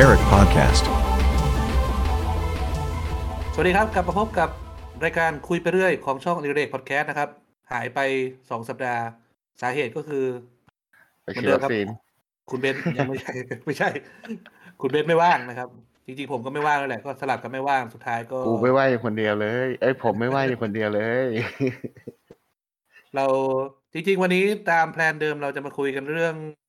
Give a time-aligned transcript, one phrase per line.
[0.00, 0.84] Derek Podcast.
[3.54, 4.48] สวัสดีครับกลับมาพบกับ
[5.04, 7.28] รายการคุยไปเรื่อยของช่องอิเล็กพอดแคสต์นะครับ
[7.72, 7.98] หายไป
[8.50, 9.02] สองสัปดาห์
[9.60, 10.24] สาเหตุก็คือ
[11.22, 11.86] ไปฉีดวัคซีน
[12.50, 13.32] คุณเบนยังไม่ใช่
[13.66, 13.88] ไม่ใช่
[14.80, 15.68] คุณเบนไม่ว่างนะครับ
[16.06, 21.28] จริงๆผมก็ไม่ว่างแล้วแหละก็สลับกันไม่ว่างสุดท้ายก็กูไม่ว่าอยู่คนเดียวเลยเอ้ยผมไม่ว่าอยู่คนเดียวเลย
[23.14, 23.26] เรา
[23.92, 26.65] จริงๆ วันนี้ตามแพลนเดิมเราจะมาคุยกันเรื่องเอ่อ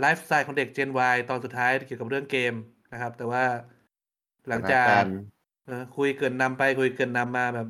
[0.00, 2.54] ไลฟ์สไตล์ของเด็ก Gen Y ตอนสุดท้ายเกี่ยวกับเรื่องเกม
[2.92, 3.44] นะครับ แต่ว่า
[4.48, 5.14] หลังจากสถานการณ์
[5.66, 7.68] เออคุยเกินนำไปคุยเกินนำมาแบบ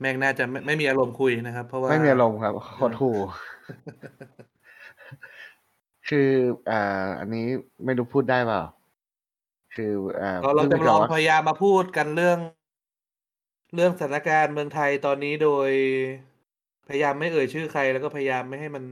[0.00, 3.10] แม่งน่าจะไม่ไม่มีอารมณ์คุยนะครับ เพราะว่าไม่มีอารมณ์ครับโคตรถู
[6.08, 6.30] คือ
[6.70, 7.46] อ่า อันนี้
[7.84, 8.62] ไม่รู้พูดได้เปล่า
[9.74, 12.38] คืออ่าเราเราจะพิ่ลองจบพยายามมาพูดกันเรื่อง
[13.74, 15.70] เรื่องสถานการณ์เมืองไทยตอนนี้โดย
[16.88, 18.84] พยายามไม่เอ่ยชื่อใครแล้วก็พยายามไม่ให้มัน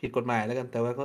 [0.00, 1.04] ผิดกฎหมายแล้วกัน แต่ว่าก็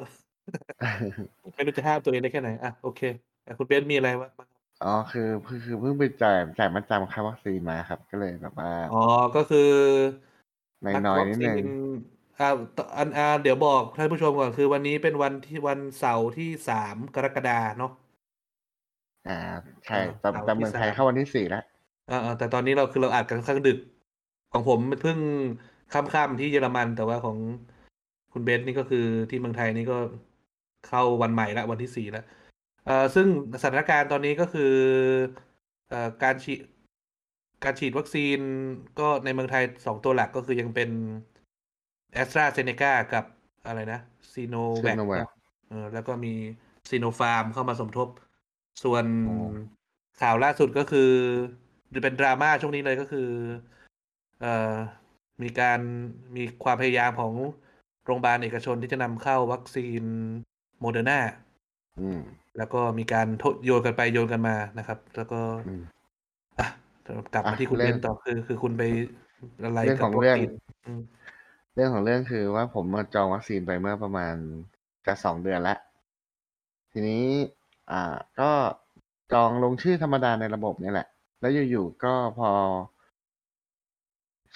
[1.56, 3.02] ไม่รู้จะห้ามตัวเองได้แค่ไหน อะ โอเค
[3.46, 4.48] อะคุณเบนซ์มีอะไรบ้างครับ
[4.84, 9.04] อ๋อคือคือคือเพิ่งไปจ่ายจ่ายมาจำค่าวัคซีนมาครับ ก็เลยแบบว่าอ๋อ
[9.36, 9.70] ก็คือ
[10.86, 11.62] น้อยๆนิดนึงวัคซี
[12.40, 17.92] อ่าตอันอ่าเดี๋ยวบอกท่านผู้ชมก่อนคือวันนี้เป็นวันที่วันเสาร์ที่สามกรกฎาเนาะ
[19.28, 19.38] อ่า
[19.86, 21.64] ใช่อ่าแต่เสาร์แต่ที่เมืองไทยสามเข้าวันที่สี่แล้ว
[22.10, 23.78] อ่าอ่าแต่ตอนนี้เราคือเราอัดกันค่อนข้างดึก
[24.52, 25.20] ของผมเพิ่ง
[25.94, 27.38] ค่ำๆที่เยอรมัน แต่ว่าของ
[28.34, 29.98] คุณเบนซ์นี่ก็คือที่เมืองไทยนี่ก็
[30.88, 32.26] เข้าวันใหม่ละวันที่สี่แล้ว
[32.86, 33.28] เอ่อซึ่ง
[33.62, 34.74] สถานการณ์ตอนนี้ก็คือ
[35.90, 36.60] เอ่อการฉีด
[37.64, 38.40] การฉีดวัคซีน
[39.00, 40.90] ก็ในเมืองไทยสองตัวหลักก็คือยังเป็น
[42.14, 43.26] แอสตราเซเนกากับ
[43.66, 44.00] อะไรนะ
[44.34, 45.28] ซีโนแวค Sinovac
[45.70, 46.34] เออแล้วก็มี
[46.90, 48.08] ซีโนฟาร์มเข้ามาสมทบ
[48.84, 49.36] ส่วนโอ้
[50.22, 51.12] ข่าวล่าสุดก็คือ
[52.04, 53.30] เป็นดราม่าช่วงนี้เลยก็คือ
[54.42, 54.74] เอ่อ
[55.44, 55.80] มีการ
[56.36, 57.34] มีความพยายามของ
[58.06, 60.04] โรงพยาบาลเอกชนที่จะนำเข้าวัคซีน
[60.80, 61.20] โมเดอร์นา
[61.98, 62.20] อืม
[62.58, 65.82] แล้วก็มีการโทษโยนกันไปโยนกันมานะครับ แล้วก็อืม
[66.60, 66.68] อะ
[67.34, 68.82] กลับมาอะที่คุณเรื่เบองนต่อคือคือคุณไป
[69.64, 70.50] อะไรเรื่องกับของวัคเรื่องซีน
[70.84, 71.02] อืม
[71.76, 74.36] เรื่องของเรื่องคือว่าผมมาจองวัคซีนไปเมื่อประมาณ
[75.06, 75.80] จะสองเดือนแล้ว
[76.92, 77.26] ทีนี้
[77.92, 78.52] อ่า ก็
[79.34, 81.08] จองลงชื่อธรรมดาในระบบนี่แหละ
[81.40, 82.50] แล้วอยู่ๆก็พอ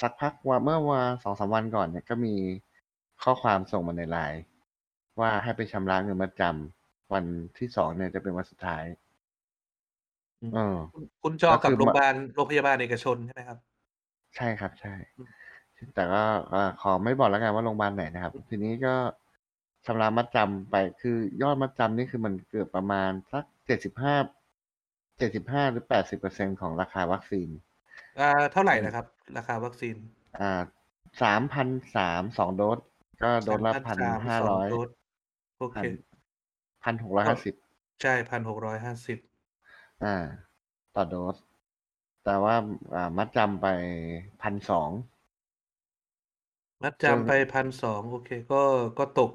[0.02, 2.36] สักพักว่าเมื่อวันสองสามวันก่อนเนี่ยก็มี
[3.24, 4.42] ข้อความส่งมาในไลน์
[5.20, 7.26] ว่าให้ไปชำระเงินมาจำวัน
[7.58, 8.84] ที่สองเนี่ยจะเป็นวันสุดท้าย
[10.42, 13.58] อืมเออคุณคุณจองกับก็คือโรงพยาบาลโรงพยาบาลเอกชนใช่ไหมครับ
[14.36, 15.30] ใช่ครับใช่อืม
[15.96, 18.96] แต่ก็เอ่อขอไม่บอกแล้วกันว่าโรงพยาบาลไหนนะครับ ทีนี้ก็
[19.86, 24.16] ชำระมัดจำไปคือยอดมัดจำนี่คือมันเกือบประมาณสักเจ็ดสิบห้า
[25.18, 27.50] เจ็ดสิบห้าหรือแปดสิบเปอร์เซ็นของราคาวัคซีน
[28.20, 29.06] อ่า เท่าไหร่นะครับ
[29.38, 29.96] ราคาวัคซีน
[30.40, 30.62] อ่า
[31.24, 32.80] สามพันสามสองโดส
[33.24, 33.98] ก็โดสละพัน
[34.28, 34.70] ห้า3,300ร้อย
[35.72, 35.86] โดสโอเค
[36.84, 37.54] พันหกร้อยห้าสิบ
[38.02, 39.18] ใช่พันหกร้อยห้าสิบ
[40.04, 40.16] อ่า
[40.96, 41.38] ต่อโดส
[42.24, 42.56] แต่ว่า
[42.96, 43.68] อ่ามัดจำไป
[44.42, 44.90] พันสอง
[46.84, 48.62] มัดซึ่งจำไปพันสองโอเค ก็
[49.00, 49.32] ก็ตก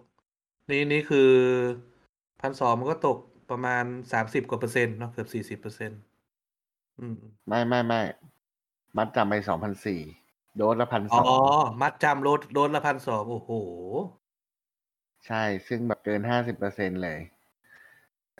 [0.70, 1.30] นี่นี่คือ
[2.40, 3.18] พันสองมันก็ตก
[3.50, 6.00] ประมาณสามสิบกว่าเปอร์เซ็นต์เนาะเกือบสี่สิบเปอร์เซ็นต์
[6.98, 7.18] อืม
[7.48, 8.00] ไม่ไม่ไม่
[8.96, 10.00] มัดจำไปสองพันสี่
[10.56, 11.28] โดสละพันอ๋สออง
[11.80, 13.50] มัดจำโดสโดสละพันสองโอ้โห
[15.26, 17.18] ใช่ ซึ่งแบบเกินห้าสิบเปอร์เซ็นเลย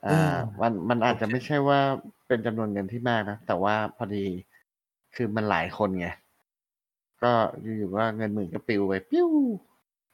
[0.09, 1.81] อือ่ามมันมันอาจจะโอเคไม่ใช่ว่า
[2.27, 4.25] เป็นจำนวนเงินที่มากนะ แต่ว่าพอดี
[5.15, 6.07] คือมันหลายคนไง
[7.23, 9.29] ก็อยู่ๆว่าเงินหมื่นก็ปลิวไปปิ้ว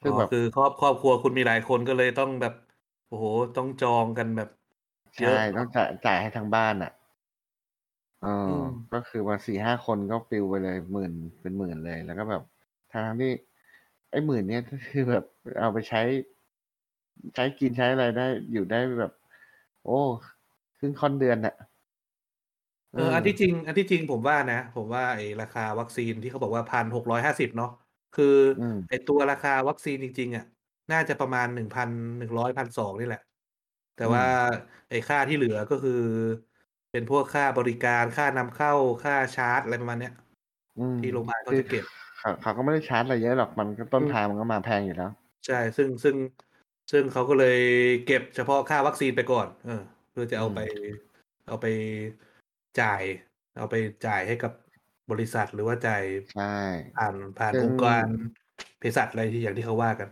[0.03, 2.53] ซึ่งอ๋อแบบคือครอบครอบครัวคุณมีหลายคนก็เลยต้องแบบ
[3.07, 4.49] โอ้โหต้องจองกันแบบ
[5.19, 6.93] เยอะใช่ต้องจ่ายจ่ายให้ทางบ้านอะ
[8.23, 12.43] เอออมก็คือมาสี่ห้าคนก็ปลิวไปเลยหมื่นเป็นหมื่นเลย แล้วก็แบบ
[12.93, 13.31] ทางที่
[14.11, 15.25] ไอ้หมื่นเนี้ยก็คือแบบ
[15.59, 16.01] เอาไปใช้
[17.35, 19.13] ใช้กินใช้อะไรได้อยู่ได้แบบ
[19.85, 19.99] โอ้
[20.79, 21.55] ครึ่งค่อนเดือนอะ
[22.93, 27.71] เอออันที่จริง อันที่จริงผมว่านะ ผมว่าไอ้ราคาวัคซีนที่เขาบอกว่าพันหกร้อยห้าสิบเนาะ
[28.13, 28.25] คือ
[28.59, 30.45] อมไอ้ตัวราคาวัคซีนจริง ๆ อะ
[30.93, 31.89] น่าจะประมาณหนึ่งพัน
[32.19, 33.21] หนึ่งร้อยพันสองนี่แหละ
[33.97, 34.25] แต่ว่า
[34.91, 35.93] ไอ้ค่าที่เหลือก็คือ
[36.91, 38.73] เป็นพวกค่าบริการค่านำเข้า
[39.05, 40.13] ค่าชาร์จอะไรประมาณเนี้ย
[40.79, 41.85] อืมที่โรงพยาบาลเขาคือจะเก็บ
[42.19, 45.11] เขาเขาก็ไม่ได้ชาร์จอะไรเยอะหรอกมันก็ต้นอืมทางมันก็มาแพงอยู่แล้ว
[45.47, 46.17] ใช่ ซึ่งซึ่ง
[46.91, 47.59] ซึ่งเขาก็เลย
[48.07, 50.61] เก็บเฉพาะค่าวัคซีนไปก่อน เออ เพื่อจะเอาไป
[51.49, 51.67] เอาไป
[52.81, 53.03] จ่าย
[53.59, 53.75] เอาไป
[54.07, 54.53] จ่ายให้กับ
[55.11, 56.03] บริษัทหรือว่าจ่าย
[56.35, 56.55] ใช่
[56.97, 58.07] ผ่านผ่านซึ่งองค์การ
[58.79, 60.09] เภสัชอะไรที่อย่างที่เขาว่ากัน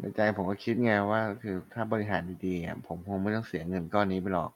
[0.00, 4.50] ในใจผมก็คิดไงว่า คือถ้าบริหารดีๆอะผมคงไม่ต้องเสียเงินก้อนนี้ไปหรอก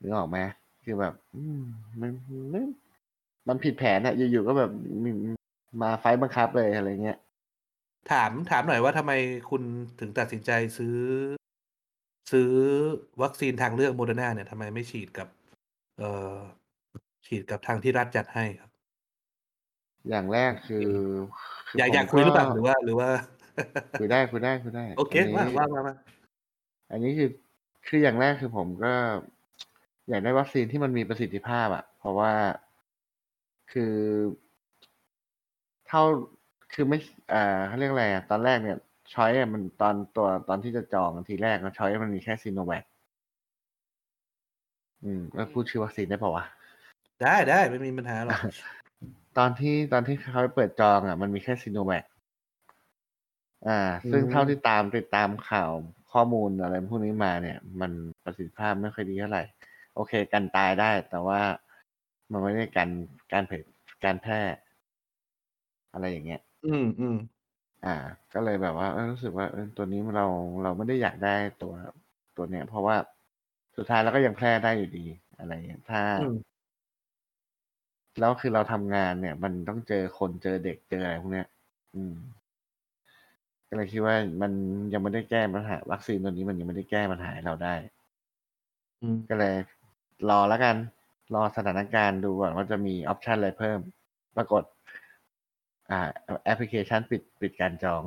[0.00, 0.38] นึกออกไหม
[0.84, 1.60] คือแบบอืม
[2.00, 2.10] มัน
[2.52, 2.64] มัน
[3.48, 4.70] มันผิดแผนอะอยู่ๆก็แบบ
[5.04, 5.10] มี
[5.82, 7.18] มาไฟต์บังคับเลยอะไรเงี้ย
[8.10, 9.12] ถามถามหน่อยว่าทำไม
[9.50, 9.62] คุณ
[10.00, 10.96] ถึงตัดสินใจซื้อ
[12.32, 12.50] ซื้อ
[13.22, 15.28] วัคซีนทางเลือกโมเดอร์นาเนี่ยทำไมไม่ฉีดกับ
[15.98, 16.36] เอ่อ
[17.26, 18.70] ฉีดกับทางที่รัฐจัดให้ครับ
[20.08, 20.90] อย่างแรกคือ
[21.68, 23.08] คืออยากผมอยากคุยหรือเปล่าก็หรือว่า หรือว่า
[24.00, 25.94] คุยได้คุยได้คุยได้โอเคอันนี้ว่าว่ามามา
[26.90, 27.30] อันนี้คือ
[27.86, 28.92] คืออย่างแรกคือผมก็
[30.10, 32.32] อยากได้วัคซีนที่มันมีประสิทธิภาพอะเพราะว่า
[33.72, 33.94] คือ
[35.88, 36.02] เท่า
[36.72, 36.98] คือไม่
[37.32, 38.78] อ่าเขาเรียกอะไรอะตอนแรกเนี่ย
[39.14, 42.84] ช้อยมันตอนตัวตอนที่จะจองทีแรกนะช้อยมันมีแค่ซีโนแวค
[45.04, 46.44] อืมแล้วพูดชื่อวัคซีนได้เปล่าวะ
[47.22, 48.40] ได้ได้ไม่มีปัญหาหรอก
[49.38, 52.04] ตอนที่ตอนที่เขาเปิดจองอะ มันมีแค่ซีโนแวค
[53.68, 53.78] อ่า
[54.10, 55.70] ซึ่งอืมเท่าที่ตามติดตามข่าว
[56.12, 57.92] ข้อมูลอะไรพวกนี้มาเนี่ย มัน
[58.24, 59.44] ประสิทธิภาพไม่ค่อยดีเท่าไหร่
[59.94, 61.40] โอเค กันตายได้ แต่ว่า
[62.32, 62.88] มันไม่ได้กัน
[63.32, 63.62] การเผย
[64.04, 64.40] การแพร่
[65.92, 67.14] อะไรอย่างเงี้ย อืม อืม
[67.84, 67.90] อ่า
[68.34, 70.24] ก็เลยแบบว่า เออ รู้สึกว่า เออ ตัวนี้เรา
[70.62, 71.28] เราไม่ได้อยากได้
[71.58, 71.72] ตัว
[72.36, 72.96] ตัวเนี้ย เพราะว่า
[73.76, 75.06] สุดท้ายเราก็ยังแพร่ได้อยู่ดี
[75.38, 76.60] อะไรอย่างเงี้ย ถ้า อืม
[78.18, 81.46] แล้วคือเราทำงานเนี่ย มันต้องเจอคน เจอเด็ก เจออะไรพวกเนี้ย
[81.94, 82.14] อืม
[83.68, 84.52] ก็เลยคิดว่า มัน
[84.92, 87.74] ยังไม่ได้แก้ปัญหา วัคซีนตัวนี้มันยังไม่ได้แก้ปัญหาให้เราได้
[89.02, 89.54] อืม ก็เลย
[90.28, 90.76] รอแล้วกัน
[91.34, 93.78] รอสถานการณ์ดูก่อนว่าจะมี ออปชัน อะไรเพิ่ม
[94.36, 94.62] ปรากฏ
[95.90, 96.00] อ่า
[96.44, 98.02] แอปพลิเคชันปิดปิดการจอง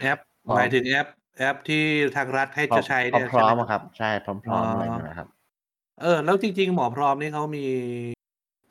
[0.00, 1.08] แอปพร้อมหมายถึงแอป
[1.38, 1.82] แอปที่
[2.16, 5.28] ทางรัฐให้พร้อจะมใช้เนี่ยพร้อมใช่ไหๆอะครับ ใช่พร้อมอ๋อๆอะไรนั่นนะครับ
[6.00, 7.66] เออ แล้วจริง ๆ หมอพร้อมนี่เขามี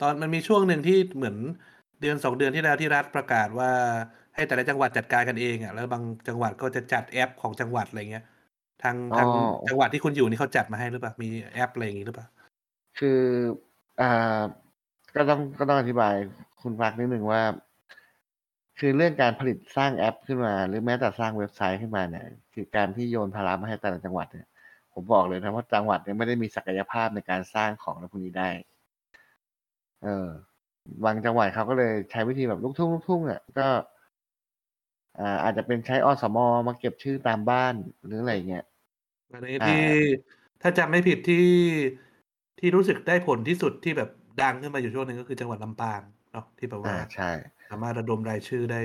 [0.00, 1.36] ตอนมันมีช่วงหนึ่งที่เหมือน
[2.00, 3.70] เดือนสองเดือนที่แล้วที่รัฐประกาศว่า
[4.34, 8.24] ให้แต่ละจังหวัดจัดการกันเองอะแล้วบางจังหวัดก็จะจัดแอปของจังหวัดอะไรเงี้ย
[8.82, 9.28] ทางอ๋อทาง
[9.68, 12.26] จังหวัดที่คุณอยู่นี่เขาจัดมาให้หรือเปล่ามีแอปอะไรอย่างงี้หรือเปล่า
[12.98, 13.20] คือ
[14.00, 14.40] อ่า
[15.14, 16.14] ก็ต้องก็ต้องอธิบาย
[16.62, 17.42] คุณฟักนิดนึงว่า
[18.78, 22.24] คือเรื่องการผลิตสร้างแอปขึ้นมา หรือแม้แต่สร้างเว็บไซต์ขึ้นมาเนี่ย
[22.54, 24.46] คือการที่โยนภาระมาให้แต่ละจังหวัดเนี่ย
[24.92, 28.50] ผมบอกเลยนะว่าจังหวัดเนี่ยไม่ได้มีศักยภาพในการสร้างของอะไรพวกนี้ได้
[30.02, 30.28] เออ
[31.04, 33.68] บางจังหวัดเขาก็เลยใช้วิธีแบบลูกทุ่งลูกทุ่งอะก็
[35.18, 38.64] อ่าอาจจะเป็นใช้อสมอมาเก็บชื่อตามบ้านหรืออะไรเงี้ย
[39.32, 39.82] อันนี้อ่ที่
[40.62, 41.46] ถ้าจำไม่ผิดที่
[42.58, 44.10] ที่รู้สึกได้ผลที่สุดที่แบบ
[44.42, 46.00] ดังขึ้นมาอยู่ช่วงหนึ่งก็คือจังหวัดลำปาง
[46.38, 47.30] นาะที่แบบว่าอ่าใช่
[47.68, 48.82] สามารถระดมรายชื่อได้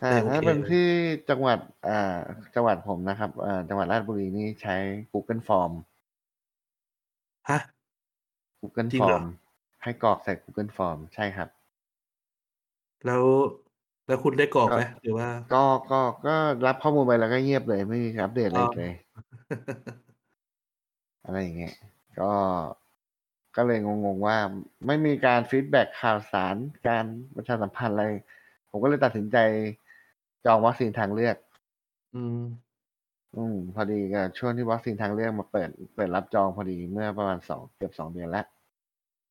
[0.00, 0.86] ถ้าได้โอถ้าเคเป็นเลยที่
[1.30, 1.58] จังหวัด
[1.88, 2.18] อ่า
[2.54, 4.76] จังหวัดผมนะครับอ่าจังหวัดราชบุรีนี่ใช้
[5.12, 5.72] Google Form
[7.48, 7.58] ฮะ
[8.60, 9.24] Google จริงเหรอ Form
[9.82, 11.48] ให้กรอกใส่ Google Form ใช่ครับ
[13.06, 13.24] แล้ว
[14.06, 16.34] แล้วคุณได้กรอกก็ไหมหรือว่า ก็ก็ก็
[16.66, 18.92] รับข้อมูลไปแล้วก็เงียบเลยไม่มีอัปเดตอะไรอ๋ออีกเลย
[21.24, 21.74] อะไรอย่างเงี้ย
[22.20, 22.30] ก็
[23.58, 24.38] ก็เลยงงๆว่า
[24.86, 26.56] ไม่มีการฟีดแบ็กข่าวสาร
[26.88, 28.06] การประชาสัมพันธ์อะไร
[28.70, 29.36] ผมก็เลยตัดสินใจ
[30.44, 31.36] จองวัคซีนทางเลือก
[32.14, 32.42] อืม
[33.36, 38.46] อืม พอดีกับช่วงที่วัคซีนทางเลือกมาเปิด เปิดรับจองพอดีเมื่อประมาณสองเกือบสองเดือนแล้ว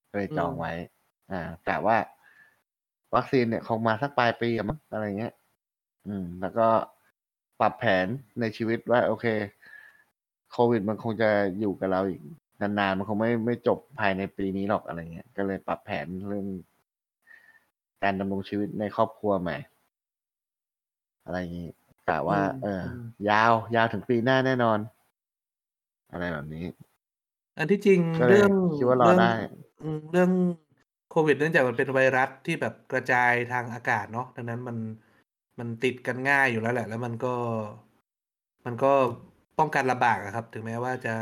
[0.09, 0.73] ก็เลยจองอืมไว้
[1.31, 1.97] อ่าแต่ว่า
[3.15, 5.33] วัคซีนเนี่ยคงมาสักปลายปีอะมั้งอะไรเงี้ย
[6.07, 6.67] อืม แล้วก็
[7.59, 8.07] ปรับแผน
[8.39, 9.25] ในชีวิตว่า โอเค
[10.51, 11.29] โควิดมันคงจะ
[11.59, 12.21] อยู่กับเราอีก
[12.61, 16.47] นานๆมันคงไม่ไม่จบภายในปีนี้หรอกอะไรเงี้ย ก็เลยปรับแผนเรื่อง
[18.03, 19.57] การดำรงชีวิตในครอบครัวใหม่
[21.23, 21.69] อะไรอย่างงี้
[22.07, 24.79] กะว่าอืมเอออมยาวยาวถึงปีหน้าแน่นอน
[26.11, 26.65] อะไรแบบนี้
[27.57, 29.31] อันที่จริงก็เลยเรื่องคิดว่ารอเรื่องได้
[29.81, 30.31] อืมเรื่อง
[31.09, 34.77] โควิดเนื่องจากมันเป็นไวรัสที่แบบกระจายทางอากาศเนาะดังนั้นมัน
[35.59, 37.33] มันติดกันง่ายอยู่แล้วแหละ แล้วมันก็
[38.65, 38.91] มันก็
[39.57, 41.15] ป้องกันลำบากอะครับ ถึงแม้ว่าจะ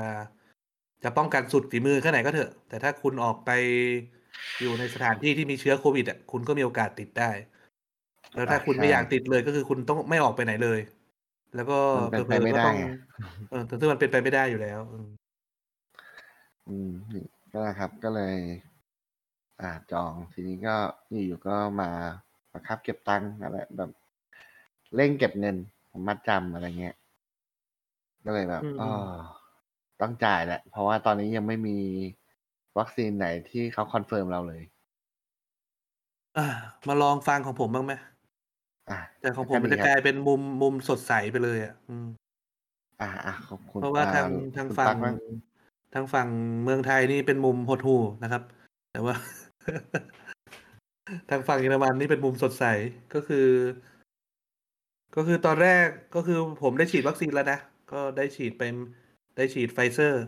[1.05, 3.49] จะป้องกันสุดฝีมือแค่ไหนก็เถอะ แต่ถ้าคุณออกไป
[4.61, 7.31] อยู่ในสถานที่ที่มีเชื้อโควิดอะคุณก็มีโอกาสติดได้
[8.33, 10.79] แล้วถ้าอ่าคุณไม่ใช่อยากติดเลยก็คือคุณต้องไม่ออกไปไหนเลย
[11.55, 12.83] แล้วก็มันเป็นเผไปลอๆไม่ก็ได้ต้องไง
[13.49, 15.07] เออซึ่งมันเป็นไปไม่ได้อยู่แล้วอืม
[16.67, 18.35] อืมนี่ก็นะครับก็เลย
[19.61, 20.75] อ่าจองทีนี้ก็
[21.11, 21.89] อยู่ๆก็มา
[22.51, 23.91] ประคับเก็บตังค์อะไรแบบ
[24.95, 25.55] เร่งเก็บเงิน
[25.91, 26.95] ผมมัดจำอะไรเงี้ย
[28.25, 28.91] ก็เลยแบบอืมอ๋อ
[30.01, 31.77] ต้องจ่ายแหละ เพราะว่าตอนนี้ยังไม่มี
[32.77, 34.61] วัคซีนไหนที่เขาคอนเฟิร์มเราเลย
[36.37, 36.47] อ่า
[36.87, 37.93] มาลองฟังของผมบ้างไหม
[38.89, 42.07] อะแต่ของผมก็มันดีจะครับกลายเป็นมุมมุมสดใสไปเลยอะอืม
[43.01, 45.15] อ่าอะขอบคุณเพราะว่าอ่ทางทางคุณฝั่ตั๊งกบ้าง
[45.93, 46.27] ทางฝั่ง
[46.63, 48.43] เมืองไทยนี่เป็นมุมหดหู่นะครับ
[48.91, 49.15] แต่ว่า
[51.29, 52.63] ทางฝั่งเยอรมันนี่เป็นมุมสดใส
[53.13, 53.47] ก็คือ
[55.15, 57.59] ก็คือตอนแรกก็คือผมได้ฉีดวัคซีนแล้วนะ
[57.91, 58.63] ก็ได้ฉีดไป
[59.35, 60.23] ได้ฉีดไฟเซอร์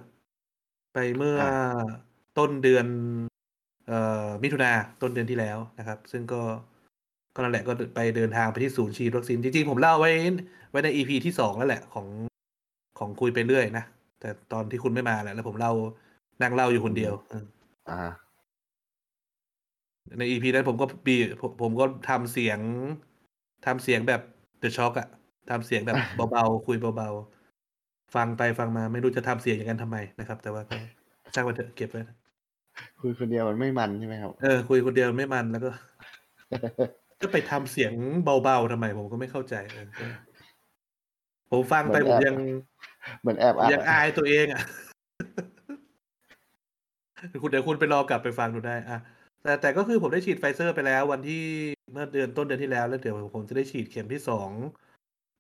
[0.94, 1.84] ไปเมื่ออ่า
[2.38, 2.86] ต้นเดือน
[3.88, 4.72] เอ่อมิถุนา
[5.02, 6.42] ต้นเดือนที่แล้วนะครับ ซึ่งก็
[7.36, 10.12] ก็นั่นแหละก็ไปเดินทางไปที่ศูนย์ฉีดวัคซีน จริงๆ ผมเล่าไว้
[10.72, 12.08] ไว้ในอีพีที่สองแล้วแหละของ
[13.00, 13.84] ของคุยไปเรื่อยนะ
[14.20, 15.74] แต่ตอนที่คุณไม่มาแหละแล้วผมเล่า
[16.42, 17.46] นั่งเล่าอยู่คนเดียวเออ
[17.90, 18.02] อ่า
[20.18, 22.60] ในอีพีนั้นผมก็ปีผมผมก็ทำเสียง
[23.66, 24.22] ทำเสียงแบบ
[24.60, 25.08] เดอะช็อกอะ
[25.50, 25.98] ทำเสียงแบบ
[26.32, 27.37] เบาๆคุยเบาๆ
[28.16, 30.76] ฟังไปฟังมาไม่รู้จะทำเสียงอย่างนั้นทำไมนะครับ แต่ว่าก็
[31.34, 32.16] ช่างมันเถอะเก็บไว้นะ
[33.02, 35.70] คุยคนเดียวมันไม่มันใช่ไหมครับเออคุยคนเดียวไม่มันแล้วก็
[37.22, 37.94] ก็ไปทำเสียง
[38.44, 40.06] เบาๆทำไม ผมก็ไม่เข้าใจเออก็
[41.52, 42.36] ผมฟังไปเหมือนผมแอบยัง
[43.22, 44.64] เหมือนแอบอัดยังอายตัวเองอะ
[47.42, 49.00] คุณเดี๋ยวคุณไปรอกลับไปฟังดูได้อะ
[49.44, 51.44] แต่แต่ก็คือผมได้ฉีดไฟเซอร์ไปแล้ว วันที่
[51.92, 54.52] เมื่อเดือนต้นเดือนที่แล้วแล้วเดี๋ยวผมจะได้ฉีดเข็มที่สอง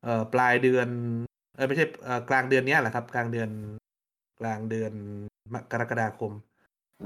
[0.03, 0.87] เอ่อปลายเดือน
[1.57, 3.49] เออไม่ใช่เอ่อกลางเดือนเนี้ยแหละครับ กลางเดือน
[4.39, 4.93] กลางเดือน
[5.53, 6.31] มกรกฎาคม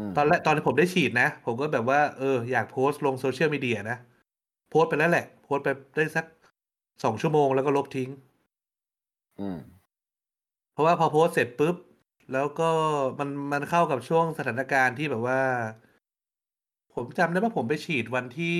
[0.10, 3.98] มตอนแรกตอนที่ผมได้ฉีดนะ ผมก็แบบว่าเอออยากโพสต์ลงโซเชียลมีเดียนะ
[4.70, 6.25] โพสต์ไปแล้วแหละ โพสต์ไปได้สัก
[7.03, 8.10] สองชั่วโมงแล้วก็ลบทิ้ง
[9.39, 9.58] อืม
[10.74, 11.75] เพราะว่าพอโพสต์เสร็จปุ๊บ
[12.34, 12.70] แล้วก็
[13.20, 15.41] มันมันเข้ากับช่วงสถานการณ์ที่แบบว่า
[16.93, 18.60] ผมจำได้ว่าผมไปฉีดวันที่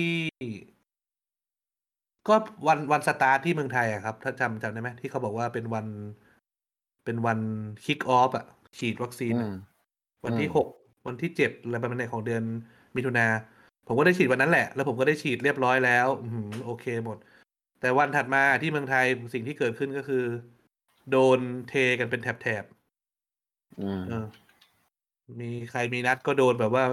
[2.28, 2.34] ก็
[2.66, 5.86] วันวันสตาร์ทที่เมืองไทยอะครับ ถ้าจำจำได้ไหมที่เขาบอกว่าเป็นวัน
[7.04, 7.38] เป็นวัน
[7.84, 8.46] kick off อะ
[8.78, 9.52] ฉีดวัคซีนอืม
[10.24, 10.66] วันที่อืมหก
[11.06, 12.42] วันที่เจ็ดอะไรประมาณนี้ของเดือน
[12.96, 13.26] มิถุนา
[13.86, 17.18] ผมก็ได้ฉีดวันนั้นแหละ แล้วผมก็ได้ฉีดเรียบร้อยแล้วอือหือโอเคหมด
[17.80, 20.24] แต่วันถัดมาที่เมืองไทยสิ่งที่เกิดขึ้นก็คือ
[21.10, 21.38] โดน
[21.68, 22.64] เทกันเป็นแถบ
[23.78, 24.26] อืมๆเออ
[25.40, 26.84] มีใครมีนัดก็โดนแบบว่า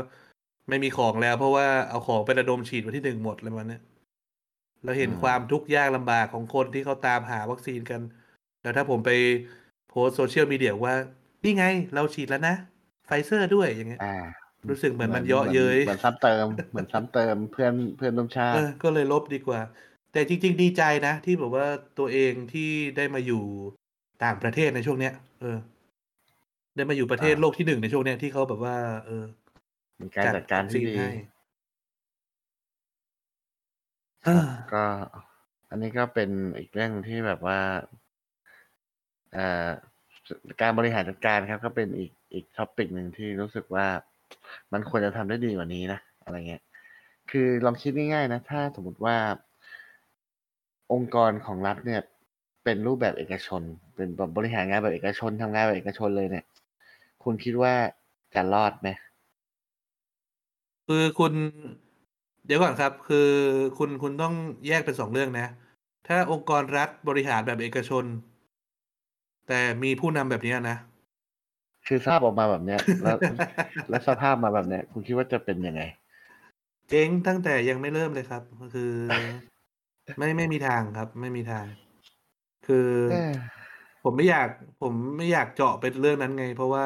[0.70, 3.82] ไม่มีของแล้ว เพราะว่าเอาของไประดมฉีดวันที่หนึ่งหมดอะไรประมาณเนี้ย
[4.84, 8.02] เราเห็นอืมความทุกข์ยากลำบากของคนที่เขาตามหาวัคซีนกัน
[8.62, 9.12] แล้วถ้าผมไป
[9.90, 10.96] โพสต์โซเชียลมีเดียว่า
[11.44, 12.56] นี่ไงเราฉีดแล้วนะ
[13.06, 14.16] ไฟเซอร์ด้วยอย่างเงี้ยอ่า
[14.70, 19.62] รู้สึกเหมือนมันเยาะเย้ยเหมือนซ้ำเติมเหมือนซ้ำเติมเพื่อนเพื่อนร่วมชาติ เออก็เลยลบดีกว่า
[20.14, 21.68] แต่จริง ๆ ดีใจนะ ที่แบบว่า
[22.00, 23.44] ตัวเองที่ได้มาอยู่
[24.24, 25.58] ต่างประเทศในช่วงเนี้ย เออ
[26.76, 29.24] ได้มาอยู่ประเทศอ่าโลกที่หนึ่งในช่วงเนี้ยที่เขาแบบว่า เออ
[30.02, 30.96] มีการจัดการที่ดี
[34.74, 34.86] ก็
[35.70, 37.60] อันนี้ก็เป็นอีกเรื่องที่แบบว่า
[39.34, 39.68] เอ่อ
[40.62, 43.88] การบริหารจัดการครับ ก็เป็นอีกอีกท็อปิกหนึ่งที่รู้สึกว่า
[44.74, 46.64] มันควรจะทำได้ดีกว่านี้นะ อะไรเงี้ย
[47.32, 49.16] คือลองคิดง่ายๆนะ ถ้าสมมติว่า
[50.94, 52.02] องค์กรของรัฐเนี่ย
[52.64, 53.62] เป็นรูปแบบเอกชน
[53.96, 56.46] เป็นแบบบริหารงานแบบเอกชนทำงานแบบเอกชนเลยเนี่ย
[57.24, 57.74] คุณคิดว่า
[58.36, 58.90] จะรอดไหม
[60.88, 61.34] คือคุณ
[62.46, 63.30] เดี๋ยวก่อนครับ คือ
[63.78, 64.34] คุณคุณต้อง
[64.68, 65.48] แยกเป็นสองเรื่องนะ
[66.08, 68.06] ถ้าองค์กรรัฐบริหารแบบเอกชน
[69.48, 70.78] แต่มีผู้นำแบบเนี้ยนะ
[71.88, 73.18] คือสภาพออกมาแบบเนี้ย แล้ว
[73.90, 75.82] แล้วสภาพมาแบบเนี้ย คุณคิดว่าจะเป็นยังไง
[76.90, 78.42] เจ๊งตั้งแต่ยังไม่เริ่มเลยครับ
[78.76, 78.94] คือ
[80.18, 81.66] ไม่ไม่มีทางครับ ไม่มีทาง
[82.68, 83.34] คือ เอ้อ
[84.04, 84.50] ผมไม่อยาก
[84.82, 86.86] ผมไม่อยากเจาะเป็นเรื่องนั้นไง เพราะว่า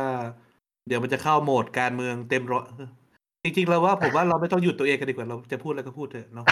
[0.87, 2.65] เดี๋ยวมันจะเข้าโหมดการเมืองเต็มร้อย
[3.43, 6.45] จริงๆเราว่าผมว่าเราไม่ต้องหยุดตัวเองกันดีกว่าเราจะพูดอะไรก็พูดเถอะเนาะ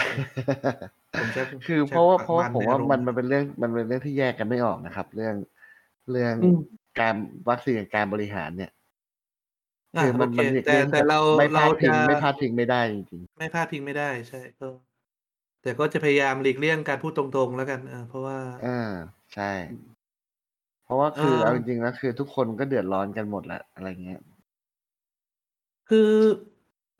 [1.19, 5.36] ผมจะคือจะเพราะว่าเพราะว่ามันผมในว่าอารมณ์มันมันเป็นเรื่องมันเป็นเรื่องที่แยกกันไม่ออกนะครับ เรื่อง
[6.12, 6.57] เรื่องอืม
[7.00, 7.15] การ
[7.50, 8.71] วัคซีนกับการบริหารเนี่ย
[9.95, 14.67] อะคือมันโอเคมันหลีกแต่เลี่ยงแต่เราไม่พเราลาดพิงจะไม่พลาดพิงไม่ได้จริงไม่พลาดพิงไม่ได้ใช่ก็
[15.62, 18.79] แต่ก็จะพยายามหลีกเลี่ยงการพูดตรงๆแล้วกันเออเพราะว่าๆอ่า
[19.33, 19.51] ใช่
[20.86, 24.21] เพราะว่าคือเอ่อเอาจริงๆแล้วคือทุกคนก็เดือดร้อนกันหมดแหละอะไรเงี้ย
[25.89, 26.12] คือ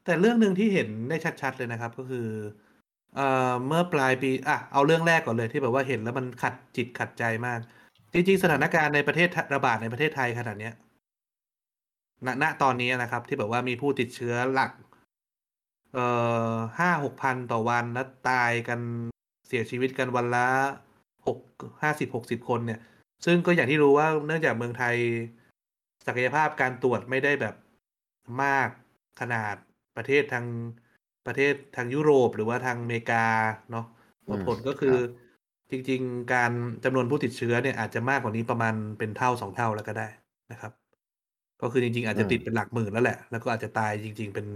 [0.06, 2.28] แต่เรื่องหนึ่งที่เห็นได้ชัด ๆ เลยนะครับ ก็คือ
[3.16, 7.60] เอ่อเมื่อปลายปีอะเอาเรื่องแรกก่อนเลยที่แบบว่าเห็นแล้วมันขัดจิตขัดใจมาก
[8.14, 10.74] จริงๆ สถานการณ์ในประเทศระบาดในประเทศไทยขนาดเนี้ย
[12.26, 14.72] ณณตอนนี้นะครับ ที่แบบว่ามีผู้ติดเชื้อหลัก
[15.94, 16.06] เอ่
[16.52, 18.80] อห้าหกพันต่อวันแล้วตายกัน
[19.48, 20.48] เสียชีวิตกันวันละ
[21.28, 21.40] หก
[21.82, 22.80] ห้าสิบหกสิบคนเนี่ย
[23.26, 24.96] ซึ่งก็อย่างที่รู้ว่าเนื่องจากเมืองไทย
[26.08, 27.56] ศักยภาพการตรวจไม่ได้แบบ
[28.44, 28.70] มาก
[29.22, 29.56] ขนาด
[30.02, 30.46] ประเทศทาง
[31.26, 33.26] ประเทศทางยุโรปหรือว่าทางอเมริกา
[33.72, 33.86] เนาะ
[34.28, 35.02] อืมผลก็คือครับ
[35.72, 36.52] จริง ๆ การ
[36.84, 40.08] จำนวนผู้ติดเชื้อเนี่ยอาจจะมากกว่านี้ประมาณเป็นเท่าสองเท่าแล้วก็ได้
[40.52, 40.72] นะครับ
[41.62, 44.48] ก็คือจริง ๆ อาจจะติดเป็นหลักหมื่นแล้วแหละ แล้วก็อาจจะตายจริง ๆ เป็น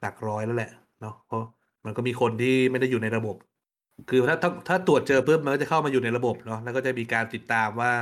[0.00, 0.70] หลักร้อยแล้วแหละ
[1.00, 1.42] เนาะเพราะ
[1.84, 3.36] มันก็มีคนที่ไม่ได้อยู่ในระบบ
[4.08, 7.92] คือถ้าถ้าถ้าตรวจเจอปุ๊บมันก็จะเข้ามาอยู่ในระบบเนาะแล้วก็จะมีการติดตามว่า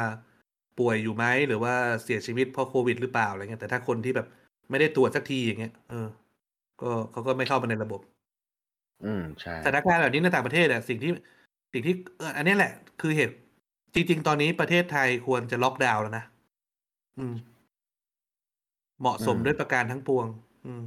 [0.79, 4.27] ป่วยอยู่ไหมหรือว่าเสียชีวิตเพราะโควิดหรือเปล่าอะไรเงี้ยแต่ถ้าคนที่แบบ
[4.71, 6.07] ไม่ได้ตรวจสักทีอย่างเงี้ยเออ
[6.83, 8.01] ก็เขาก็ไม่เข้ามาในระบบ
[9.05, 11.11] อืมใช่สถานการณ์แบบนี้ในต่างประเทศอะสิ่งที่
[11.73, 13.35] สิ่งที่เอออันนี้แหละ คือเหตุ
[13.95, 16.25] จริง ๆ ตอนนี้ประเทศไทยควรจะล็อกดาวน์แล้วนะ
[17.19, 17.35] อืม
[19.01, 20.27] เหมาะสมด้วยประการทั้งปวง
[20.67, 20.83] อืม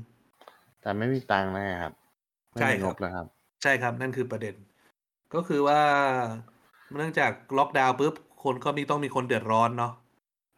[0.81, 1.93] แต่ไม่มีตังค์นะครับ
[2.51, 3.27] ไม่ใช่มีคงรับบแล้วครับ
[3.63, 4.55] ใช่ครับ นั่นคือประเด็น
[5.33, 5.81] ก็คือว่า
[6.97, 9.93] เนื่องจากล็อกดาวน์ปุ๊บคนก็มีต้องมีคนเดือดร้อนเนาะ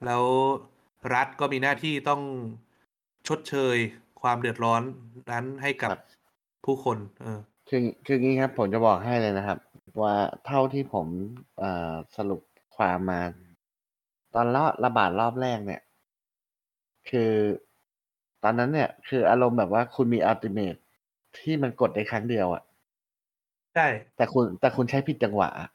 [0.05, 0.23] แล้ว
[1.13, 2.21] รัฐก็มีหน้าที่ต้อง
[3.27, 3.77] ชดเชย
[4.23, 4.81] ความเดือดร้อน
[5.31, 6.01] นั้นให้กับครับ
[6.65, 7.39] ผู้คน เออ
[7.69, 9.57] คือคืองี้ครับ ผมจะบอกให้เลยนะครับ
[10.01, 10.15] ว่า
[10.45, 11.07] เท่าที่ผม
[11.63, 12.41] อ่าสรุป
[12.77, 13.21] ความมา
[14.33, 15.81] ตอนระระบาดรอบแรกเนี่ย
[17.09, 17.31] คือ
[18.43, 20.75] ตอนนั้นเนี่ย คืออารมณ์แบบว่าคุณมีอัลติเมท
[21.39, 22.63] ที่มันกดได้ครั้งเดียวอะ
[23.73, 25.69] ใช่แต่คุณแต่คุณใช้ผิดจังหวะอะ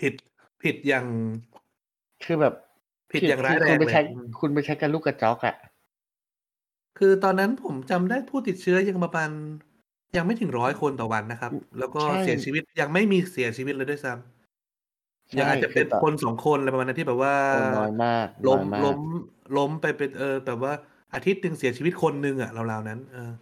[0.00, 0.12] ผิด
[0.62, 1.06] ผิดอย่าง
[2.24, 2.54] คือแบบ
[3.12, 5.54] ผิดอย่างร้ายคือแรคุณงไปเลยใช้อืมคุณไปใช้กันลูกกระจอกอะ
[6.98, 9.30] คือตอนนั้นผมจำได้ผู้ติดเชื้อยังประมาณ
[10.16, 19.00] ยังไม่ถึงร้อยคนต่อวันนะครับ แล้วก็ใช่ เสียชีวิตยังไม่มีเสียชีวิตเลยด้วยซ้ำยังอาจจะคืเป็นต่คนสองคนอะไรประมาณนั้นที่แบบว่าโอ้น้อยมากล้มน้อยมากล้ม
[19.56, 20.72] ล้มไปเป็นเออแบบว่า
[21.14, 23.32] อาทิตย์หนึ่งเสียชีวิตคนหนึ่งอะราวๆนั้น เออ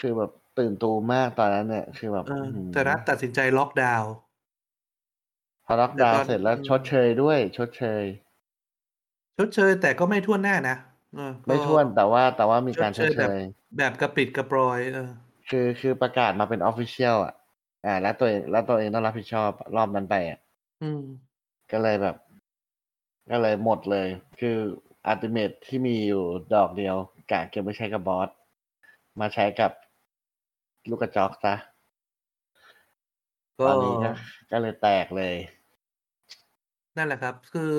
[0.00, 4.12] คือแบบตื่นตูมมากตอนนั้นเนี่ย คือแบบเอออื้อหือแต่รัฐตัดสินใจล็อกดาวน์
[5.64, 8.04] พอล็อกดาวแต่ตอนน์เสร็จแล้วอืม ชดเชยด้วย ชดเชย
[9.38, 10.91] ชดเชยแต่ก็ไม่ทั่วหน้านะเออก็
[11.46, 13.42] ไม่ท้วนแต่ว่าแต่ว่ามีการชชดดเชเชยแบบย
[13.78, 15.08] แบบกระปิดกระปรอยเออ
[15.50, 17.34] คือคือประกาศมาเป็นออฟฟิเชียลอะ
[17.86, 20.38] อ่า แล้วตัวเองแล้วตัวเองต้องรับผิดชอบรอบนั้นไปอะ
[20.82, 21.02] อืม
[21.72, 22.16] ก็เลยแบบ
[23.30, 24.08] ก็เลยหมดเลย
[24.40, 24.56] คือ
[25.06, 26.96] อัลติเมทที่มีอยู่ดอกเดียว
[27.30, 28.28] กะเก็บไว้ใช้กับบอส
[29.20, 29.72] มาใช้กับ
[30.88, 31.54] ลูกกระจอกซะ
[33.58, 34.10] ก็ตอนนี้ก็
[34.50, 35.34] ก็เลยแตกเลย
[36.96, 37.74] นั่นแหละครับ คือ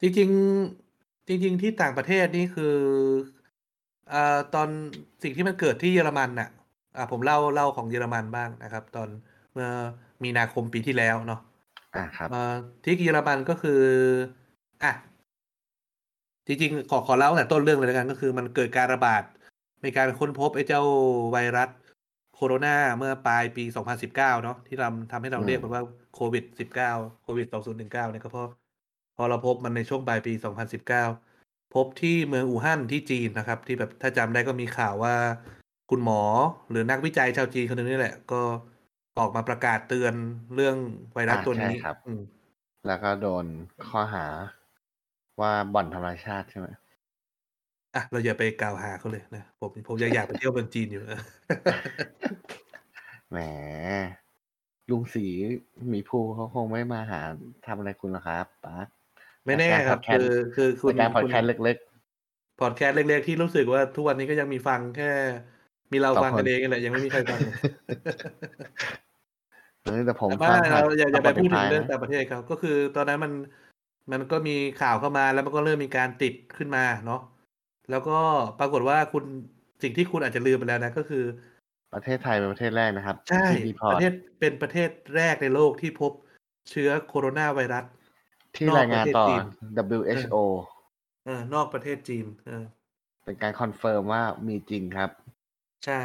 [0.00, 0.89] จริงๆ
[1.30, 2.76] จริง ๆ ที่ต่างประเทศนี่คือ
[4.12, 4.68] อ่าตอน
[5.22, 6.48] สิ่งที่มันเกิดที่เยอรมันน่ะ
[6.96, 9.08] อ่าผมเล่าเล่าของเยอรมันบ้างนะครับ ตอน
[9.52, 9.68] เมื่อ
[10.24, 11.40] มีนาคมปีที่แล้วเนาะ
[11.94, 13.80] อ่าครับเอ่อที่เยอรมันก็คือ
[14.82, 14.92] อะ
[16.46, 19.22] จริงๆขอขอเล่าตั้งแต่ต้นเรื่องเลยแล้วกันก็คือ มันเกิดการระบาด
[19.84, 20.82] มีการค้นพบไอ้เจ้า
[21.32, 21.68] ไวรัส
[22.34, 23.64] โคโรนาเมื่อปลายปี
[24.04, 25.82] 2019 เนาะที่ทำทำให้เราอืมเรียกมันว่า
[26.14, 26.44] โควิด
[26.84, 28.48] 19 โควิด 2019 เนี่ยก็เพราะ
[29.16, 30.32] พอเราพบมันในช่วงปลายปี
[30.84, 31.29] 2019
[31.74, 35.14] พบที่เมืองอู่ฮั่นที่จีนนะครับ ที่แบบถ้าจำได้ก็มีข่าวว่า
[35.90, 36.22] คุณหมอ
[36.70, 38.42] หรือนักวิจัยชาวจีนคนหนึงนี่แหละ ก็
[39.18, 40.14] ออกมาประกาศเตือน
[40.54, 40.76] เรื่อง
[41.14, 42.22] ไวรัสอ่าตัวนี้ใช่ครับอืม
[42.86, 43.44] แล้วก็โดน
[43.88, 44.26] ข้อหา
[45.40, 46.68] ว่าบ่อนทำลายชาติใช่ไหม
[47.94, 51.02] อะเราอย่าไปกล่าวหาเขาเลยนะผมผมยังอยากไปเที่ยวเมืองจีนอยู่
[53.30, 53.38] แหม
[54.90, 55.26] ลุงสี
[55.88, 57.20] หมีภูเขาคงไม่มาหา
[57.66, 58.76] ทำอะไรคุณหรอกครับป๊า
[59.46, 61.76] ไม่แน่ครับรายการคือคือคุณรายการพอดคุณแคสต์เล็ก
[62.60, 65.10] พอดแคสต์เล็กๆที่รู้สึกว่าทุกวันนี้ก็ยังมีฟังแค่
[65.92, 67.50] มีเราสองฟังกันคนเองนี่แหละยังไม่มีใครฟังๆ
[69.84, 73.32] เออแต่ผมแต่ว่าฟังผ่านเราอย่าอย่าไปพูดถึง Spotify เรื่องนะต่างประเทศครับก็คือตอนนั้นมัน
[74.12, 77.20] มันก็มีข่าวเข้ามาแล้วมันก็เริ่มมีการติดขึ้นมาเนาะ
[77.90, 78.18] แล้วก็
[78.60, 79.24] ปรากฏว่าคุณ
[79.82, 81.24] สิ่งที่คุณอาจจะลืมไปแล้วนะก็คือ
[81.94, 86.12] ประเทศไทยเป็นประเทศแรกนะครับ ใช่ที่ report ประเทศเป็นประเทศแรกในโลกที่พบ
[86.70, 87.84] เชื้อโคโรนาไวรัส
[88.56, 89.44] ที่นอกรายงานต่อประเทศจีน
[89.98, 90.36] WHO
[91.26, 92.64] เออนอกประเทศจีนเออ
[93.24, 95.10] เป็นการ confirm ว่ามีจริงครับ
[95.84, 96.00] ใช่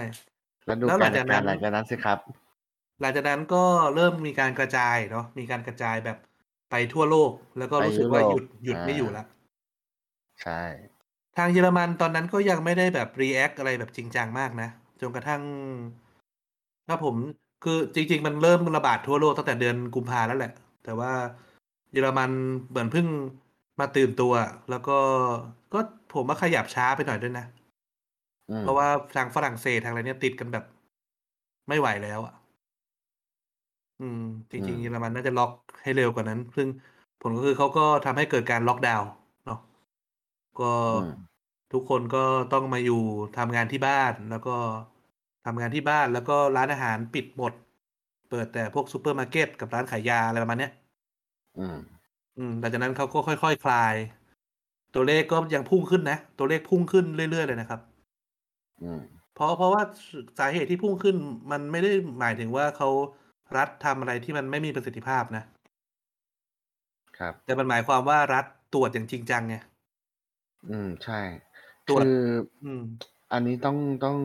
[0.65, 2.19] แล้วดูแล้วหลังจาดกนั้การจัดการหลังจากนั้นสิครับ
[3.01, 3.63] หลังจากนั้นก็
[3.95, 6.17] เริ่มมีการกระจายเนาะมีการกระจายแบบ
[6.71, 9.23] ไปทั่วโลก แล้วก็ไปรู้สึกว่ายุหโรยุปดหยุดอ่าไม่อยู่ละ
[10.41, 10.62] ใช่
[11.38, 14.69] ทางเยอรมันตอนนั้นก็ยังไม่ได้แบบ react อะไรแบบจริงจังมากนะ
[15.01, 15.41] จนกระทั่ง
[16.88, 17.15] ถ้าผม
[17.63, 20.51] คือจริง ๆ มันเริ่มระบาดทั่วโลกตั้งแต่เดือนกุมภาแล้วแหละ
[20.84, 21.12] แต่ว่า
[21.95, 22.31] เยอรมัน
[22.69, 23.08] เหมือนเพิ่ง
[23.79, 24.34] มาตื่นตัว
[24.69, 24.91] แล้วก็
[25.73, 25.79] ก็
[26.13, 27.45] ผมว่าขยับช้าไปหน่อยด้วยนะ
[28.49, 30.63] อืมเพราะว่าทางฝรั่งเศสทางอะไรเนี่ยติดกันแบบ
[31.67, 32.34] ไม่ไหวแล้วอะ
[33.99, 34.17] อืม
[34.51, 35.51] จริงๆเยอรมันน่าจะล็อก
[35.84, 36.67] ให้เร็วกว่านั้น ซึ่ง
[37.19, 39.08] ผลก็คือเขาก็ทำให้เกิดการล็อกดาวน์
[39.45, 39.55] เนาะ
[40.60, 41.15] ก็อืม
[41.71, 43.01] ทุกคนก็ต้องมาอยู่
[43.38, 44.51] ทำงานที่บ้านแล้วก็
[45.45, 47.53] ทำงานที่บ้านแล้วก็ร้านอาหารปิดหมด
[48.29, 50.71] เปิดแต่พวกซูเปอร์มาร์เก็ตกับร้านขายยาอะไรประมาณเนี้ย
[51.60, 51.78] อืม
[52.38, 53.96] อืมหลังจากนั้นเขาก็ค่อยๆคลาย
[54.96, 57.80] ตัวเลขก็ยังพุ่งขึ้นนะ ตัวเลขพุ่งขึ้นเรื่อยๆเลยนะครับ
[58.84, 59.02] อืม
[59.36, 59.82] เพราะเพราะว่า
[60.39, 61.15] สาเหตุที่พุ่งขึ้น
[61.52, 62.89] มันไม่ได้หมายถึงว่าเขา
[63.58, 65.44] รัฐทำอะไรที่มันไม่มีประสิทธิภาพนะ
[67.18, 69.56] ครับ แต่มันหมายความว่ารัฐตรวจอย่างจริงจังไง
[70.70, 71.20] อืม ใช่
[71.88, 72.22] ตรวจคือ
[72.63, 72.82] อืม
[73.34, 74.18] อันนี้ต้องต้อง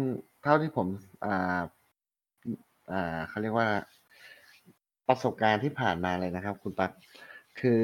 [0.43, 0.89] เท่าที่ผม
[1.25, 1.61] อ่า
[2.93, 3.69] อ่าเขาเรียกว่า
[5.11, 6.91] ประสบการณ์ที่ผ่านมาเลยนะครับ คุณปัก
[7.61, 7.83] คือ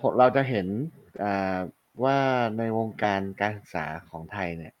[0.00, 0.66] ผมเราจะเห็น
[1.22, 1.58] อ่า
[2.04, 2.18] ว่า
[2.58, 4.72] ในวงการการศึกษาของไทยเนี่ย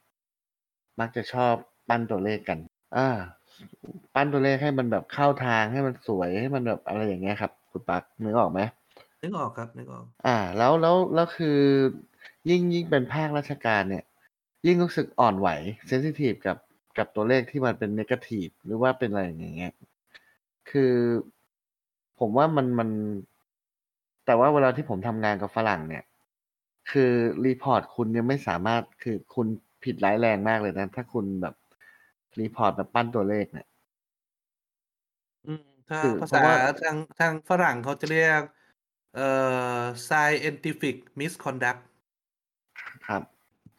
[1.00, 1.54] มักจะชอบ
[1.88, 2.58] ปั้นตัวเลขกัน
[2.96, 3.08] อ่า
[4.14, 8.60] ปั้นตัวเลขให้มันแบบเข้าทางให้มันสวยให้มันแบบอะไรอย่างเงี้ยครับ คุณปักนึกออกไหม
[9.22, 11.58] นึกออกครับนึกออก อ่า แล้วแล้วแล้วคือ
[12.50, 14.04] ยิ่งยิ่งเป็นภาคราชการเนี่ย
[14.66, 15.48] ยิ่งรู้สึกอ่อนไหว
[15.88, 16.56] เซนซิทีฟกับ
[16.98, 19.74] กับตัวเลขที่มันเป็นเนกาทีฟหรือว่าเป็นอะไรอย่างเงี้ย
[20.70, 20.94] คือ
[22.20, 22.88] ผมว่ามันมัน
[24.26, 26.04] แต่ว่าเวลาที่ผมทำงานกับฝรั่งเนี่ย
[26.90, 27.12] คือ
[27.46, 29.46] report คุณเนี่ยไม่สามารถคือคุณ
[29.84, 31.54] ผิดร้ายแรงมากเลยนะ ถ้าคุณแบบ
[32.40, 33.66] report แบบปั้นตัวเลขเนี่ย
[35.46, 38.42] อืมถ้าคือภาษา เพราะว่า ทางทางฝรั่งเขาจะเรียก
[39.14, 39.22] เอ่อ
[40.08, 41.80] scientific misconduct
[43.06, 43.22] ครับ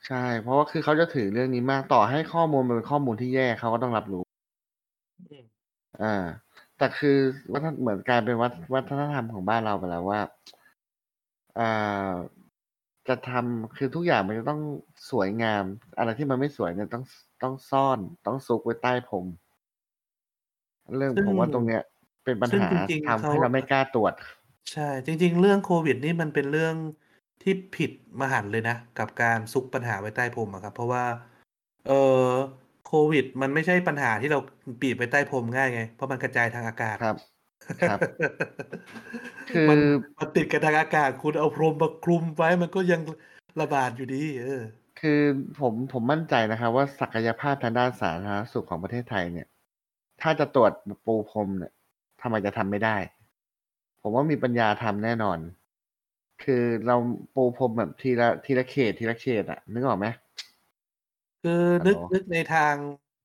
[0.07, 4.23] ใช่ เพราะว่าคือเขาจะถือเรื่องนี้มากต่อให้ข้อมูลมันเป็นข้อมูลที่แย่เขาก็ต้องรับรู้
[5.19, 5.43] อืม
[6.01, 6.15] อ่า
[6.81, 7.17] แต่คือ
[7.53, 10.21] วัฒนเหมือนกลายเป็นวัฒวัฒนธรรมของบ้านเราไปแล้วว่า
[11.59, 12.13] อ่า
[13.07, 14.61] จะทำคือทุกอย่างมันจะต้อง
[15.09, 15.63] สวยงาม
[15.97, 17.03] อะไรที่มันไม่สวยเนี่ยต้อง
[17.43, 19.25] ต้องซ่อนต้องซุกไว้ใต้พรม
[20.97, 21.81] เรื่องซึ่งผมว่าตรงเนี้ย
[22.25, 24.13] เป็นปัญซึ่งหาจริงทำๆเขาให้เราไม่กล้าตรวจ
[24.71, 26.75] ใช่ จริง ๆ เรื่องโควิดนี่มันเป็นเรื่อง
[27.41, 27.91] ที่ผิด
[28.21, 31.05] มหันต์เลยนะ กับการซุกปัญหาไว้ใต้พรมอะครับ เพราะว่า
[31.87, 32.31] เอ่อ
[32.93, 34.39] โควิด มันไม่ใช่ปัญหาที่เรา
[34.81, 37.17] ปีบไว้ใต้พรมง่ายไง เพราะมันกระจายทางอากาศครับ
[37.89, 37.99] ครับ
[39.49, 39.83] คืมันอ
[40.19, 43.01] มันติดกันทางอากาศ คุณเอาพรมมาคลุมไว้มันก็ยัง
[43.61, 44.61] ระบาดอยู่ดี เออ
[44.99, 45.21] คือ
[45.59, 49.47] ผมผมมั่นใจนะครับว่าศักยภาพทางด้านสาธารณสุขของประเทศไทยเนี่ย
[50.21, 50.71] ถ้าจะตรวจ
[51.05, 51.71] ปูพรมเนี่ย
[52.21, 52.97] ทำไมจะทำไม่ได้
[54.01, 55.37] ผมว่ามีปัญญาทำแน่นอน
[56.43, 56.95] คือเรา
[57.35, 60.07] ปูพรมแบบทีละทีละเขตทีละเขตอะนึกออกไหม
[61.41, 62.77] คือฮัลนึโหกลนึกในทาง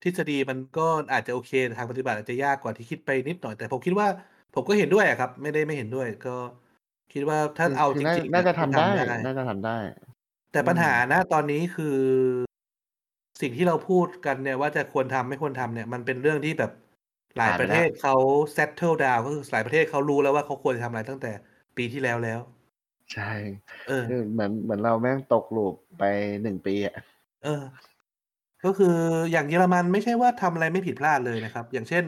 [0.03, 4.09] ทฤษฎีมันก็อาจจะโอเคแต่ทางปฏิบัติอาจจะยากกว่าที่คิดไปนิดหน่อย แต่ผมคิดว่า
[4.53, 6.31] ผมก็เห็นด้วยอะครับ ไม่ได้ไม่เห็นด้วย ก็
[7.13, 9.77] คิดว่าถ้าคือเอาคือจน่าริงๆน่าอะจะก็ทำได้ ทำได้ น่าจะทำได้
[10.53, 11.99] แต่อืปัญม หาณตอนนี้คือ
[13.41, 16.71] สิ่งที่เราพูดกันเนี่ยว่าจะควรทำไม่ควรทำเนี่ยมันเป็นเรื่องที่แบบ
[17.39, 18.15] หลายผ่านปไประเทแล้ว ศเขา
[18.57, 21.33] settle down ก็คือหลายประเทศเขารู้แล้วว่าเขาควรจะทำอะไรตั้งแต่
[21.77, 22.41] ปีที่แล้วแล้ว
[23.13, 23.23] ใช่
[23.87, 26.03] เออ คือเหมือนเหมือนเราแม่งตก loop ไป
[26.43, 26.95] 1ปีอะ
[27.43, 27.63] เออ
[28.65, 28.95] ก็คือ
[29.33, 32.05] อย่างเยอรมันไม่ใช่ว่าทำอะไรไม่ผิดพลาดเลยนะครับ อย่างเช่น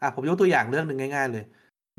[0.00, 1.44] อ่าผมยกตัวอย่างเรื่องหนึ่งง่าย ๆ เลย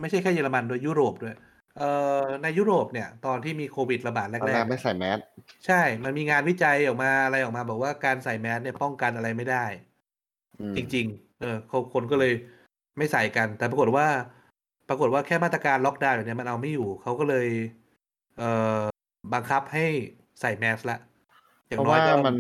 [0.01, 1.35] ไม่ใช่แค่เยอรมันด้วยยุโรปด้วย
[1.77, 5.19] เอ่อในยุโรปเนี่ย ตอนที่มีโควิดระบาดตอนแรแรกกๆไม่อะใส่แมส
[5.65, 9.65] ใช่ มันมีงานวิจัยออกมาอะไรออกมา บอกว่าการใส่แมสเนี่ยป้องกันอะไรไม่ได้
[10.59, 12.33] อืมจริง ๆ เออเขาคนก็เลย
[12.97, 14.07] ไม่ใส่กัน แต่ปรากฏว่า
[14.89, 17.47] ปรากฏว่าแค่มาตรการล็อกดาวน์แบบเนี้ยมันเอาไม่อยู่เขาก็เลย
[18.37, 18.81] เอ่อ
[19.33, 19.85] บังคับให้
[20.41, 20.99] ใส่แมสแล้ว
[21.67, 22.35] อย่าเพงราะน้อว่ายก็มัน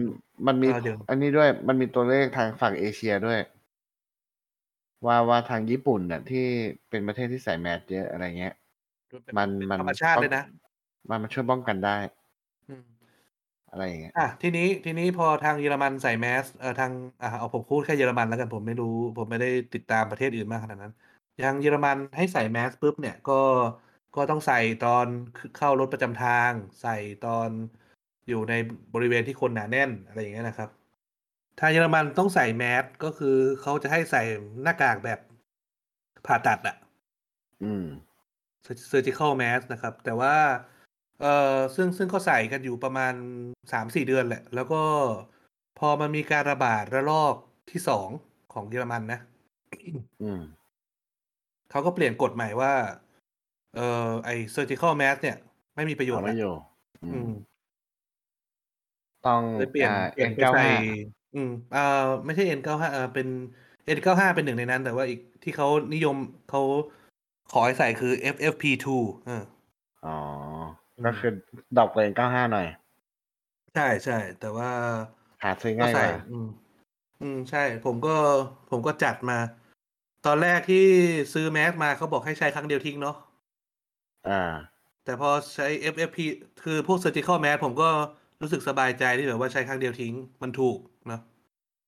[0.47, 3.39] มันมีเออเดี๋ยว อันนี้ด้วยมันมีตัวเลขทางฝั่งเอเชียด้วย
[5.05, 6.45] ว่าว่าทางญี่ปุ่นน่ะที่
[6.89, 8.53] เป็นประเทศที่ใส่แมสเยอะอะไรเงี้ย
[9.13, 10.43] มันเป็นมันเป็นมันธรรมชาติป้อเลงยนะ
[11.09, 11.97] มันมันช่วยป้องกันได้
[12.67, 12.83] อืม
[13.69, 20.93] อะไรอย่างเงี้ย อะทีนี้ทีนี้พอทางเยอรมันใส่แมสเอ่อทางอ่าเอาผมพูดแค่เยอรมันแล้วกันผมไม่รู้ ผมไม่ได้ติดตามประเทศอื่นมากขนาดนั้น
[21.43, 23.33] ทางเยอรมันให้ใส่แมสปุ๊บเนี่ยก็
[24.15, 27.51] ก็ต้องใส่ตอนขเข้ารถประจำทาง ใส่ตอน
[28.29, 28.53] อยู่ใน
[28.93, 30.69] บริเวณที่คนหนาแน่นอะไรอย่างเงี้ยนะครับ
[31.59, 34.21] ทางเยอรมันต้องใส่แมสก็คือเขาจะให้ใส่
[34.63, 35.19] หน้ากากแบบ
[36.25, 36.75] ผ่าตัดอะ
[37.63, 37.85] อืม
[38.65, 40.35] Sur surgical mask นะครับ แต่ว่า
[41.21, 43.13] เอ่อซึ่งซึ่งก็ใส่กันอยู่ประมาณ
[43.71, 44.81] 3-4เดือนแหละ แล้วก็
[45.79, 47.35] พอมันมีการระบาดระลอก
[47.71, 48.09] ที่2
[48.53, 49.19] ของเยอรมันนะ
[50.23, 50.41] อืม
[51.71, 52.73] เขาก็เปลี่ยนกฎใหม่ว่า
[53.75, 55.37] เอ่อไอ้ surgical mask เนี่ย
[55.75, 56.53] ไม่มีประโยเอาชน์ไม่แล้วอยู่
[57.03, 57.31] อือืมม
[59.27, 63.27] ต้องเลยเปลี่ยนอ่าเปลี่ยนไปใส่ N95 อืมอ่าไม่ใช่ N95 เอ่อเป็น
[63.97, 66.15] N95 เป็นหนึ่งในนั้น แต่ว่าอีกที่เขานิยม
[66.49, 66.61] เขา
[67.51, 68.87] ขอให้ใส่คือ FFP2
[69.25, 69.43] เออ
[70.05, 70.17] อ๋อ
[70.97, 71.31] อืก็มคือ
[71.77, 72.67] ดรอปกว่า N95 หน่อย
[73.75, 74.71] ใช่ๆแต่ว่า
[75.43, 76.47] หาซื้อก็ง่ายใส่กว่าอืม
[77.21, 78.15] อืมใช่ ผมก็
[78.69, 79.37] ผมก็จัดมา
[80.25, 80.85] ตอนแรกที่
[81.33, 83.15] ซื้อแมสมาเขาบอกให้ใช้ครั้งเดียวทิ้งเนาะ
[84.29, 84.43] อา
[85.03, 86.17] แต่พอใช้ FFP
[86.63, 87.89] คือพวก surgical mask ผมก็
[88.41, 91.21] รู้สึกสบายใจที่แบบว่าใช้ครั้งเดียวทิ้งมันถูกเนาะ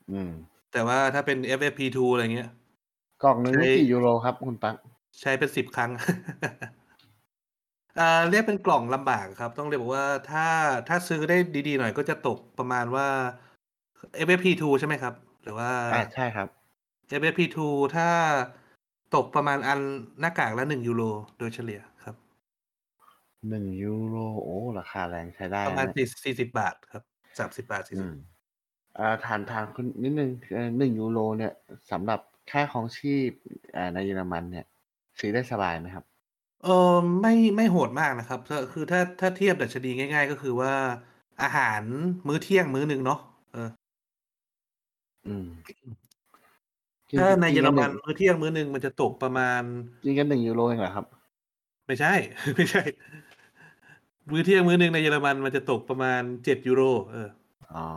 [0.09, 0.29] อืม
[0.71, 2.49] แต่ว่าถ้าเป็น FFP2 อะไรเงี้ย
[3.23, 4.75] กล่องหนึ่งใช้นี่กี่ยูโรครับคุณปั๊ก?
[5.19, 5.91] ใช้เป็น10ครั้ง
[7.97, 10.41] อ่าเรียกเป็นกล่องลำบากครับ ต้องเรียกบอกว่าถ้า
[10.88, 11.35] ถ้าซื้อได้
[11.67, 13.07] ดีๆหน่อยก็จะตกประมาณว่า
[14.15, 15.13] FFP2 ใช่ไหมครับ?
[15.43, 16.47] หรือว่าอาใช่ครับ
[17.07, 17.57] FFP2
[17.95, 18.09] ถ้า
[19.15, 19.79] ตกประมาณอัน
[20.19, 21.03] หน้ากากละ1ยูโร
[21.38, 21.88] โดยเฉลี่ยครับ
[23.47, 27.04] 1 ยูโร โอ้ ราคาแรงใช้ได้ประนะมาณเนี่ยสี่40บาทครับ
[27.38, 28.13] 30บาทอื40ม
[28.97, 31.52] อ่าถามถามคุณนิดหนึ่งเอ่อ1ยูโรเนี่ย
[31.91, 32.19] สำหรับ
[32.52, 33.32] ค่าครองชีพ
[33.75, 34.65] อ่าในเยอรมันเนี่ย
[35.19, 36.06] ซื้อได้สบายไหมครับ?
[36.62, 36.69] เอ่อ
[37.21, 40.73] ไม่ไม่โหดมากนะครับถ้าคือถ้าถ้าเทียบดัชนีง่าย ๆ ก็คือว่า
[41.41, 41.84] อาหาร
[42.28, 43.17] มื้อเที่ยงมื้อหนึ่งเนาะ
[43.52, 43.60] เออ
[45.25, 45.45] อืม
[47.10, 49.62] กินถ้าในกิเยนอกัรนหมันึ่นงมื้อเที่ยงมื้อหนึ่งมันจะตกประมาณ
[50.04, 51.06] กินกัน1ยูโรเองเหรอครับ?
[51.88, 52.13] ไม่ใช่
[52.56, 52.82] ไม่ใช่
[54.31, 57.29] มื้อเที่ยงมื้อหนึ่งในเยอรมันมันจะตกประมาณ7ยูโร เออ
[57.75, 57.87] อ๋อ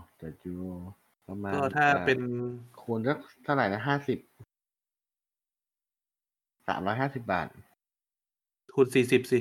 [0.00, 0.64] 7ยูโร
[1.28, 2.20] ประมาก็ณถ้าอ่าเป็น
[2.82, 3.90] คูณสักเท่าไรนะ50
[6.66, 7.46] 350บาท
[8.74, 9.38] คูณ40สิ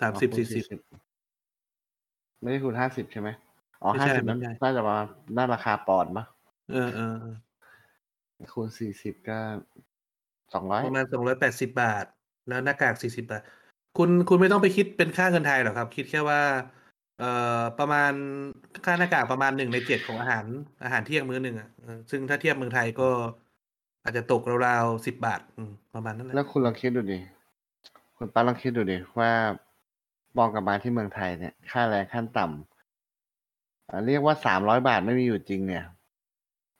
[0.00, 3.28] สามอ๋อสิบคูณสี่สิบ40ไม่ได้คูณห้าสิบใช่ไหม
[3.82, 4.96] อ๋อไม่ห้าใช่สิบไม่นั้นใช่น่าจะมา
[5.36, 6.24] น่าราคาปอนด์ปะ
[6.72, 7.36] เออเออเออ
[8.52, 9.38] คูณสี่สิบก็
[10.54, 12.04] สองร้อยประมาณสองร้อยแปดสิบาท
[12.48, 13.42] แล้วหน้ากากสี่สิบาท
[13.96, 16.40] คุณคุณไม่ต้องไปคิดเป็นค่าเงินไทยหรอกครับ คิดแค่ว่า
[17.18, 18.12] เอ่อประมาณ
[18.84, 20.46] ค่าหน้ากากประมาณหนึ่งในเจ็ดของอาหาร
[20.84, 23.08] อาหารเที่ยงมื้อหนึ่งอะเออซึ่งถ้าเทียบเมืองไทยก็
[24.04, 27.18] อาจจะตกราวๆสิบบาทอืมประมาณนั้นแหละแล้วคุณลองคิดดูดิ
[28.16, 29.30] คุณป้าลองคิดดูดิว่า
[30.38, 35.84] มองกลับมาที่เมืองไทยเนี่ย ค่าแรงขั้นต่ำอ่าเรียกว่าสามร้อยบาทไม่มีอยู่จริงเนี่ย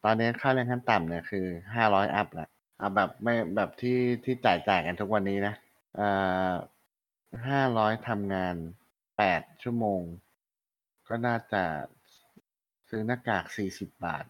[0.05, 2.48] ตอนนี้ค่าแรงขั้นต่ำเนี่ยคือห้าร้อยอัพแหละ
[2.79, 5.55] เอาแบบไม่แบบที่ที่จ่ายจ่ายกันทุกวันนี้นะ
[5.98, 6.53] อ่า
[7.49, 8.57] ห้าร้อยทำงาน
[9.18, 10.03] แปดชั่วโมง
[11.09, 11.64] ก็น่าจะ
[12.88, 14.25] ซื้อหน้ากากสี่สิบบาท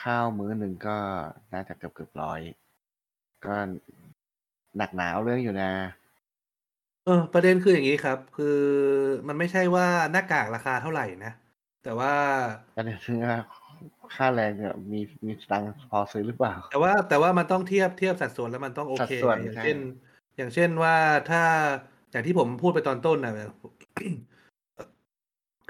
[0.00, 0.96] ข้าวมื้อหนึ่งก็
[1.52, 2.40] น่าจะเกือบเกือบร้อย
[3.44, 3.54] ก็
[4.76, 5.72] หนักหนาเอาเรื่องอยู่นะ
[7.04, 8.58] เออ ประเด็นคืออย่างนี้ครับ คือ
[9.28, 11.32] มันไม่ใช่ว่าหน้ากากราคาเท่าไหร่นะ
[11.82, 12.12] แต่ว่า
[12.76, 13.36] ประเด็นคือว่า
[14.14, 19.78] ค่าแรงเนี่ยมีมีตังค์พอซื้อหรือเปล่า แต่ว่าแต่ว่ามันต้องเทียบเทียบสัดส่วนแล้วมันต้องโอสัดเคส่วนอย่างใช่เช่น
[20.36, 20.96] อย่างเช่นว่า
[21.30, 21.42] ถ้า
[22.14, 23.34] อย่างที่ผมพูดไปตอนต้นนะ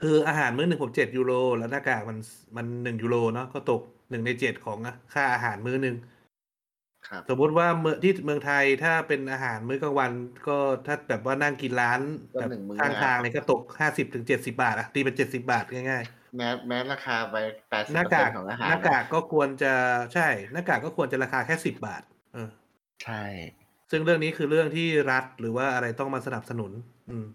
[0.01, 2.19] คืออาหารมื้อหนึ่งผมเจ็ดยูโร แล้วหน้ากากมัน
[2.57, 3.81] มันหนึ่งยูโรเนาะก็ตก
[4.11, 4.79] หนึ่งในเจ็ดของ
[5.15, 5.97] ค่าอาหารมื้อหนึ่ง
[7.09, 10.11] ครับสมมุติว่าเมื่อที่เมืองไทยถ้าเป็นอาหารมื้อกลางวัน
[10.49, 12.01] ก็ถ้าแบบว่านั่งกินร้าน
[12.33, 16.05] ก็แบบหนึ่งมื้อข้างนะทางเลยก็ตกห้าสิบถึงเจ็ดสิบาทอะตีเป็นเจ็ดสิบาทง่าย
[16.37, 17.37] แม้แม้ราคาไป
[17.71, 19.73] แปดสิๆบหน้าเปอร์กาเซ็นกต์ของอาหารหน้ากากก็ควรจะ
[20.15, 22.03] ใช่ หน้ากากก็ควรจะราคาแค่สิบบาท
[22.33, 22.49] เออ
[23.05, 23.23] ใช่
[23.97, 26.73] ซึ่งเรื่องนี้คือเรื่องที่รัฐหรือว่าอะไรต้องมาสนับสนุน
[27.11, 27.27] อืม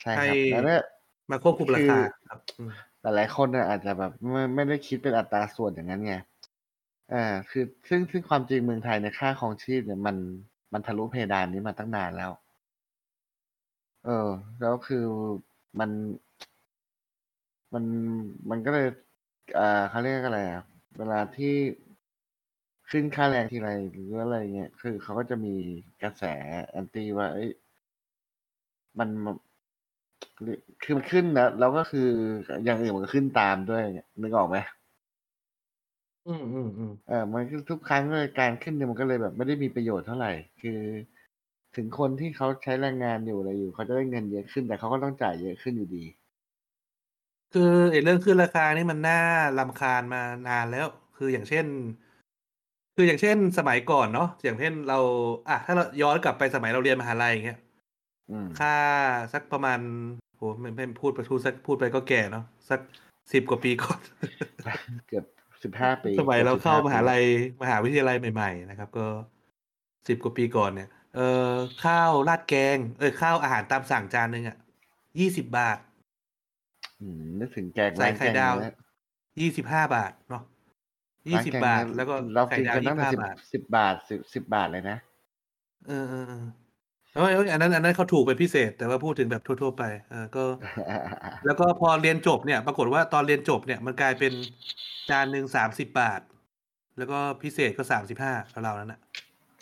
[0.00, 0.82] ใช่ให้ครับแล้วเนี่ย
[1.30, 6.14] มาควบคุมราคาคือครับอืมแต่หลายคนเนี่ยอาจจะแบบไม่ไม่ได้คิดเป็นอัตราส่วนอย่างนั้นไง
[7.12, 10.16] อ่าคือซึ่งซึ่งความจริงเมืองไทยในยค่าครองชีพเนี่ยมัน
[10.72, 12.30] มันทะลุเพดานนี้มาตั้งนานแล้ว
[14.04, 14.28] เออ
[14.60, 15.04] แล้วคือ
[15.78, 15.90] มัน
[17.74, 17.84] มัน
[18.50, 18.86] มันก็เลย
[19.58, 20.62] อ่าเขาเรียกอะไรอะ
[20.98, 21.54] เวลาที่
[22.90, 25.54] ขึ้นค่าแรงทีไรหรืออะไรเงี้ยคือเขาก็จะมี
[26.02, 26.22] กระแส
[26.68, 27.50] แอนตี้ว่าเอ้ย
[28.98, 29.34] มันมัน
[30.82, 32.08] คือมันขึ้นนะแล้วก็คือ
[32.64, 33.82] อย่างอื่นมันก็ขึ้นตามด้วย
[34.22, 34.56] นึกออกไหม
[36.26, 40.80] อืมอืมอืมเออมันก็ทุกครั้งเลยการขึ้นเนี่ยมันก็เลยแบบไม่ได้มีประโยชน์เท่าไหร่ คือ
[41.76, 46.04] ถึงคนที่เขาใช้แรงงานอยู่อะไรอยู่เขาจะได้เงินเยอะขึ้นแต่เขาก็ต้องจ่ายเยอะขึ้นอยู่ดี
[47.52, 49.20] คือไอ้เรื่องขึ้นราคานี่มันน่า
[49.58, 51.66] รำคาญมานานแล้ว คืออย่างเช่น
[52.96, 54.98] คืออย่างเช่นสมัยก่อนเนาะอย่างเช่นเรา
[55.48, 57.60] อะถ้าเราย้อนกลับไปสมัยเราเรียนมหาลัยอย่างเงี้ย
[58.30, 58.76] อืมค่า
[59.32, 59.80] สักประมาณ
[60.36, 62.80] โหไม่ไม่พูดไปพูดสักพูดไปก็แก่เนาะสัก
[63.32, 64.00] สิบกว่าปีก่อน
[65.08, 65.24] เกือบ
[65.62, 67.22] สิบห้าปี สมัยเราเข้ามหากือบ15ลัย
[67.62, 69.06] มหาวิทยาลัยใหม่ๆนะครับ ก็
[70.08, 71.52] สิบกว่าปีก่อนเนี่ย เออ
[71.84, 74.56] ข้าวราดแกง เออข้าวอาหารตามสั่งจานหนึ่งอะ
[75.20, 75.78] ยี่สิบบาท
[77.00, 78.74] อืมนึกถึงแกงใส่ร้านไข่แกงดาวเนื้อ
[79.40, 80.42] ยี่สิบห้าบาทเนาะ
[81.28, 84.96] ยี่ร้านสิบแกงบาทเนื้อแล้วก็เราไข่กินดาวกันยี่ตั้งสิบแต่ห้าสิบบาทสิบบาทสิบสิบบาทเลยนะ
[85.88, 86.44] เออเออเออ
[87.16, 90.44] เอ้ยเอ้ยอันนั้นอันนั้นเขาถูกเป็นพิเศษ แต่ว่าพูดถึงแบบทั่ว ๆ ไปเออก็
[91.46, 94.32] แล้วก็พอเรียนจบเนี่ย ปรากฏว่าตอนเรียนจบเนี่ยมันกลายเป็น
[95.10, 96.20] จานหนึ่งสามสิบบาท
[96.98, 98.32] แล้วก็พิเศษก็สามสิบห้า
[98.66, 99.00] ราวๆนั้นอะ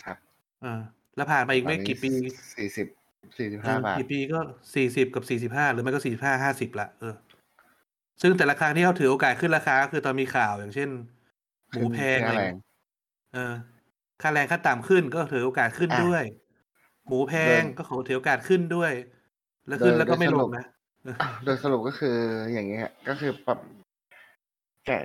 [0.05, 0.17] ครับ
[0.63, 0.81] เออ
[1.17, 2.11] แล้วผ่านไปอีกไม่กี่ปี
[2.57, 2.87] สี่สิบ
[3.39, 4.39] สี่สิบเอห้าอบาทกี่ปีก็
[4.75, 7.15] สี่สิบกับสี่สิบห้าหรือไม่ก็สี่สิบห้าห้าสิบละเออ
[8.23, 10.89] ซึ่งแต่ละครั้งที่เขาถือโอกาสขึ้นราคาก็คือตอนมีข่าวอย่างเช่น
[11.75, 12.67] หมูแพงขึ้นอะไรค่าแรงเงี้ย
[13.35, 13.55] เออ
[14.23, 16.25] ค่าแรงขั้นต่ำขึ้นก็ถือโอกาสขึ้นอะด้วย
[17.07, 18.93] หมูแพงโดยก็ขอถือโอกาสขึ้นด้วย
[19.67, 20.67] แล้วขึ้นโดยแล้วก็ไม่โดยสลรุงปนะ
[21.05, 22.17] เออโดยสรุปก็คือ
[22.53, 23.59] อย่างเงี้ยก็คือปรับ
[24.87, 24.99] แกะ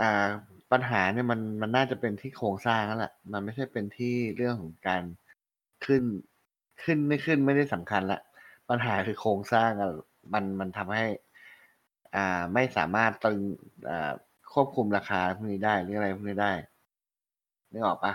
[0.00, 0.28] อ่า
[0.72, 5.02] ปัญหาเนี่ยมันมันน่าจะเป็นที่โครงสร้างแล้วแหละมันไม่ใช่เป็นที่เรื่องของการ
[5.86, 6.02] ขึ้น
[6.82, 8.20] ขึ้นไม่ขึ้นไม่ได้สำคัญละ
[8.70, 9.90] ปัญหาคือโครงสร้างอะ
[10.34, 11.06] มันมันทำให้
[12.14, 13.38] อ่าไม่สามารถตึง
[13.88, 14.12] อ่า
[14.58, 16.52] ควบคุมราคาพวกนี้ได้หรืออะไรพวกนี้ได้
[17.72, 18.12] นึกออกปะ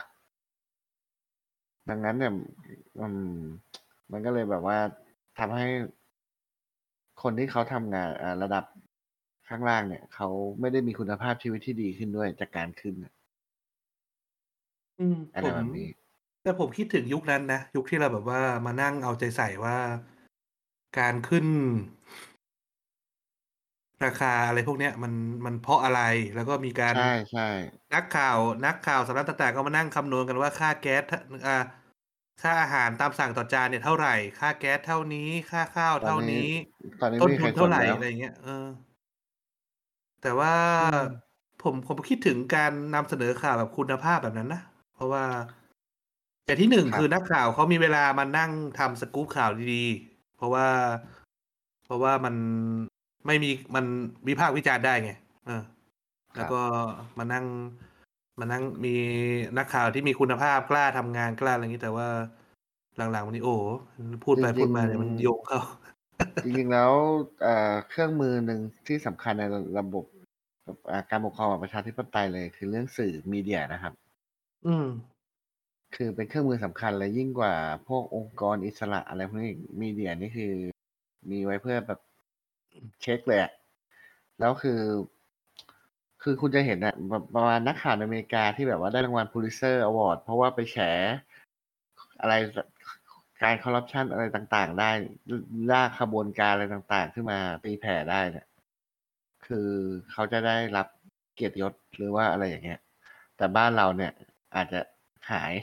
[1.89, 2.33] ดังนั้นเนี่ย
[2.99, 3.05] อื
[3.37, 3.41] ม
[4.11, 4.77] มันก็เลยแบบว่า
[5.37, 5.65] ทำให้
[7.21, 8.63] คนที่เขาทำงานอ่าระดับ
[9.47, 10.27] ข้างล่างเนี่ย เขา
[10.59, 13.13] ไม่ได้มีคุณภาพชีวิตที่ดีขึ้นด้วยจากการขึ้นน่ะ
[14.99, 15.87] อืมอะไรผมแบบนี้
[16.43, 19.77] แต่ผมคิดถึงยุคนั้นนะ ยุคที่เราแบบว่ามานั่งเอาใจใส่ว่า
[20.99, 21.45] การขึ้น
[24.05, 25.13] ราคาอะไรพวกเนี้ยมัน
[25.45, 26.01] มันเพราะอะไร
[26.35, 27.49] แล้วก็มีการใช่ใช่
[27.93, 31.57] นักข่าว นักข่าวสำนักต่าง ๆ ก็มานั่งคำนวณกันว่าค่าแก๊สถ้าอ่า
[32.41, 36.49] ค่าอาหารตามสั่งต่อจานเนี่ยเท่าไหร่ค่าแก๊สเท่านี้ ค่าข้าวตอนเท่านี้ นี้
[37.01, 38.65] ตอนนี้ต้นไม่มีทุใครนสเท่านไหร่แล้ว อะไรอย่างเงี้ย เออ
[40.21, 40.53] แต่ว่า
[40.83, 41.07] อืม
[41.63, 44.61] ผม ผมคิดถึงการนำเสนอข่าวแบบคุณภาพแบบนั้นนะ
[44.93, 45.23] เพราะว่า
[46.45, 49.85] แต่ที่หนึ่งครับคือนักข่าวเขามีเวลามานั่งทำสกู๊ปข่าวดี
[50.35, 50.67] เพราะว่า
[51.85, 52.35] เพราะว่ามัน
[53.25, 53.85] ไม่มีมัน
[54.27, 55.11] วิพากษ์วิจารณ์ได้ไง
[55.45, 55.63] เออ
[56.35, 56.61] แล้วก็
[57.17, 57.45] มานั่ง
[58.39, 58.95] มานั่งมี
[59.57, 62.07] นักข่าวที่มีคุณภาพกล้าทำงานกล้าอะไรอย่างนี้แต่ว่า
[62.97, 63.63] หลังๆวันนี้โอ้โห
[64.25, 65.59] พูดไปจริงๆพูดมาเนี่ยมันโยงเข้า
[66.45, 66.91] จริงๆแล้ว
[67.43, 69.43] เอ่อเครื่องมือหนึ่งที่สำคัญใน
[69.79, 70.05] ระบบ
[70.91, 73.93] อ่าการปกครองแบบประชาธิปไตยเลย คือเรื่องสื่อมีเดียนะครับ
[74.67, 74.87] อืม
[75.95, 77.53] คือเป็นเครื่องมือสำคัญเลยยิ่งกว่า
[77.87, 80.53] พวกองค์กรอิสระอะไรพวกนี้อีกมีเดียนี่คือ
[81.31, 81.99] มีไว้เพื่อแบบ
[83.01, 83.51] เช็คเลยอะ
[84.39, 84.81] แล้วคือ
[86.23, 90.77] คือคุณจะเห็นอะแบบประมาณนักข่าวในอเมริกาที่แบบว่าได้รางวัล Pulitzer Award เพราะว่าไปแฉ
[92.21, 92.33] อะไร
[93.41, 94.91] การคอร์รัปชันอะไรต่างๆ ได้
[95.71, 98.47] ลากขบวนการอะไรต่าง ๆ ขึ้นมาตีแผ่ได้เนี่ย
[99.45, 99.69] คือ
[100.11, 100.87] เขาจะได้รับ
[101.33, 102.79] เกียรติยศหรือว่าอะไรอย่างเงี้ย
[103.37, 104.11] แต่บ้านเราเนี่ย
[104.55, 104.79] อาจจะ
[105.31, 105.53] หาย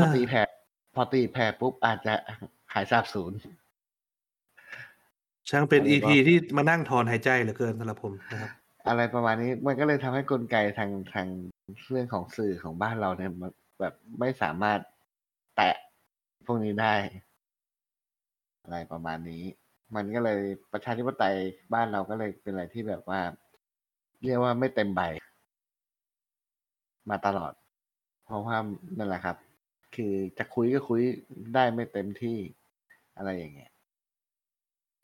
[0.00, 0.42] พอตีแผ่
[0.94, 2.14] พอตีแผ่ปุ๊บอาจจะ
[2.74, 3.32] หายสาบสูญ
[5.48, 8.50] ช่างเป็นอะไร EP ก็ที่มานั่งถอนหายใจเหลือเกินสำหรับผมนะครับ
[8.88, 11.28] อะไรประมาณนี้มันก็เลยทำให้กลไกทางทาง
[11.90, 14.78] เรื่องของสื่อของบ้านเราเนี่ยมันแบบไม่สามารถ
[15.56, 15.76] แตะ
[16.46, 16.94] พวกนี้ได้
[18.62, 19.42] อะไรประมาณนี้
[19.94, 20.40] มันก็เลย
[20.72, 21.36] ประชาธิปไตย
[21.74, 23.20] บ้านเราก็เลยเป็นอะไรที่แบบว่า
[24.24, 25.00] เรียกว่าไม่เต็มใบ
[27.10, 27.52] มาตลอด
[28.24, 28.56] เพราะว่า
[28.98, 29.36] นั่นแหละครับ
[29.94, 31.00] คือจะคุยก็คุย
[31.54, 32.38] ได้ไม่เต็มที่
[33.16, 33.70] อะไรอย่างเงี้ย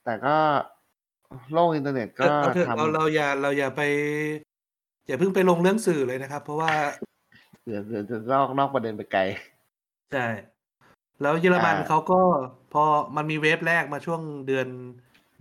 [0.04, 0.36] แต่ก็
[1.52, 3.82] โลกอินเทอร์เน็ตก็เอาเถอะทำเราเราอย่าเราอย่าไป
[5.06, 6.72] อย่าเพิ่งไปลงเรื่องสื่อเลยนะครับ เพราะว่า
[7.66, 9.20] เดี๋ยวเดี๋ยวจะนอกนอกประเด็นไปไกล
[10.12, 10.26] ใช่
[11.22, 12.20] แล้วเยอรมันอ่า เขาก็
[12.72, 12.84] พอ
[13.16, 14.66] มันมี wave แรกมาช่วงเดือน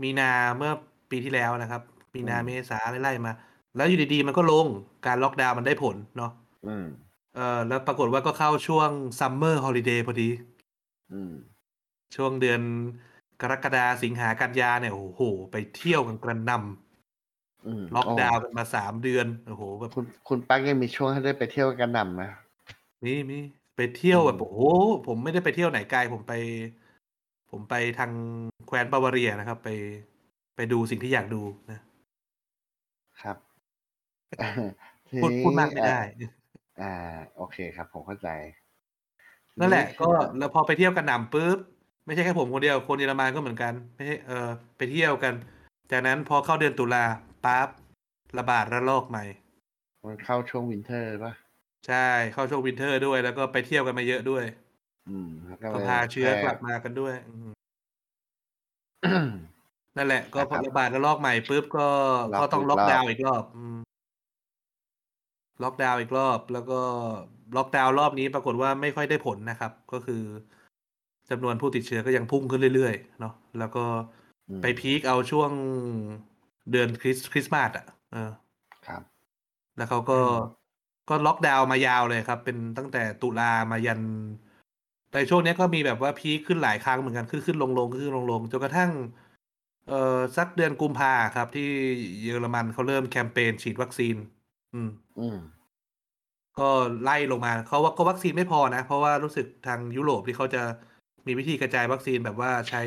[0.04, 0.71] มีนาเมื่อ
[1.12, 1.82] ปีที่แล้วนะครับ
[2.15, 3.34] มีนาเมษาไล่ๆมา
[3.75, 4.67] แล้วอยู่ดีๆ มันก็ลง
[5.06, 6.32] การล็อกดาวน์มันได้ผลเนาะ
[6.67, 6.86] อืม
[7.36, 10.30] เออแล้วปรากฏว่าก็เข้าช่วง summer holiday พอดี
[11.13, 11.34] อืม
[12.15, 12.62] ช่วงเดือน
[13.41, 16.51] กรกฎาสิงหากันยาเนี่ยโอ้โห ไปเที่ยวกันกระหน่ำ
[17.67, 22.32] อืมล็อกดาวน์กันมาสามเดือนโอ้โหแบบคุณคุณปักยังมีช่วงให้ได้ไปเที่ยวกันหนำนะ
[23.04, 23.39] มีมี
[23.75, 24.60] ไปเที่ยวแบบอืมโอ้โห
[25.08, 26.34] ผมไม่ได้ไปเที่ยวไหนไกลผมไป
[27.51, 28.12] ผมไปทาง
[28.67, 29.69] แคว้นบาวาเรียนะครับ ไป
[30.56, 31.80] ไปดูสิ่งที่อยากดูนะ
[33.21, 33.38] ครับ
[35.10, 36.32] ทีพูดพูดมากไม่ได้อะ
[36.82, 36.93] อ่า
[37.36, 38.30] โอเคครับ ผมเข้าใจ
[39.60, 41.58] นั่นแหละทีก็แล้วพอไปเที่ยวกันหนำปุ๊บ
[42.05, 45.33] ไม่ใช่แค่ผมคนเดียวคนเยอรมันก็เหมือนกัน ไม่ใช่เออไปเที่ยวกัน
[45.91, 47.05] จากนั้นพอเข้าเดือนตุลา
[47.45, 47.67] ปั๊บ
[48.37, 49.23] ระบาดระลอกใหม่
[50.05, 51.33] มันเข้าช่วง winter ป่ะ
[51.87, 54.43] ใช่เข้าช่วง winter ด้วย แล้วก็ไปเที่ยวกันมาเยอะด้วย
[55.09, 57.51] อืมแล้วก็ก็เลยพาเชื้อแพร่กลับมากันด้วยอืม
[59.05, 59.29] อืม
[59.97, 61.87] นั่นแหละ ก็พอนะครับระบาดระลอกใหม่ปุ๊บก็
[62.33, 63.77] ล็อกก็ต้องล็อกดาวน์อีกรอบ อีกรอบอืม
[65.63, 66.79] ล็อกดาวน์อีกรอบ แล้วก็
[67.55, 70.23] ล็อกดาวน์รอบนี้ปรากฏว่าไม่ค่อยได้ผลนะครับ ก็คือ
[71.29, 73.85] จำนวนผู้ติดเชื้อก็ยังพุ่งขึ้นเรื่อยๆเนาะแล้วก็
[74.49, 75.51] อืมไปพีคเอาช่วง
[76.71, 78.31] เดือนคริสคริสต์มาสอะเออ
[78.88, 79.03] ครับ
[79.77, 80.41] แล้วเขาก็อืม
[81.09, 84.01] ก็ล็อกดาวน์มายาวเลยครับ เป็นตั้งแต่ตุลามายัน
[85.11, 88.91] แต่ช่วงเนี้ยก็มีแบบว่าพีคขึ้นหลายครั้งเหมือนกันขึ้นขึ้นลงลงขึ้นขึ้นลงลงจนกระทั่ง
[89.89, 91.67] เอ่อสักเดือนกุมภาครับ ที่
[92.21, 94.15] เยอรมันเขาเริ่มแคมเปญฉีดวัคซีน
[94.73, 95.38] อืม อืม
[96.59, 96.69] ก็
[97.03, 100.61] ไล่ลงมาเขาว่าก็วัคซีนไม่พอนะ เพราะว่ารู้สึกทางยุโรปที่เขาจะ
[101.27, 102.83] มีวิธีกระจายวัคซีนแบบว่าใช้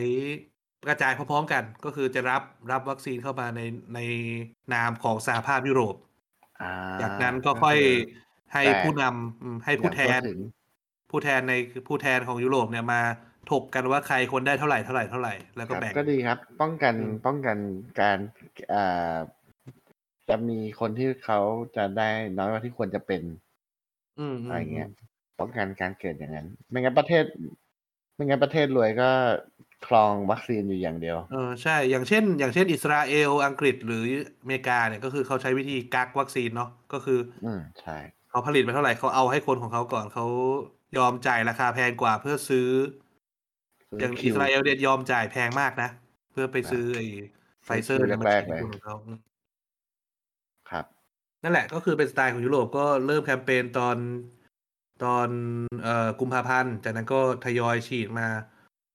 [0.88, 3.60] กระจายพร้อมๆกัน ก็คือจะรับรับวัคซีนเข้ามาใน
[3.94, 4.00] ใน
[4.74, 5.96] นามของสหภาพยุโรป
[6.60, 6.72] อ่า
[7.02, 7.90] จากนั้นก็ค่อยคือ
[8.54, 10.38] ให้แตกผู้นำอืมให้ผู้แทนอย่างทั่วถึง
[11.10, 11.54] ผู้แทนใน
[11.88, 13.00] ผู้แทนของยุโรปเนี่ยมา
[13.50, 17.56] ถกกันว่าใครคนได้เท่าไหร่เท่าไหร่เท่าไหร่แล้วคก็รับแบ่งก็ดีครับ ป้องกันอืมป้องกัน
[18.00, 18.18] การ
[18.74, 19.16] อ่า
[20.28, 21.40] จะมีคนที่เขา
[21.76, 23.22] จะได้น้อยกว่าที่ควรจะเป็น
[24.18, 24.88] อืมอืมอะไรเงี้ย
[25.40, 27.24] ป้องกันการเกิดอย่างนั้น ไม่งั้นประเทศ
[28.18, 29.10] ไม่งั้นประเทศรวยก็
[29.86, 34.02] ครองวัคซีนอยู่อย่างเดียว เออใช่ อย่างเช่น อย่างเช่น อิสราเอล อังกฤษหรือ
[34.42, 37.96] อเมริกาเนี่ยก็คือเขาใช้วิธีกักวัคซีนเนาะ ก็คือ อืมใช่
[38.30, 40.26] เขาผลิตมาเท่าไหร่เขาเอาให้คนของเขาก่อนเขา
[40.98, 42.68] ยอมจ่ายราคาแพงกว่าเพื่อซื้อ
[44.00, 45.88] อย่างคิอิสราเอลเนี่ยยอมจ่ายแพงมากนะ
[46.32, 47.06] เพื่อไปซื้อไอ้
[47.64, 49.18] ไฟเซอร์เนี่ยมาฉีดแรกๆเลยให้คนของเขาอืม
[50.70, 50.84] ครับ
[51.42, 53.96] นั่นแหละก็คือเป็นสไตล์ของยุโรปก็เริ่มแคมเปญตอน
[55.04, 55.28] ตอน
[55.82, 58.28] เอ่อกุมภาพันธ์จากนั้นก็ทยอยฉีดมา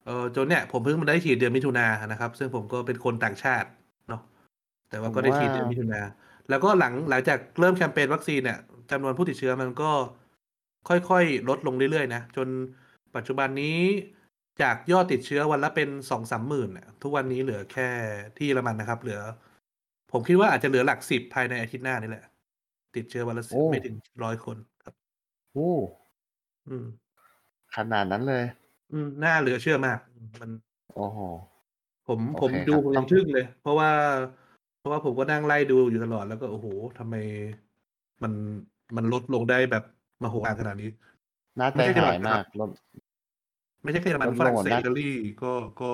[0.05, 3.67] เออจนเนี่ยผมเพิ่งมาได้ฉีดเดือนมิถุนานะครับ ซึ่งผมก็เป็นคนต่างชาติ
[4.09, 4.21] เนาะ
[4.89, 6.01] แต่ว่าก็ได้ฉีดเดือนมิถุนา
[6.49, 8.59] แล้วก็หลังหลังจากเริ่มแคมเปญวัคซีนเนี่ย
[8.91, 9.91] จำนวนผู้ติดเชื้อมันก็
[10.89, 12.47] ค่อยๆ ลดลงเรื่อยๆนะ จน
[13.15, 13.79] ปัจจุบันนี้
[14.61, 17.89] จากยอดติดเชื้อวันละเป็นสองสามหมื่นน่ะทุกวันนี้เหลือแค่
[18.37, 19.21] ที่เยอรมันนะครับ เหลือ
[20.11, 22.25] ผมคิดว่าอาจจะเหลือหลักสิบภายในอาทิตย์หน้านี่แหละ
[22.95, 24.72] ติดเชื้อวันละสิบโอ้ไม่ถึงร้อยคนครับ
[25.53, 25.71] โอ้
[26.69, 26.85] อืม
[27.75, 28.43] ขนาดนั้นเลย
[28.91, 30.51] อืมน่าเหลือเชื่อมากอืมมัน
[30.95, 31.19] โอ้โห
[32.07, 33.89] ผมโอผมเคดูครับผมต้ยัองงทึ่งเลย เพราะว่า
[34.79, 36.67] เพราะว่าผมก็นั่งไล่ดูอยู่ตลอดแล้วก็โอ้โห
[36.99, 37.15] ทำไม
[38.23, 38.33] มัน
[38.95, 39.83] มันลดลงได้แบบ
[40.23, 40.89] มโหฬารขนาดนี้
[41.59, 42.69] น่าใจไม่ใช่จังหวัหาดยนะคมารับกลด
[43.83, 45.09] ไม่ใช่แค่เยอรมันลดฝรั่งลงเศสนะอิตาลี
[45.43, 45.93] ก็ก็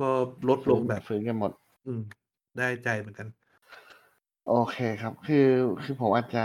[0.00, 0.08] ก็
[0.48, 1.52] ลดลฟื้งนแบบฟื้นกันหมด
[1.86, 2.00] อืม
[2.58, 3.28] ได้ใจเหมือนกัน
[4.48, 5.48] โอเคครับ คือ
[5.82, 6.44] คือผมอาจจะ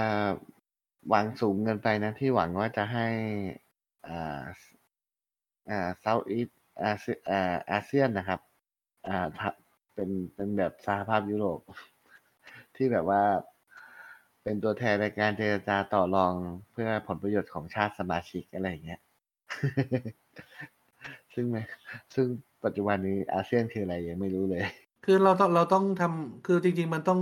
[1.09, 3.07] หวังสูงเกินไปนะ ที่หวังว่าจะให้
[4.07, 4.43] อ่า
[5.69, 6.49] อ่าเซาท์อีส
[6.83, 8.39] อาเซียอ่าอาเซียนนะครับ
[9.07, 9.27] อ่า
[9.93, 11.59] เป็นเป็นแบบสหภาพยุโรป
[12.75, 13.23] ที่แบบว่า
[14.43, 16.33] เป็นตัวแทนในการเจรจาต่อรอง
[16.71, 19.01] เพื่อผลประโยชน์ของชาติสมาชิกอะไรอย่างเงี้ย
[21.33, 21.61] ซึ่งไม่
[22.15, 22.27] ซึ่ง
[22.63, 24.61] ปัจจุบันนี้อาเซียนคืออะไรยังไม่รู้เลย
[25.05, 27.21] คือเราต้องเราต้องทำคือจริง ๆ มันต้อง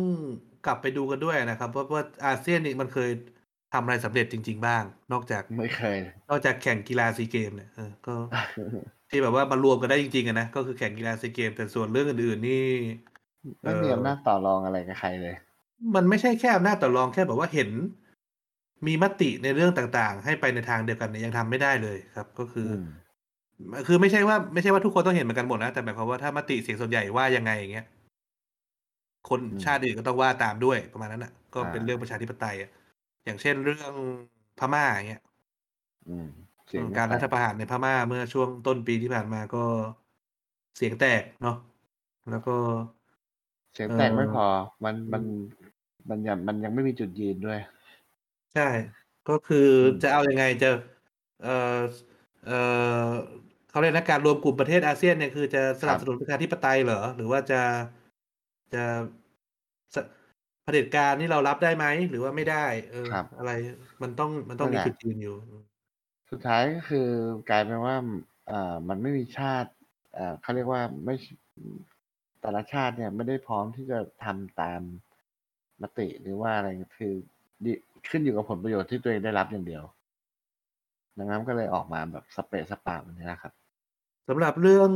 [0.66, 3.10] กลับไปดูกันด้วยนะครับว่าว่าอาเซียนนี่มันเคย
[3.74, 6.00] ทำอะไรสำเร็จจริง ๆ บ้าง นอกจากไม่เคย
[6.30, 8.16] นอกจากแข่งกีฬาซีเกมเนี่ยเออก็
[9.10, 12.64] ที่แบบว่ามารวมกันได้จริงๆอะนะก็คือแข่งกีฬาซีเกม แต่ส่วนเรื่องอื่นๆนี่
[13.64, 15.36] ไม่มีอำนาจต่อรองอะไรกับใครเลย
[15.96, 17.70] มันไม่ใช่แค่อำนาจต่อรองแค่แบบว่าเห็น
[18.88, 22.70] มีมติในเรื่องต่างๆ ให้ไปในทางเดียวกันเนี่ยยังทำไม่ได้เลยครับ ก็คือ
[23.72, 27.86] มอคือไม่ใช่ว่าไม่ใช่ว่าทุกคนต้องเห็นเหมือนกันหมดนะแต่หมายความว่าถ้ามติเสียงส่วนใหญ่ว่ายังไงอย่างเงี้ย
[29.30, 32.70] คนอืมชาติอื่นก็ต้องว่าตามด้วยประมาณนั้นอะ ก็เป็นอ่าเรื่องประชาธิปไตยอะ
[33.30, 33.94] อย่างเช่นเรื่อง
[34.60, 35.22] พม่าอย่างเงี้ย
[36.10, 36.28] อืม
[36.68, 39.64] เสียงการไม่รัฐแตกประหารในพม่าเมื่อช่วงต้นปีที่ผ่านมาก็
[40.78, 41.58] เสียงแตกเนาะ
[42.32, 42.56] แล้วก็
[43.74, 44.46] เสียงแตกเอ่อไม่พอ
[44.84, 45.24] มันมัน
[46.10, 47.60] มันยังมันยังไม่มีจุดยืนด้วย
[48.54, 48.68] ใช่
[49.30, 50.70] ก็คืออมจะเอาอยัางไงจะ
[51.44, 51.80] เออ
[52.46, 52.52] เอ
[53.10, 53.12] อ
[53.70, 57.62] เขาเรียกนะการรวมกลุ่มประเทศอาเซียนเนี่ยคือจะสนับสนุนประชาธิปไตยเหรอ หรือว่าจะ
[58.74, 58.84] จะ
[59.96, 59.98] ส
[60.70, 63.52] เผด็จการนี่เรารับได้ไหมหรือว่าไม่ได้เออครับ อะไร
[64.02, 65.36] มันต้องมันต้องนั่มีนแหละจุดยืนอยู่
[66.32, 67.08] สุดท้ายก็คือ
[67.50, 67.96] กลายเป็นว่า
[68.52, 69.72] อ่ามันไม่มีชาติ
[70.18, 71.16] อ่าเขาเรียกว่าไม่
[72.42, 74.82] แต่ละชาติเนี่ยไม่ได้พร้อมที่จะทำตาม
[75.82, 76.68] มติหรือว่าอะไร
[77.00, 77.14] คือ
[77.66, 77.74] ดิ
[78.10, 79.84] ขึ้นอยู่กับผลประโยชน์ที่ตัวเองได้รับอย่างเดียว
[81.18, 83.54] ดังนั้นก็เลยออกมาแบบสเปซสปาแบบนี้นะครับ
[84.28, 84.90] สำหรับเรื่อง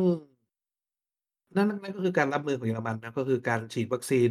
[1.55, 4.29] นั่นนั่นก็คือการรับมือของเยอรมันนะก็คือการฉีดวัคซีน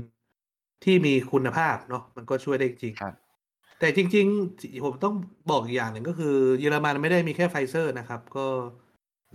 [0.84, 3.14] ที่มีคุณภาพเนาะมันก็ช่วยได้จริงครับ
[3.78, 5.14] แต่จริง ๆ ผมต้อง
[5.50, 8.46] บอกอีกอย่างหนึ่งก็คือเยอรมันไม่ได้มีแค่ไฟเซอร์นะครับ ก็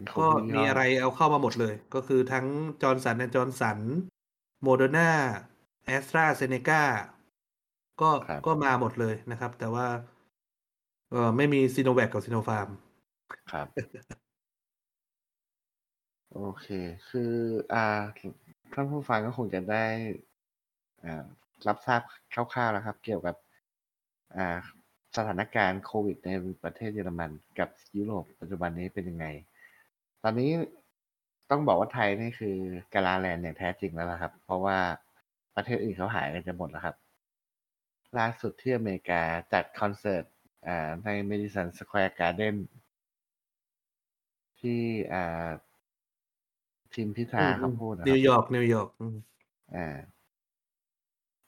[0.08, 2.46] เขาก็มีมีอะไรเอาเข้ามาหมดเลย ก็คือทั้ง
[2.82, 3.80] จอร์นสันและจอร์นสัน
[4.64, 5.12] โมเดอร์นา
[5.86, 6.84] แอสตราเซเนกา
[8.02, 9.88] ก็ครับก็มาหมดเลยนะครับ แต่ว่า
[11.12, 12.70] เออไม่มีซีโนแวคกับซีโนฟาร์ม
[13.52, 13.68] ครับ
[16.34, 16.68] โอเค
[17.10, 17.34] คือ
[17.74, 17.86] อ่า
[18.74, 20.27] ท่านผู้ฟังก็คงจะได้อ่า
[21.68, 22.02] รับทราบ
[22.34, 23.36] คร่าวๆแล้วครับ เกี่ยวกับ
[24.38, 24.58] อ่า
[25.18, 26.30] สถานการณ์โควิดใน
[26.64, 29.26] ประเทศเยอรมันกับยุโรปปัจจุบันนี้เป็นยังไง
[30.24, 30.52] ตอนนี้
[31.50, 32.56] ต้องบอกว่าไทยนี่คือ
[32.94, 34.78] กาลาแลนด์อย่างแท้จริงแล้วล่ะครับ เพราะว่า
[35.56, 36.96] ประเทศอื่นเขาหายกันจะหมดแล้วครับ
[38.18, 39.22] ล่าสุดที่อเมริกา
[39.54, 40.24] จัดคอนเสิร์ต
[40.68, 42.56] อ่าใน Madison Square Garden
[44.60, 44.82] ที่
[45.14, 45.50] อ่า
[46.94, 49.18] ทีมพิธาเขาพูดนะคนิวบยอร์กนิวยอร์กอืม
[49.76, 49.98] อ่า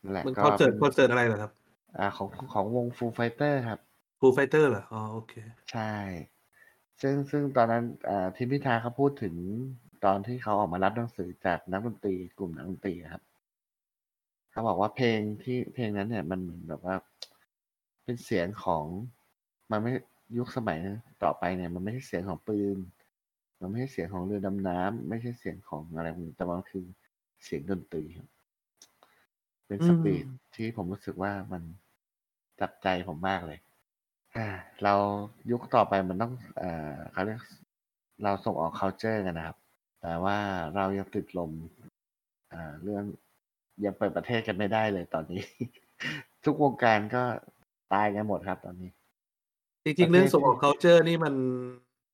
[0.04, 1.52] นั่นแหละมันก็เป็นคอนเสิร์ต คอนเสิร์ตอะไรเหรอครับ
[1.98, 3.80] อ่าของของวง Foo Fighters ครับ
[4.20, 5.34] Foo Fighters เหรออ๋อโอเค
[5.72, 5.94] ใช่
[7.02, 9.36] ซึ่งซึ่งตอนนั้นอ่าทีมพิธาเขาพูดถึง
[10.06, 13.24] ตอนที่เขาออกมารับหนังสือจากนักดนตรีกลุ่มนักดนตรีครับ
[14.52, 16.96] เขาบอกว่าเพลงที่เพลงนั้นเนี่ยมันเหมือนแบบว่า
[18.04, 18.86] เป็นเสียงของ
[19.72, 19.92] มันไม่
[20.38, 20.78] ยุคสมัย
[21.24, 22.78] ต่อไปเนี่ย มันไม่ใช่เสียงของปืน
[23.62, 26.84] มันไม่ใช่เสียงของเรือดำน้ำไม่ใช่เสียงของอะไรพวกนี้แต่มันคือ
[27.44, 28.30] เสียงดนตรีครับ
[29.70, 31.62] เป็นอืมสปีดที่ผมรู้สึกว่ามัน
[32.62, 33.60] จับใจผมมากเลย
[34.38, 34.48] อ่า
[34.84, 34.94] เรา
[35.52, 37.40] ยุคต่อไปมันต้องเอ่อเขาเรียก
[38.24, 39.58] เราส่งออก culture กันนะครับ
[40.02, 40.38] แต่ว่า
[40.76, 41.52] เรายังติดลม
[42.54, 43.04] อ่าเรื่อง
[43.86, 45.44] ยังเปิดประเทศกันไม่ได้เลยตอนนี้
[46.46, 47.24] ทุกวงการก็
[47.94, 48.90] ตายกันหมดครับตอนนี้
[49.86, 51.36] จปริงระๆเทศเรื่องส่งออกที่ culture นี่มัน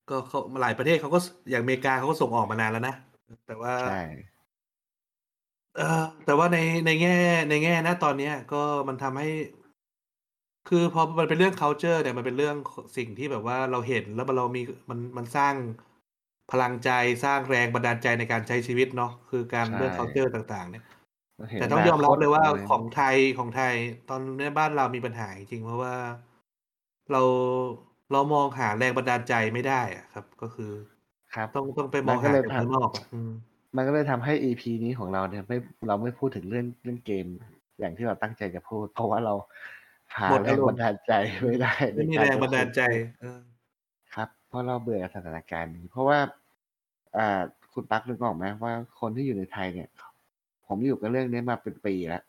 [0.10, 2.96] ก็เขาหลายประเทศเขาก็อย่างอเมริกาเขาก็ส่งออกมานานแล้วนะ
[3.48, 4.02] แต่ว่าใช่
[5.76, 5.84] เออ
[6.26, 7.12] แต่ว่าในในแง่
[7.50, 9.28] ในแง่นะตอนเนี้ย ก็มันทำให้
[10.68, 12.56] คือพอมันเป็นเรื่อง culture เนี่ยมันเป็นเรื่อง
[12.98, 15.56] สิ่งที่แบบว่าเราเห็นแล้วมันเรามีมันมันสร้าง
[16.52, 16.90] พลังใจ
[17.24, 20.84] สร้างแรงบันดาลใจในการใช้ชีวิตเนาะคือการใช่เรื่อง culture ต่างๆ เนี่ย
[21.38, 23.76] เราเห็นแต่ต้องยอมรับนาคตเลยว่าอะไรของไทยของไทย
[24.10, 25.96] ตอนนี้บ้านเรามีปัญหาจริงๆเพราะว่า
[27.12, 27.22] เรา
[28.12, 30.72] เรามองหาแรงบันดาลใจไม่ได้อะครับ ก็คือ
[31.34, 35.58] ครับ ต้องต้องไปมมัอนงก็หาเลยจากทข้างนอกอะอืมำ มันก็เลยทำให้ EP นี้ของเราเนี่ยไม่
[35.88, 37.26] เราไม่พูดถึงเรื่องเรื่องเกม
[37.80, 39.34] อย่างที่เราตั้งใจจะพูด เพราะว่าเรา
[40.18, 41.14] หาหมดแรอางรมณ์บันดาลใจ
[41.46, 43.40] ไม่ได้ไม่มีในแรงจะบันดาลใจคุยเออ
[44.16, 46.20] ครับราะเราเบื่อสถานการณ์นี้ เพราะว่า
[47.18, 47.42] อ่า
[47.74, 49.90] คุณตั๊กนึกออกไหมว่าคนที่อยู่ในไทยเนี่ย
[50.68, 52.24] ผมอยู่กับเรื่องนี้มาเป็นปีแล้ว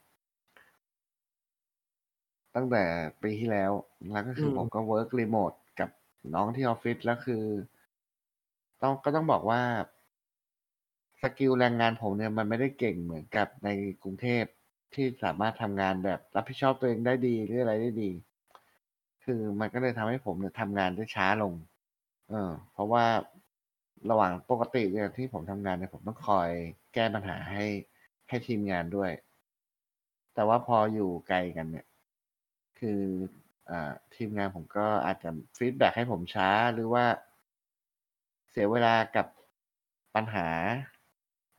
[2.55, 2.83] ตั้งแต่
[3.23, 3.73] ปีที่แล้ว
[4.13, 5.91] แล้วก็คืออมผมก็ work remote กับ
[6.35, 7.45] น้องที่ออฟฟิศแล้วคือ
[8.83, 9.61] ต้องก็ต้องบอกว่า
[11.23, 13.69] skill แรงงานผมเนี่ยมันไม่ได้เก่งเหมือนกับใน
[14.03, 14.45] กรุงเทพ
[14.95, 18.11] ที่สามารถทำงานแบบรับผิดชอบตัวเองได้ดีหรืออะไรได้ดี
[19.25, 21.53] คือมันก็เลยทำให้ผมเนี่ยทำงานได้ช้าลง
[22.31, 23.05] เออ เพราะว่า
[24.11, 26.51] ระหว่างปกติเนี่ยที่ผมทำงานเนี่ยผมต้องคอย
[26.95, 27.65] แก้ปัญหาให้
[28.29, 29.11] ให้ทีมงานด้วย
[30.35, 31.87] แต่ว่าพออยู่ไกลกันเนี่ย
[32.79, 33.01] คือ
[33.71, 37.05] อ่าทีมงานผมก็อาจจะฟีดแบ็กให้ผมช้าหรือว่า
[38.51, 39.27] เสียเวลากับ
[40.15, 40.49] ปัญหา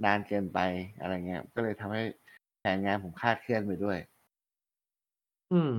[0.05, 0.59] นานเกินไป
[0.99, 2.03] อะไรเงี้ย ก็เลยทำให้
[2.59, 3.97] แผนงานผมคลาดเคลื่อนไปด้วย
[5.51, 5.71] อืม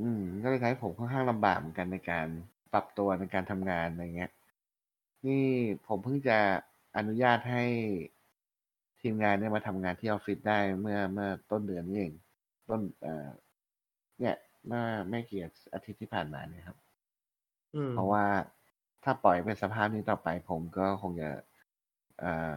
[0.00, 2.26] อืม ก็เลยทำให้ผมค่อนข้างลำบากเหมือนกันในการ
[2.72, 4.30] ปรับตัวในการทำงานอะไรเงี้ย
[5.26, 5.46] นี่
[5.86, 6.38] ผมเพิ่งจะ
[6.96, 7.64] อนุญาตให้
[9.00, 12.12] ทีมงานเนี่ยมาทำงานที่ออฟฟิศได้เมื่อเมื่อต้นเดือนนี้เอง
[12.68, 13.28] ต้นเอ่อ
[14.20, 14.36] เนี่ย
[14.66, 15.40] เมื่อไม่กี่
[15.74, 16.76] อาทิตย์ที่ผ่านมาเนี่ยครับ
[17.74, 18.24] อืม เพราะว่า
[19.04, 21.30] ถ้าปล่อยเป็นสภาพนี้ต่อไป ผมก็คงจะ
[22.20, 22.56] เอ่อ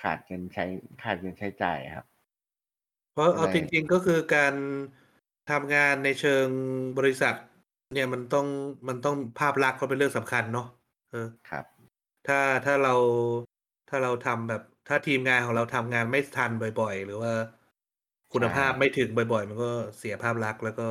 [0.00, 0.64] ขาดเงินใช้
[1.02, 2.06] ขาดเงินใช้จ่ายครับ
[3.12, 4.54] เพราะเอาใช่จริง ๆก็คือการ
[5.50, 6.48] ทำงานในเชิง
[6.98, 7.34] บริษัท
[7.92, 8.46] เนี่ยมันต้อง
[8.88, 10.66] มันต้องภาพลักษณ์ก็เป็นเรื่องสำคัญเนาะ
[11.10, 11.18] เออ
[11.50, 11.64] ครับ
[12.26, 12.94] ถ้าถ้าเรา
[13.88, 17.32] ถ้าเราทำแบบ ถ้าทีมงานของเราทำงานไม่ทันบ่อย ๆ หรือว่า
[18.32, 20.88] คุณภาพใช่ไม่ถึงบ่อยๆ มันก็เสียภาพลักษณ์แล้วก็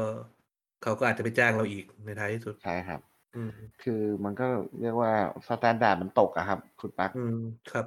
[0.82, 3.02] เขาก็อาจจะไม่จ้างเราอีกในท้ายที่สุดใช่ครับ
[3.36, 3.52] อืม
[3.82, 4.48] คือมันก็
[4.82, 5.12] เรียกว่า
[5.48, 7.36] standard มันตกอะครับ คุณปักอืม
[7.72, 7.86] ครับ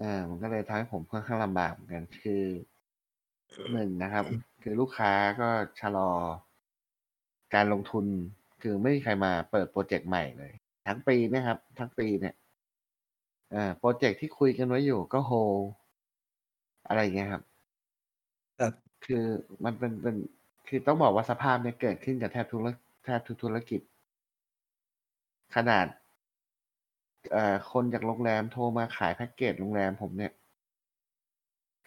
[0.00, 2.42] อ่ามันก็เลยทำให้ผมค่อนข้างลำบากเหมือนกัน คือ
[3.72, 4.24] หนึ่งนะครับ
[4.62, 5.48] คือลูกค้าก็
[5.80, 6.10] ชะลอ
[7.54, 8.06] การลงทุน
[8.62, 10.52] คือไม่มีใครมาเปิดโปรเจกต์ใหม่เลย
[10.86, 12.34] ทั้งปีเนะครับ ทั้งปีเนี่ย
[13.54, 15.54] อ่าโปรเจกต์ที่คุยกันไว้อยู่ก็โฮล
[16.88, 17.42] อะไรอย่างเงี้ยครับ
[18.60, 18.72] ครับ
[19.06, 19.24] คือ
[19.64, 20.16] มันเป็นเป็น
[20.68, 22.68] คือต้องบอกว่าสภาพเนี่ยเกิดขึ้นกับแทบทุกธุร
[23.04, 23.80] แทบทุกธุรกิจ
[25.56, 25.86] ขนาด
[27.32, 30.32] เอ่อคนจากโรงแรมโทรมาขายแพ็กเกจโรงแรมผมเนี่ย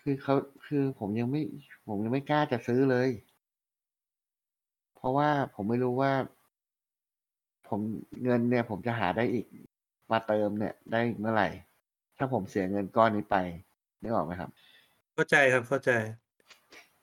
[0.02, 0.36] คือเขา
[0.66, 1.42] คือผมยังไม่
[1.88, 3.10] ผมยังไม่กล้าจะซื้อเลย
[4.96, 6.12] เพราะว่าผมไม่รู้ว่า
[7.68, 7.80] ผม
[8.24, 9.46] เงินเนี่ย ผมจะหาได้อีก
[10.12, 11.48] มาเติมเนี่ย ได้เมื่อไหร่
[12.18, 13.36] ถ้าผมเสียเงินก้อนนี้ไป
[14.02, 14.50] นึกออกไหมครับ
[15.14, 15.92] เข้าใจครับเข้าใจ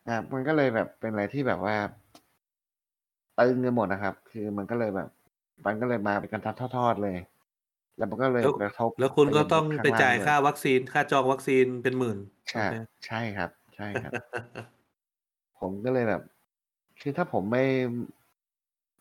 [0.09, 1.76] อ่ามันก็เลยแบบเป็นอะไรที่แบบว่า
[3.39, 5.09] ตึงกันหมดนะครับ คือมันก็เลยแบบ
[5.66, 7.16] มันก็เลยมาเป็นกันทัดทอดๆเลย
[7.97, 12.18] แล้วมันก็เลยแล้วกระทบแล้วคุณก็ยัต้องไปข้ล่จ่ายด้วยค่าวัคซีน ค่าจองวัคซีนเป็นหมื่น
[12.51, 12.76] ใช่โอเค
[13.07, 14.12] ใช่ครับ ใช่ครับ
[15.61, 16.22] ผมก็เลยแบบ
[17.01, 17.64] คือถ้าผมไม่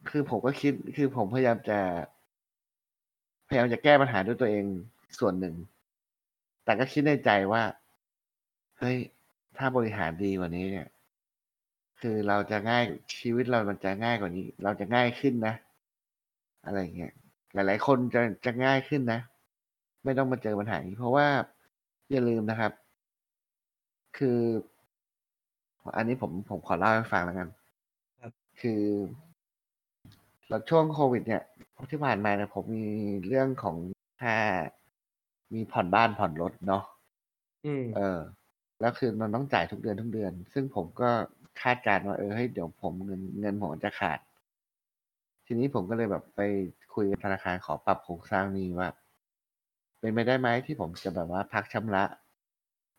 [0.09, 1.79] คือผมก็คิด คือผมพยายามจะ
[3.47, 4.65] พยายามจะแก้ปัญหาด้วยตัวเอง
[5.19, 5.55] ส่วนหนึ่ง
[6.65, 7.63] แต่ก็คิดในใจว่า
[8.79, 8.97] เฮ้ย
[9.57, 10.87] ถ้าบริหารดีกว่านี้เนี่ย
[11.99, 12.83] คือเราจะง่าย
[13.19, 15.55] ชีวิตเรามันจะง่ายกว่านี้ เราจะง่ายขึ้นนะ
[16.65, 17.13] อะไรอย่างเงี้ย
[17.53, 19.19] หลาย ๆ คนจะจะง่ายขึ้นนะ
[20.03, 21.27] ไม่ต้องมาเจอปัญหานี้เพราะว่า
[22.11, 22.71] อย่าลืมนะครับ
[24.17, 24.39] คือ
[25.95, 27.49] อันนี้ผมผมขอเล่าให้ฟังแล้วกัน
[28.21, 28.31] ครับ
[28.61, 28.83] คือ
[30.49, 31.43] แล้วช่วงโควิด เนี่ย
[31.91, 32.87] ที่ผ่านมาเนี่ยผมมี
[33.27, 33.75] เรื่องของ
[34.21, 34.37] ค่า
[35.53, 36.83] มีผ่อนบ้านผ่อนรถเนาะ
[37.65, 38.19] อืมเออ
[38.79, 41.09] แล้วคือมันต้องจ่ายทุกเดือนทุกเดือน ซึ่งผมก็
[41.61, 44.19] คาดการณ์ว่าเออเฮ้ยเดี๋ยวผมเงินเงินผมจะขาด
[45.45, 46.41] ทีนี้ผมก็เลยแบบไป
[46.95, 48.89] คุยกับธนาคารขอปรับโครงสร้างหนี้ว่า
[49.99, 52.03] เป็นไปได้ไหมที่ผมจะแบบว่าพักชำระ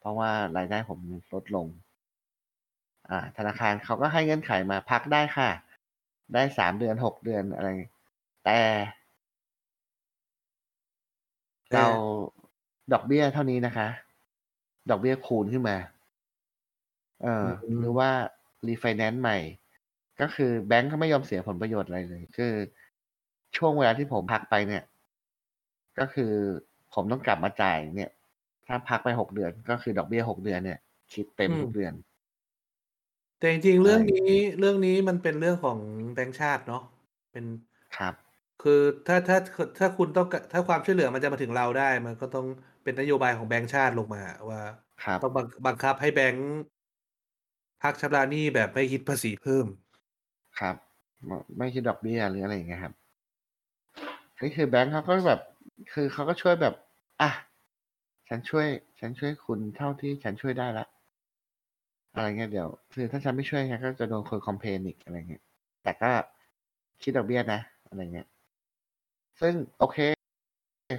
[0.01, 0.99] เพราะว่ารายได้ผม
[1.35, 1.67] ลดลง
[3.11, 5.51] อ่า ธนาคารเขาก็ให้เงื่อนไขมาพักได้ค่ะ
[6.35, 7.69] ได้สามเดือนหกเดือนอะไร
[8.45, 8.59] แต่
[11.71, 11.87] แต่เรา
[12.93, 13.89] ดอกเบี้ยเท่านี้นะคะ
[14.91, 15.77] ดอกเบี้ยคูณขึ้นมา
[17.23, 18.11] เอออืมหรือว่า
[18.69, 19.39] รีไฟแนนซ์ใหม่
[20.21, 22.53] ก็คือแบงก์ก็ไม่ยอมเสียผลประโยชน์อะไรเลย คือ
[23.57, 24.83] ช่วงเวลาที่ผมพักไปเนี่ย
[25.99, 26.33] ก็คือ
[26.95, 28.11] ผมต้องกลับมาจ่ายเนี่ย
[28.67, 30.79] ถ้าพักไปหกเดือนก็คือดอกเบี้ยหกเดือนเนี่ย
[31.13, 31.93] คิดเต็มอืมทุกเดือน
[33.39, 35.79] แต่จริงๆเรื่องอะไรอย่างนี้เงี้ยเรื่องนี้มันเป็นเรื่องของ
[36.15, 36.81] แบงก์ชาติเนาะ
[37.33, 37.45] เป็น
[37.97, 38.15] ครับ
[38.63, 39.39] คือถ้าถ้า
[39.79, 42.47] ถ้าคุณต้องกถ้าความช่วยเหลือมันจะมาถึงเราได้ มันก็ต้อง
[42.83, 44.61] เป็นนโยบายของแบงก์ชาติลงมาว่า
[45.05, 46.45] ครับต้องบังบังคับให้แบงก์
[47.83, 49.67] พักชำระหนี้แบบไม่คิดภาษีเพิ่ม
[50.59, 50.77] ครับ
[51.27, 52.95] ไม่ไม่คิดดอกเบี้ยหรืออะไรอย่างเงี้ยครับ
[54.41, 55.41] นี่คือแบงก์เขาก็แบบ
[55.93, 56.75] คือเขาก็ช่วยแบบ
[57.21, 57.31] อะ
[58.29, 58.67] ฉันช่วย
[59.01, 60.87] ฉันช่วยคุณเท่าที่ฉันช่วยได้ละ
[62.15, 65.43] อะไรเงี้ยเดี๋ยว คือถ้าฉันไม่ช่วยฉันก็จะโดนคนคอมเพลนอีกอะไรเงี้ย
[65.83, 66.11] แต่ก็
[67.03, 68.27] คิดดอกเบี้ยนะ อะไรเงี้ย
[69.41, 69.99] ซึ่งโอเค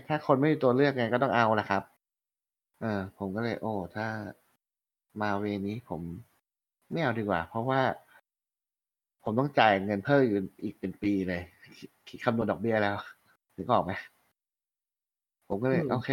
[0.08, 1.84] ถ้าคนไม่มีตัวเลือกไงก็ต้องเอาแหละครับ
[2.82, 4.08] เออ ผมก็เลย โอ้ ถ้า
[5.22, 6.02] มาเวนี้ผม
[6.92, 7.82] ไม่เอาดีกว่า เพราะว่า
[9.24, 11.42] ผมต้องจ่ายเงินเพิ่มอยู่อีกเป็นปีเลย
[12.08, 12.96] คิดคำนวณดอกเบี้ยแล้ว
[13.58, 13.92] นึกออกไหม
[15.48, 16.10] ผมก็เลยอืมโอเค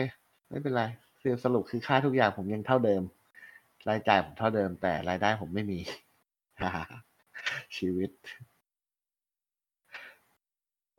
[0.49, 0.83] ไม่เป็นไร
[1.21, 3.03] คือสรุปคือค่าทุกอย่างผมยังเท่าเดิม
[3.89, 5.79] รายจ่ายผมเท่าเดิม แต่รายได้ผมไม่มี
[7.77, 8.11] ชีวิต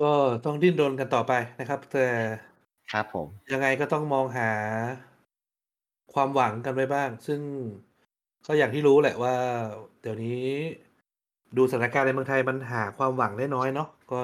[0.01, 0.11] ก็
[0.45, 2.07] ต้องดิ้นรนกันต่อไปนะครับ แต่
[2.93, 4.51] ครับผม ยังไงก็ต้องมองหา
[6.13, 7.41] ความหวังกันไว้บ้าง ซึ่ง
[8.45, 9.35] ก็อย่างที่รู้แหละว่า
[10.01, 10.41] เดี๋ยวนี้
[11.57, 14.19] ดูสถานการณ์ในเมืองไทยมันหาความหวังได้น้อยเนาะก็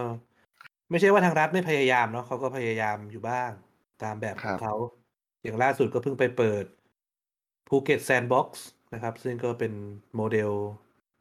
[0.89, 3.51] ไม่ใช่ว่าทางรัฐไม่พยายามเนาะเขาก็พยายามอยู่บ้าง
[4.03, 4.73] ตามแบบขครับ
[5.43, 6.65] อย่างล่าสุดก็เพิ่งไปเปิด
[7.67, 9.73] ภูเก็ต sandbox นะครับ ซึ่งก็เป็น
[10.15, 10.51] โมเดล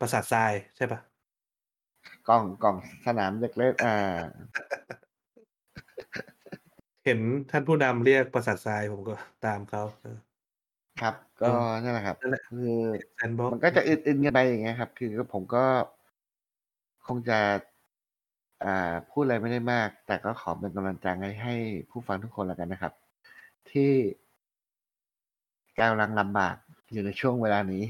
[0.00, 1.00] ปราสาททรายใช่ปะ
[2.28, 4.18] กล่องกล่องสนามเด็กเล่นอ่า
[7.04, 9.14] เห็นท่านผู้นำเรียกปราสาททรายผมก็
[9.44, 10.18] ตามเขาเออ
[11.00, 11.50] ครับเอก็อ
[11.82, 12.72] นั่นแหละครับนั่นแหละคือ
[13.14, 15.64] sandboxมันก็จะอึนๆกันไปอย่างเงี้ยครับ คือผมก็
[17.06, 17.38] คงจะ
[18.64, 21.54] อ่า พูดอะไรไม่ได้มาก แต่ก็ขอเป็นกำลังใจให้ให้
[21.90, 22.92] ผู้ฟังทุกคนแล้วกันนะครับ
[23.70, 23.92] ที่
[25.80, 26.56] กำลังลำบาก
[26.92, 27.84] อยู่ในช่วงเวลานี้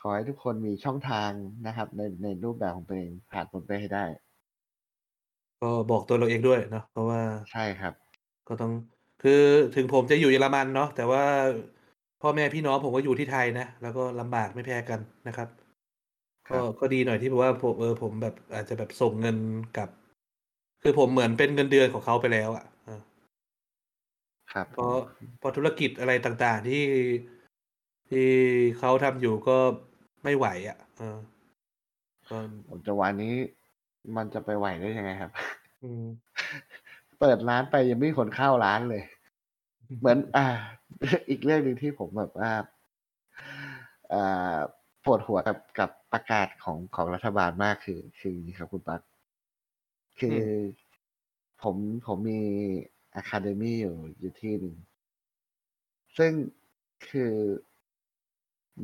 [0.00, 1.30] ขอให้ทุกคนมีช่องทาง
[1.66, 4.04] นะครับ ในในรูปแบบของตัวเองผ่านพ้นไปให้ได้
[5.62, 7.20] ก็บอกตัวเราเองด้วยเนาะเพราะว่า
[7.52, 7.94] ใช่ครับ
[8.48, 8.72] ก็ต้อง
[9.22, 9.42] คือ
[9.74, 11.24] ถึงผมจะอยู่เยอรมันเนาะแต่ว่า
[12.20, 15.59] พ่อแม่พี่น้องผมก็อยู่ที่ไทยนะ แล้วก็ลำบากไม่แพ้กันนะครับครั
[16.50, 19.36] ก็บก็ดีหน่อยที่แบบว่าผมเออผมแบบอาจจะแบบส่งเงิน
[19.78, 19.88] กับ
[20.82, 22.64] คือผมเหมือนเป็นเงินเดือนของเขาไปแล้วอะ่ะ
[24.52, 24.94] ครับเพราะ
[25.38, 26.84] เพราะธุรกิจอะไรต่างๆที่
[28.10, 28.28] ที่
[28.78, 29.56] เขาทำอยู่ก็
[30.24, 31.18] ไม่ไหวอะ่ะเออ
[32.28, 32.36] ก็
[32.68, 33.34] ผมจะวันนี้
[34.16, 35.30] มันจะไปไหวได้ยังไงครับ
[35.82, 36.04] อืม
[37.20, 39.02] เปิดร้านไปยังไม่มีคนเข้าร้านเลย
[39.98, 40.46] เหมือน อ่า
[41.28, 42.52] อีกเรื่องหนึ่งที่ผมแบบว่า
[44.12, 44.56] อ่า
[45.04, 49.00] ปวดหัวกับกับประกาศของของรัฐบาลมากคือ คืออย่างนี้ครับคุณปั๊ก
[50.20, 50.40] คืออ
[51.62, 51.76] ผม
[52.06, 52.40] ผมมี
[53.14, 54.76] อะคาเดมี่อยู่อยู่ที่หนึ่ง
[56.18, 56.32] ซึ่ง
[57.08, 57.32] คือ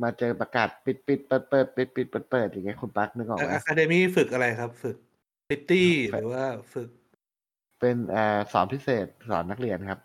[0.01, 4.97] มาเจอประกาศปิดปิดเปิดเปิดปิดปิดเปิดเปิดอย่างเงี้ยคุณปั๊กนึกออกไหมอะคาเดมี่ฝึกอะไรครับ ฝึก
[5.49, 6.89] พิตตี้ฝึกหรือว่าฝึก
[7.79, 9.99] เป็นอ่าสอนพิเศษสอนนักเรียนครับ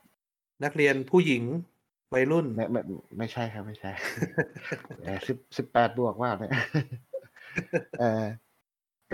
[0.65, 1.43] นักเรียนผู้หญิง
[2.13, 2.81] วัยรุ่นไม่ไม่
[3.19, 3.91] ไม่ใช่ครับไม่ใช่
[5.03, 6.53] เออสิบสิบแปดบวกว่าเนี่ย
[8.01, 8.25] เออ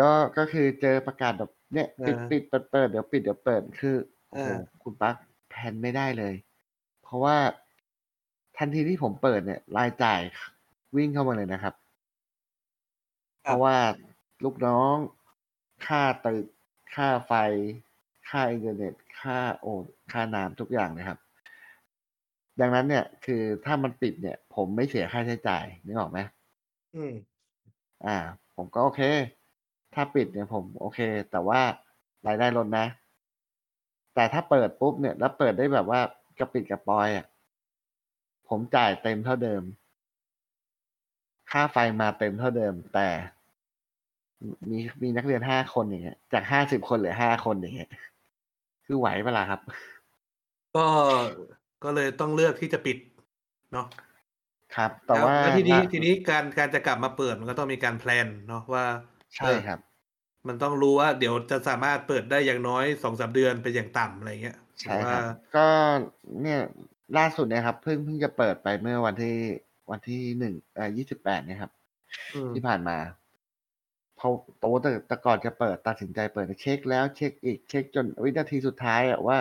[0.01, 3.96] ก็ก็คือเจอประกาศแบบเนี่ยปิดอ่าปิดเปิดเปิดเดี๋ยวปิดเดี๋ยวเปิดคือ
[4.28, 5.14] โอ้โหอ่าคุณปั๊ก
[5.51, 6.34] แพนไม่ได้เลย
[7.03, 7.36] เพราะว่า
[8.59, 10.20] ทันทีที่ผมเปิดเนี่ย รายจ่าย
[10.96, 11.74] วิ่งเข้ามาเลยนะครับ
[13.42, 13.76] เพราะว่า
[14.44, 14.96] ลูกน้อง
[15.86, 16.46] ค่าตึก
[16.94, 17.32] ค่าไฟ
[18.28, 21.18] ค่าอินเทอร์เน็ต ค่าโอนค่าน้ำทุกอย่างนะครับ
[22.61, 26.18] ดังนั้นเนี่ย คือถ้ามันปิดเนี่ย ผมไม่เสียค่าใช้จ่ายนึกออกไหม
[26.94, 27.14] อืม
[28.06, 28.16] อ่า
[28.56, 29.00] ผมก็โอเค
[29.94, 31.00] ถ้าปิดเนี่ยผมโอเค
[31.30, 31.61] แต่ว่า
[32.26, 32.86] รายได้ลดนะ
[34.14, 36.00] แต่ถ้าเปิดปุ๊บเนี่ย แล้วเปิดได้แบบว่า
[36.38, 37.26] กระปิดกระปอยอะ
[38.48, 39.62] ผมจ่ายเต็มเท่าเดิม
[41.50, 43.09] ค่าไฟมาเต็มเท่าเดิม แต่
[44.70, 47.90] มีมีนักเรียนห้าคนอย่างเงี้ย จากห้าสิบคนเหลือห้าคนอย่างเงี้ย
[48.86, 49.61] คือไหวเปะล่าครับ
[50.76, 50.86] ก็
[51.84, 52.98] ก็เลยต้องเลือกที่จะปิด
[53.72, 53.86] เนาะ
[54.76, 58.84] ครับ แต่แล้วว่าแล้วทีนี้ล่าทีนี้การการจะกลับมาเปิดมันก็ต้องมีการแพลนเนาะว่า
[59.36, 59.80] ใช่เออครับ
[60.48, 65.24] มันต้องรู้ว่าเดี๋ยวจะสามารถเปิดได้อย่างน้อยสองสามเดือนเป็นอย่างต่ำอะไรเงี้ยใช่หรือคว่ารับ
[65.56, 65.66] ก็
[66.42, 66.60] เนี่ย
[67.18, 69.36] ล่าสุดเนี่ยครับเพิ่งเพิ่งจะเปิดไปเมื่อวันที่
[69.90, 71.72] วันที่หนึ่งเอ่อยี่สิบแปดเนี่ยครับ
[72.34, 72.98] อืมที่ผ่านมา
[74.18, 74.28] พอ
[74.60, 79.38] โตแต่แต่ก่อนจะเปิดตัดสินใจเปิดเช็คแล้วเช็คอีกเช็คจนวินาทีสุดท้ายอะว่า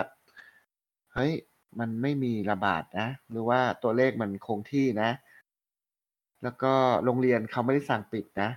[1.14, 1.32] เฮ้ย
[1.78, 5.10] มันไม่มีระบาดนะ หรือว่าตัวเลขมันคงที่นะ
[6.42, 6.72] แล้วก็
[7.04, 8.50] โรงเรียนเขาไม่ได้สั่งปิดนะ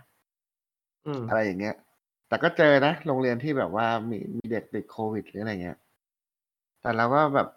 [1.06, 1.76] อืม อะไรอย่างเงี้ย
[2.28, 5.78] แต่ก็เจอนะ โรงเรียนที่แบบว่ามีมีเด็กติดโควิดหรืออะไรเงี้ย
[6.82, 7.48] แต่เราก็แบบ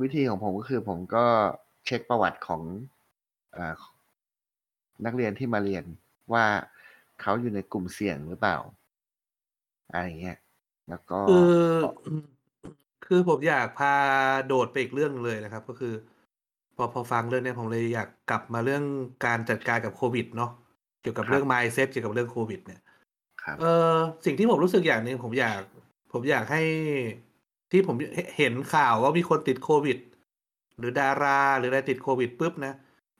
[0.00, 1.24] วิธีของผมก็คือผมก็
[1.84, 2.62] เช็คประวัติของ
[3.56, 3.74] อา
[5.04, 5.84] นักเรียนที่มาเรียน
[6.32, 6.44] ว่า
[7.20, 8.58] เขาอยู่ในกลุ่มเสี่ยงหรือเปล่า
[9.92, 10.38] อะไรอย่างเงี้ย
[10.88, 11.20] แล้วก็
[12.02, 12.20] คือ
[13.06, 13.94] คือผมอยากพา
[14.46, 15.94] โดดไปอีกเรื่องเลยนะครับ ก็คือ
[16.76, 18.82] พอพอฟังเรื่องเนี้ยผมเลยอยากกลับมาเรื่อง
[19.26, 20.50] การจัดการกับโควิดเนาะ
[21.02, 22.80] เกี่ยวกับครับเรื่อง mindset เกี่ยวกับเรื่องโควิด เนี่ย
[23.42, 23.94] ครับเออ
[24.26, 25.60] สิ่งที่ผมรู้สึกอย่างหนึ่งผมอยาก
[26.12, 26.62] ผมอยากให้
[27.72, 27.96] ที่ผม
[28.38, 29.98] เห็นข่าวว่ามีคนติดโควิด
[30.78, 32.74] หรือดาราหรืออะไรติดโควิดปุ๊บนะ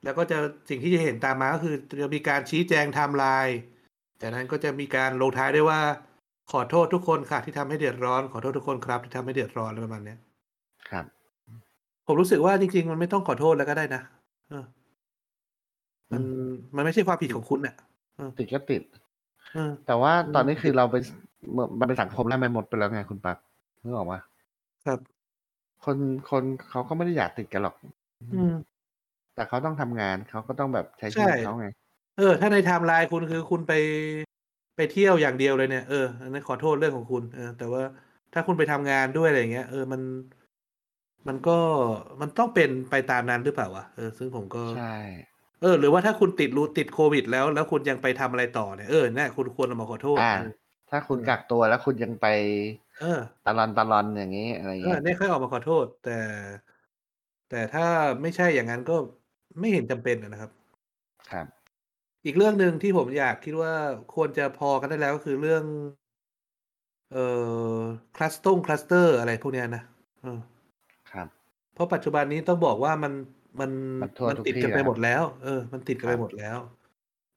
[0.04, 3.58] แล้วก็จะสิ่งที่จะเห็นตามมาก็คือจะมีการชี้แจงไทม์ไลน์
[4.20, 5.80] จากนั้นก็จะมีการลงท้ายด้วยว่า
[6.52, 10.18] ขอโทษทุกคนค่ะที่ทำให้เดือดร้อน ขอโทษทุกคนครับที่ทำให้เดือดร้อนอะไรประมาณเนี้ย
[10.88, 11.04] ครับ
[12.06, 14.02] ผมรู้สึกว่าจริง ๆ มันไม่ต้องขอโทษแล้วก็ได้นะ
[14.48, 14.64] เออ
[16.12, 16.22] มัน
[16.76, 17.74] มันไม่ใช่ความผิดของคุณน่ะ
[18.38, 18.82] ติดก็ติด
[19.52, 21.02] เออแต่ว่าตอนนี้คือเราเป็น
[21.78, 23.36] มันเป็นสังคมแล้วมันหมดไปแล้วไงคุณปัก
[23.82, 24.20] นึกออกปะ
[24.84, 24.98] ครับ
[25.84, 25.96] คน
[26.30, 27.74] คนเขาก็ไม่ได้อยากติดกันหรอก
[28.32, 28.54] อืม
[29.34, 31.66] แต่เขาต้องทำงานเขาก็ต้องแบบใช้ชีใช่วิตเขาไง
[32.16, 33.72] เออ ถ้าในไทม์ไลน์คุณคือคุณไป
[34.76, 37.82] ไปเที่ยวอย่างเดียวเลยเนี่ยเอออันนั้นขอโทษเรื่องของคุณ เออ แต่ว่า
[38.32, 40.02] ถ้าคุณไปทำงานด้วยอะไรอย่างเงี้ยเออมัน
[41.28, 41.58] มันก็
[42.20, 44.82] มันต้องเป็นไปตามนั้นหรือเปล่าวะเออซึ่งผมก็ใช่
[45.60, 50.50] เออ หรือว่าถ้าคุณติดรู้ติดโควิด แล้ว แล้วคุณยังไปทำอะไรต่อเนี่ยเออเนี่ยคุณควรเอามาขอโทษอ่าเออ
[50.88, 52.26] ถ้าคุณอืมกักตัวแล้วคุณยังไป
[52.98, 56.10] เออตะลอนตะลอนอย่างนี้อะไรเอเงี้อยเนี่ยค่อยออกมาขอโทษ แต่
[57.50, 57.86] แต่ถ้า
[58.22, 58.96] ไม่ใช่อย่างนั้นก็
[59.58, 60.50] ไม่เห็นจำเป็นอะนะครับ
[61.30, 61.46] ครับ
[62.26, 63.74] อีกเรื่องหนึ่งที่ผมอยากคิดว่า
[64.14, 65.64] ควรจะพอกันได้แล้วก็คือเรื่อง
[67.12, 67.26] เอ่
[67.78, 67.80] อ
[68.16, 69.82] คลัสตงคลัสเตอร์อะไรพวกเนี้ยนะ
[70.22, 70.40] เออ
[71.12, 71.28] ครับ
[71.74, 73.12] เพราะปัจจุบันนี้ต้องบอกว่ามัน
[73.60, 73.70] มัน
[74.02, 76.58] มันทั่วมันทุกติดที่กันไปแล้วหมดแล้ว เออ มันติดกันไปครับหมดแล้ว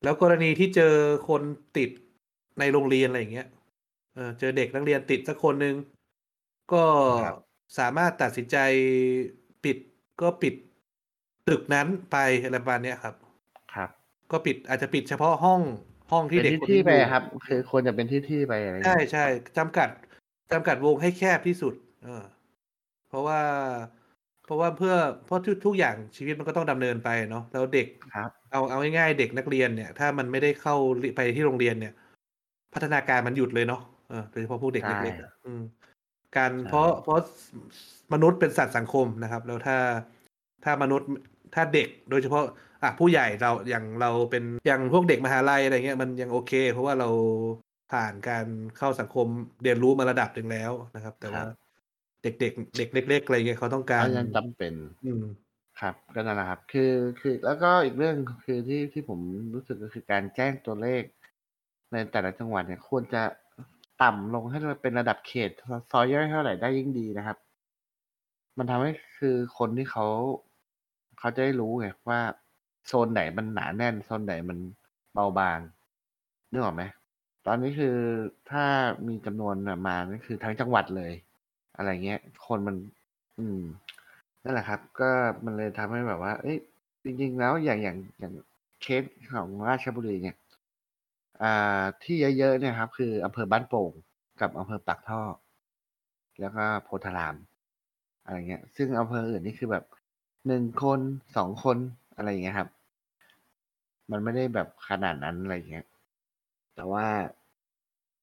[0.03, 0.93] แล้วกรณีที่เจอ
[1.29, 1.41] คน
[1.77, 1.89] ติด
[2.59, 3.47] ในโรงเรียนอะไรอย่างเงี้ย
[4.15, 5.75] เออเจอเด็กนักเรียนติดสักคนหนึ่ง
[6.73, 6.85] ก็
[7.25, 7.37] ครับ
[7.79, 8.57] สามารถตัดสินใจ
[9.63, 9.77] ปิด
[10.21, 10.55] ก็ปิด
[11.47, 13.28] ตึกนั้นไปอะไรประมาณเนี้ยครับครับ
[14.31, 15.61] ก็ปิดอาจจะปิดเฉพาะห้อง
[16.11, 19.25] ห้องที่เป็นเด็กที่คนที่นี้ไปอยู่ครับ คือควรจะเป็นที่ที่ไปอะไรใช่เงี้ยใช่
[19.57, 19.89] จำกัด
[20.51, 21.73] จำกัดวงให้แคบที่สุด
[22.05, 22.23] เออ
[23.09, 23.39] เพราะว่า
[24.45, 30.75] เพราะว่าเพื่อเพราะทุกทุกอย่างชีวิตมันก็ต้องดำเนินไปเนาะแล้วเด็กครับเอาเอาง่ายๆเด็กนักเรียนเนี่ย ถ้ามันไม่ได้เข้า
[31.15, 31.93] ไปที่โรงเรียนเนี่ย
[32.73, 35.63] พัฒนาการมันหยุดเลยเนาะเออโดยเฉพาะพวกเด็กใช่เล็กๆอะอืม
[36.37, 37.19] การใช่เพราะเพราะ
[38.13, 39.77] มนุษย์เป็นสัตว์สังคมนะครับ แล้วถ้า
[40.63, 41.09] ถ้ามนุษย์
[41.55, 42.43] ถ้าเด็กโดยเฉพาะ
[42.83, 47.09] อะผู้ใหญ่เราอย่างเราเป็นอย่างพวกเด็กมหาลัยอะไรเงี้ยมันยังโอเค เพราะว่าเรา
[47.91, 48.45] ผ่านการ
[48.77, 49.27] เข้าสังคม
[49.63, 51.55] เรียนรู้มาระดับหนึ่งแล้วนะครับ แต่ว่าครับ
[52.23, 54.73] เด็กๆเด็กเล็กๆอะไรเงี้ยเขาต้องการก็ยังจำเป็น
[55.05, 55.23] อืม
[55.79, 58.15] ครับก็นั่นแหละครับ คือคือ แล้วก็อีกเรื่อง
[58.45, 59.19] คือที่ที่ผม
[59.53, 61.03] รู้สึกก็คือการแจ้งตัวเลข
[61.91, 63.23] ในแต่ละจังหวัดเนี่ยควรจะ
[64.03, 65.51] ต่ำลงให้เป็นระดับเขต
[65.91, 67.37] ซอยย่อยเท่าไหร่ได้ยิ่งดีนะครับ
[68.57, 70.05] มันทำให้คือคนที่เขา
[71.19, 72.19] เขาจะได้รู้ไงว่า
[72.87, 74.57] โซนไหนมันหนาแน่น โซนไหนมัน
[75.13, 75.59] เบาบาง
[76.51, 76.83] นึกออกไหม
[77.45, 77.97] ตอนนี้คือ
[78.51, 78.63] ถ้า
[79.07, 79.55] มีจำนวน
[79.87, 81.11] มานี่คือทั้งจังหวัดเลย
[81.75, 82.75] อะไรเงี้ย คนมัน
[83.39, 83.61] อืม
[84.43, 85.09] นั่นแหละครับ ก็
[85.45, 86.57] มันเลยทำให้แบบว่า เอ้ย
[87.03, 88.33] จริง ๆ แล้วอย่างอย่างอย่าง
[88.81, 89.03] เคส
[89.33, 90.37] ของราชบุรีเนี่ย
[91.43, 93.91] อ่า ที่เยอะๆเนี่ยครับ คืออำเภอบ้านโป่ง
[94.41, 95.21] กับอำเภอปากท่อ
[96.39, 97.35] แล้วก็โพธาราม
[98.23, 99.85] อะไรเงี้ย ซึ่งอำเภออื่นนี่คือแบบ
[100.47, 100.99] หนึ่งคน
[101.37, 101.77] สองคน
[102.19, 102.69] อะไรอย่างเงี้ยครับ
[104.11, 105.85] มันไม่ได้แบบขนาดนั้นอะไรเงี้ย
[106.75, 107.05] แต่ว่า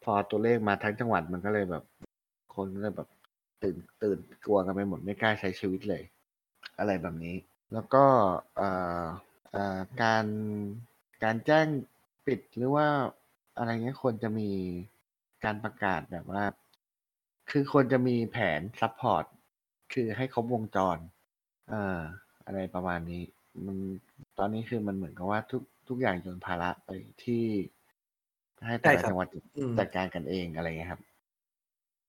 [0.04, 1.84] พอตัวเลขมาทั้งจังหวัดมันก็เลยแบบ
[2.54, 3.08] คนก็เลยแบบ
[3.62, 6.02] ตื่นตื่นกลัวกันไปหมดไม่กล้าใช้ชีวิตเลย
[6.78, 7.36] อะไรแบบนี้
[7.72, 8.04] แล้วก็
[8.56, 8.70] เอ่
[9.00, 9.04] อ
[9.52, 10.24] เอ่อการ
[11.24, 11.66] การแจ้ง
[12.26, 12.86] ปิดหรือว่า
[13.56, 14.50] อะไรเงี้ยควรจะมี
[15.44, 16.42] การประกาศแบบว่า
[17.50, 19.24] คือควรจะมีแผน support
[19.92, 20.98] คือให้ครบวงจร
[21.70, 22.00] เอ่อ
[22.46, 23.22] อะไรประมาณนี้
[23.66, 23.76] มัน
[24.38, 26.90] ตอนนี้คือมันเหมือนกับว่าทุกทุกอย่างโยนภาระไป
[27.24, 27.44] ที่
[28.66, 31.00] ให้แต่ใช่ละครับจังหวัดอืมจัดการกันเองอะไรเงี้ยครับ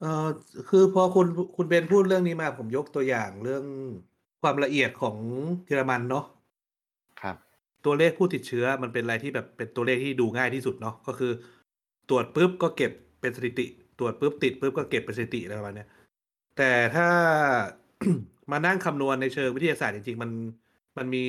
[0.02, 0.28] เออ
[0.70, 3.64] คือพอคุณคุณเบนพูดเรื่องนี้มาผมยกตัวอย่างเรื่อง
[4.41, 5.16] ความละเอียดของ
[5.66, 6.26] เยอรมันเนาะ
[7.22, 7.36] ครับ
[7.86, 11.32] ตัวเลขผู้ติดเชื้อมันเป็นอะไรที่แบบเป็นตัวเลขที่ดูง่ายที่สุดเนาะก็คือ
[12.10, 12.91] ตรวจปุ๊บก็เก็บ
[13.22, 13.66] เป็นสถิติ
[14.00, 15.89] ตรวจปุ๊บติดปุ๊บก็เก็บเป็นสถิติอะไรประมาณเนี้ย
[16.58, 17.08] แต่ถ้า
[18.52, 20.32] มานั่งคำนวณในเชิงวิทยาศาสตร์จริงๆมัน
[20.98, 21.26] มันมี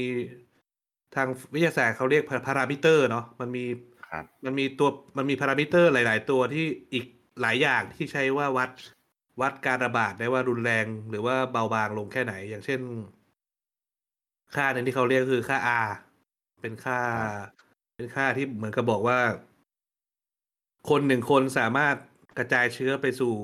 [1.14, 3.64] ทางวิทยาศาสตร์เขาเรียกพารามิเตอร์เนาะมันมี
[4.10, 7.04] ครับมันมีตัวมันมีพารามิเตอร์หลาย ๆ ตัวที่อีก
[7.40, 8.70] หลายอย่างที่ใช้ว่าวัด
[9.40, 12.80] วัดการระบาดได้ว่ารุนแรงหรือว่าเบาบางลงแค่ไหน อย่างเช่น
[14.54, 15.90] ค่าหนึ่งที่เขาเรียกคือค่า R
[16.60, 17.00] เป็นค่า
[17.94, 19.18] เป็นค่าที่เหมือนกับบอกว่า
[20.90, 21.94] คนหนึ่งคนสามารถ
[22.38, 23.34] กระจายเชื้อไปสู่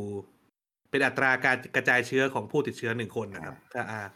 [0.90, 4.06] เป็นอัตราการกระจายเชื้อของผู้ติดเชื้อหนึ่งคนนะครับ ค่า R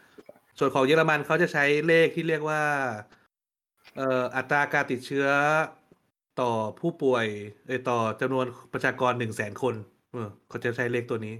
[0.59, 2.61] ส่วนของเยอรมันเขาจะใช้เลขที่เรียกว่า
[3.95, 5.27] เอ่ออัตราการติดเชื้อ
[6.41, 7.25] ต่อผู้ป่วย
[7.67, 9.75] เอต่อจำนวนประชากรหนึ่งแสนคน
[10.11, 11.35] เออเขาจะใช้เลขตัวนี้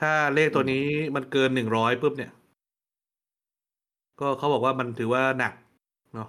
[0.00, 0.84] ถ้าเลขตัวนี้
[1.16, 2.32] มันเกินหนึ่งร้อยปุ๊บเนี่ย
[4.20, 5.52] ก็เขาบอกว่ามันถือว่าหนัก
[6.14, 6.28] เนาะ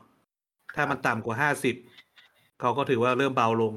[0.75, 1.75] ถ้ามันต่ำกว่าห้าสิบ
[2.59, 3.73] เขาก็ถือว่าเริ่มเบาลง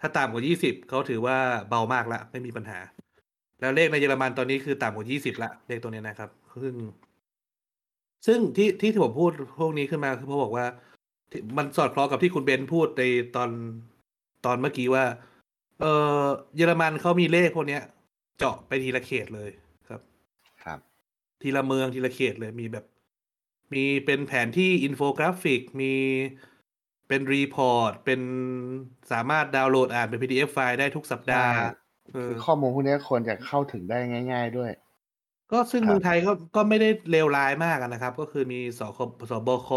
[0.00, 1.36] ถ้าต่ำกว่ายี่สิบเขาถือว่า
[1.68, 2.78] เบามากละไม่มีปัญหา
[3.60, 6.30] แล้วเลขในเยอรมันตอนนี้คือต่ำกว่ายี่สิบละเลขตัวนี้นะครับ
[6.62, 6.74] ซึ่ง
[8.26, 9.30] ซึ่งที่ที่ผมพูด
[9.60, 10.66] พวกนี้ขึ้นมาคือเพราะบอกว่า
[11.30, 13.02] ที่มันสอดคล้องกับที่คุณเบนพูดใน
[13.36, 13.50] ตอน
[14.44, 15.04] ตอนเมื่อกี้ว่า
[15.80, 15.86] เอ
[16.20, 16.22] อ
[16.56, 17.82] เยอรมันเขามีเลขพวกเนี้ย
[18.38, 19.50] เจาะไปทีละเขตเลย
[19.88, 20.00] ครับ
[20.64, 20.78] ครับ
[21.42, 22.84] ทีละเมืองทีละเขตเลยมีแบบ
[23.72, 25.94] มีเป็นแผนที่อินโฟกราฟิกมี
[27.08, 28.20] เป็น report เป็น
[29.12, 31.68] สามารถดาวน์โหลดอ่านเป็น PDF ไฟล์ได้ทุกสัปดาห์ใช่
[32.12, 33.98] เออคือข้อมูลพวกนี้ควรจะเข้าถึงได้
[34.32, 34.70] ง่าย ๆ ด้วย
[35.52, 38.98] ก็ซึ่งครับเมืองไทยก็ก็ไม่ได้เลวร้ายมากอะนะครับ ก็คือมีสค
[39.30, 39.68] สบค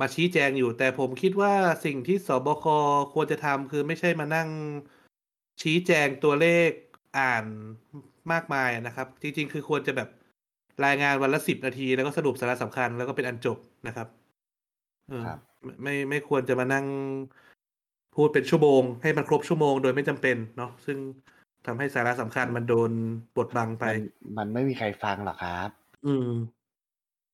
[0.00, 1.52] มาชี้แจงอยู่ แต่ผมคิดว่า
[1.84, 2.64] สิ่งที่สบค
[3.14, 4.48] ควรจะทำคือไม่ใช่มานั่ง
[5.62, 6.70] ชี้แจงตัวเลข
[7.18, 7.44] อ่าน
[8.32, 10.08] มากมายอะนะครับ จริง ๆ คือควรจะแบบ
[10.84, 14.08] รายงานวันละสิบนาที แล้วก็สรุปสาระสำคัญแล้วก็เป็นอันจบนะครับ
[15.08, 16.86] เออครับไม่ไม่ไม่ควรจะมานั่ง
[18.14, 20.98] พูดเป็นชั่วโมง ให้มันครบชั่วโมงโดยไม่จำเป็นเนาะซึ่ง
[21.66, 22.90] ทำให้สาระสำคัญมันโดน
[23.36, 23.98] บดบังไปมัน
[24.38, 25.68] มันไม่มีใครฟังหรอกครับ
[26.06, 26.30] อืม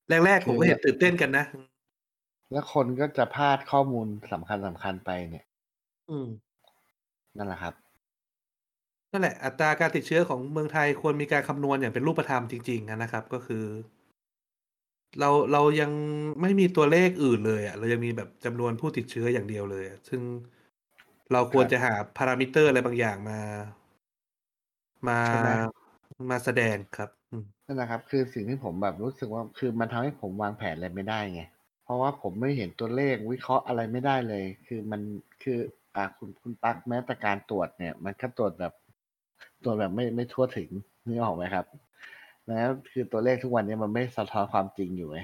[0.09, 1.45] แรกๆผมก็เห็นตื่นเต้นกันนะ
[2.53, 5.45] แล้วคนก็จะพลาดข้อมูลสำคัญสำคัญไปเนี่ย
[6.11, 6.29] อืม
[7.37, 7.75] นั่นแหละครับ
[9.13, 13.65] นั่นแหละ อัตราการติดเชื้อของเมืองไทยควรมีการคำนวณอย่างเป็นรูปธรรมจริง ๆ นะครับ ก็คือ
[15.21, 15.91] เราเรายัง
[16.41, 20.21] ไม่มีตัวเลขอื่นเลยอะ เรายังมีแบบจำนวนผู้ติดเชื้ออย่างเดียวเลยอะซึ่ง
[21.33, 23.41] เราควรครับจะหาพารามิเตอร์อะไรบางอย่างมา
[25.07, 25.49] มา ใช่ไหม
[26.31, 31.43] มาแสดงครับ อืม นั่นแหละครับ คือสิ่งที่ผมแบบรู้สึกว่าคือมันทำให้ผมวางแผนอะไรไม่ได้ไง
[31.85, 35.01] เพราะว่าผมไม่เห็นตัวเลขวิเคราะห์อะไรไม่ได้เลย คือมัน
[35.43, 35.59] คือ
[35.97, 38.73] อ่าคุณคุณปักแม้แต่การตรวจเนี่ย มันก็ตรวจแบบ
[39.65, 40.71] ตรวจแบบไม่ไม่ทั่วถึง
[41.07, 41.67] นึกออกไหมครับ
[42.49, 45.21] แล้วคือตัวเลขทุกวันนี้มันไม่สะท้อนความจริงอยู่ไง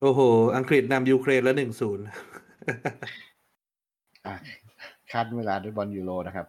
[0.00, 0.20] โอ้โห
[0.56, 2.04] อังกฤษนำยูเครนแล้วหนึ่งศูนย์
[4.26, 4.34] อะ
[5.12, 6.46] คาดเวลาด้วยบอลยูโรนะครับ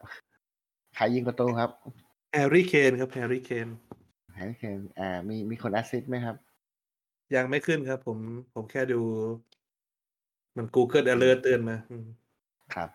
[0.99, 1.69] ใครยิงประตูครับ
[2.33, 3.67] แฮร์รี่เคนครับแฮร์รี่เคน
[4.35, 6.35] แฮร์รี่เคนอ่ามีมีคน assistสต์ไหมครับ
[7.35, 8.17] ยังไม่ขึ้นครับ ผม
[8.53, 9.01] ผมแค่ดู
[10.57, 12.05] มัน Google Alert เตือนมาอืม
[12.75, 12.89] ครับ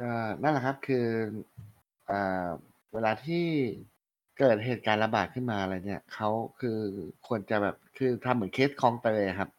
[0.00, 0.10] ก็
[0.42, 1.06] นั่นแหละครับคือ
[2.10, 2.48] อ่า
[2.92, 3.44] เวลาที่
[4.38, 6.30] เกิดเหตุการณ์ระบาดขึ้นมาอะไรเนี่ยเขา
[6.60, 6.78] คือ
[7.26, 9.50] ควรจะแบบคือทำเหมือนเคสคลองเตยครับ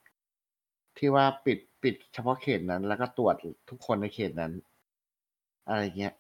[0.98, 3.36] ที่ว่าปิดปิดเฉพาะเขตนั้น แล้วก็ตรวจ
[3.70, 4.52] ทุกคนในเขตนั้น
[5.70, 6.16] อะไรเงี้ย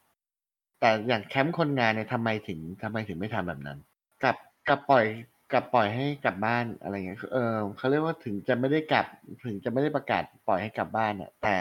[0.82, 3.77] แต่อย่างแคมป์คนงานเนี่ยทำไมถึงทำไมถึงไม่ทำแบบนั้น
[4.23, 4.36] กลับ
[4.67, 5.05] กลับปล่อย
[5.53, 9.05] กลับปล่อยให้กลับบ้านอะไรเงี้ยเออเขาเรียกว่าถึงจะไม่ได้กลับ
[9.45, 11.57] ถึงจะไม่ได้ประกาศปล่อยให้กลับบ้านอะ แต่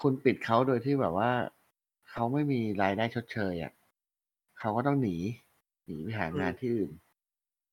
[0.00, 1.30] คุณปิดเขาโดยที่แบบว่า
[2.10, 3.72] เขาไม่มีรายได้ชดเชยอะ
[4.58, 5.16] เขาก็ต้องหนี
[5.86, 6.90] หนีไปหางานที่อื่น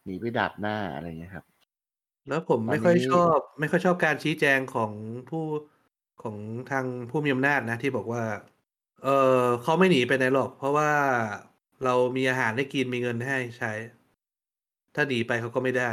[0.06, 1.46] หนีไปดับหน้าอะไรเงี้ยครับ
[2.28, 4.92] แล้วผมตอนไม่ค่อยนี้ชอบ ไม่ค่อยชอบการชี้แจงของ
[5.30, 5.46] ผู้
[6.24, 6.36] ของ
[6.72, 8.24] ทางผู้มีอำนาจนะที่บอกว่า
[9.04, 9.10] เออ
[9.62, 10.92] เขาไม่หนีไปไหนหรอก เพราะว่า
[11.84, 13.72] เรามีอาหารให้กินมีเงินให้ใช้
[14.96, 15.92] ถ้าหนีไปเขาก็ไม่ได้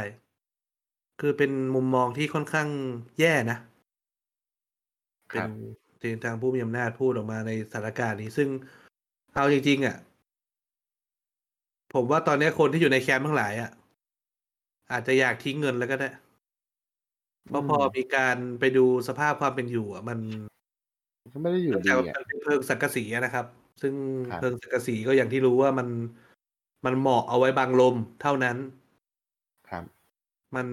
[1.19, 2.67] คือเป็นมุมมองที่ค่อนข้าง
[3.19, 3.57] แย่นะ
[5.29, 5.47] เป็น
[6.01, 8.49] ทีทางผู้มีอำนาจพูดออกมาในสถานการณ์นี้ ซึ่ง
[9.33, 9.95] เอาจริงๆอะ
[11.93, 13.69] ผมว่าตอนนี้คนที่อยู่ในแคมป์ทั้งหลายอะ
[14.91, 16.09] อาจจะอยากทิ้งเงินแล้วก็ได้
[17.47, 20.19] เพราะพอมีการไปดูสภาพความเป็นอยู่ อะ มัน
[21.33, 23.45] ก็ไม่ได้อยู่เนื่องดีจากอะมันเป็นเพลิงสังกะสีอะนะครับ
[23.81, 23.93] ซึ่ง
[24.31, 25.87] ครับเพลิงสังกะสีก็อย่างที่รู้ว่ามัน
[26.85, 28.57] มันเหมาะเอาไว้บังลมเท่านั้น
[29.69, 29.83] ครับ
[30.55, 30.67] มัน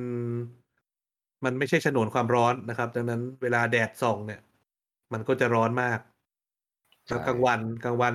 [1.44, 4.40] มันไม่ใช่ฉนวนความร้อนนะครับ ดังนั้นเวลาแดดส่องเนี่ย
[5.12, 5.98] มันก็จะร้อนมาก
[7.06, 8.14] ใช่แล้วกลางวันกลางวัน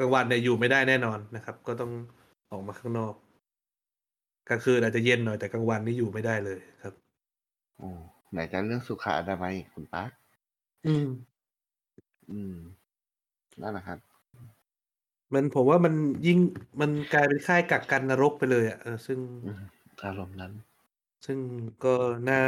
[0.00, 1.90] กลางวันเนี่ยอยู่ไม่ได้แน่นอนนะครับ ก็ต้อง
[2.50, 3.14] ออกมาข้างนอก
[4.48, 6.94] กลางคืนอาจจะเย็นหน่อยแต่กลางวันนี่อยู่ไม่ได้เลยครับ
[7.78, 7.88] โอ้
[8.32, 10.10] ไหนจะเรื่องสุขอนามัยอีกคุณปัก
[10.86, 11.08] อืม
[12.30, 12.56] อืม
[13.62, 13.98] นั่นแหละครับ
[15.32, 15.94] มันผมว่ามัน
[16.26, 16.38] ยิ่ง
[16.80, 19.62] มันกลายเป็นค่ายกักกันนรกไปเลยอะเออซึ่งอืม
[20.04, 20.52] อารมณ์นั้น
[21.26, 21.38] ซึ่ง
[21.84, 21.94] ก็
[22.28, 22.42] น่า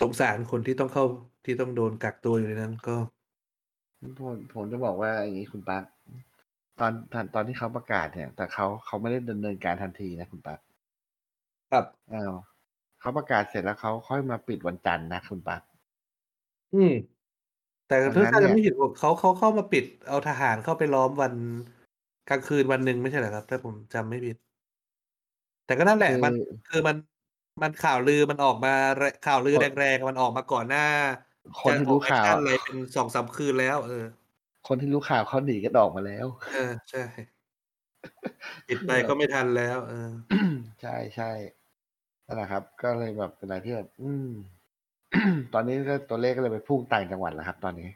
[0.00, 1.04] สงสารคนที่ต้องเข้า
[1.44, 2.96] ที่ต้องโดนกักตัวอยู่ในนั้นก็
[4.18, 5.84] ผมผมจะบอกว่าอย่างนี้คุณปัก
[6.80, 10.58] ตอนตอนตอนที่เขาประกาศเนี่ย แต่เขาเขาไม่ได้ดำเนินการทันทีนะคุณปัก
[11.70, 12.34] ครับอ้าว
[13.00, 15.62] เขาประกาศเสร็จแล้วเขาค่อยมาปิดวันจันทร์นะคุณปัก
[16.74, 16.92] อืม
[17.88, 21.34] แต่ดังถ้านั้นถ้าเนี่จะยไม่ผิดเขาเขาเข้ามาปิดเอาทหารเข้าไปล้อมวัน
[22.28, 24.36] กลางคืนวันหนึ่งไม่ใช่เหรอครับ ถ้าผมจำไม่ผิด
[25.66, 26.34] แต่ก็นั่นแหละคือมัน
[26.68, 26.96] คือมัน
[27.62, 30.86] มันข่าวลือมันออกมาแรง ข่าวลือแรงๆมันออกมาก่อนหน้า
[31.60, 34.04] คนที่รู้ข่าวจะออกแอคชั่นอะอะไรเป็นสองสามคืนแล้ว เออ
[34.68, 37.04] คนที่รู้ข่าวเขาหนีกันออกมาแล้ว เออใช่
[38.68, 40.10] ปิดไปก็ไม่ทันแล้ว เออ
[40.80, 41.30] ใช่ใช่
[42.26, 44.28] นั่นแหละครับ ก็เลยแบบเป็นอะไรที่แบบอืม
[45.54, 47.88] ตอนนี้ก็ตัวเลขก็เลยไปพุ่งต่างจังหวัดแล้วครับ ตอนนี้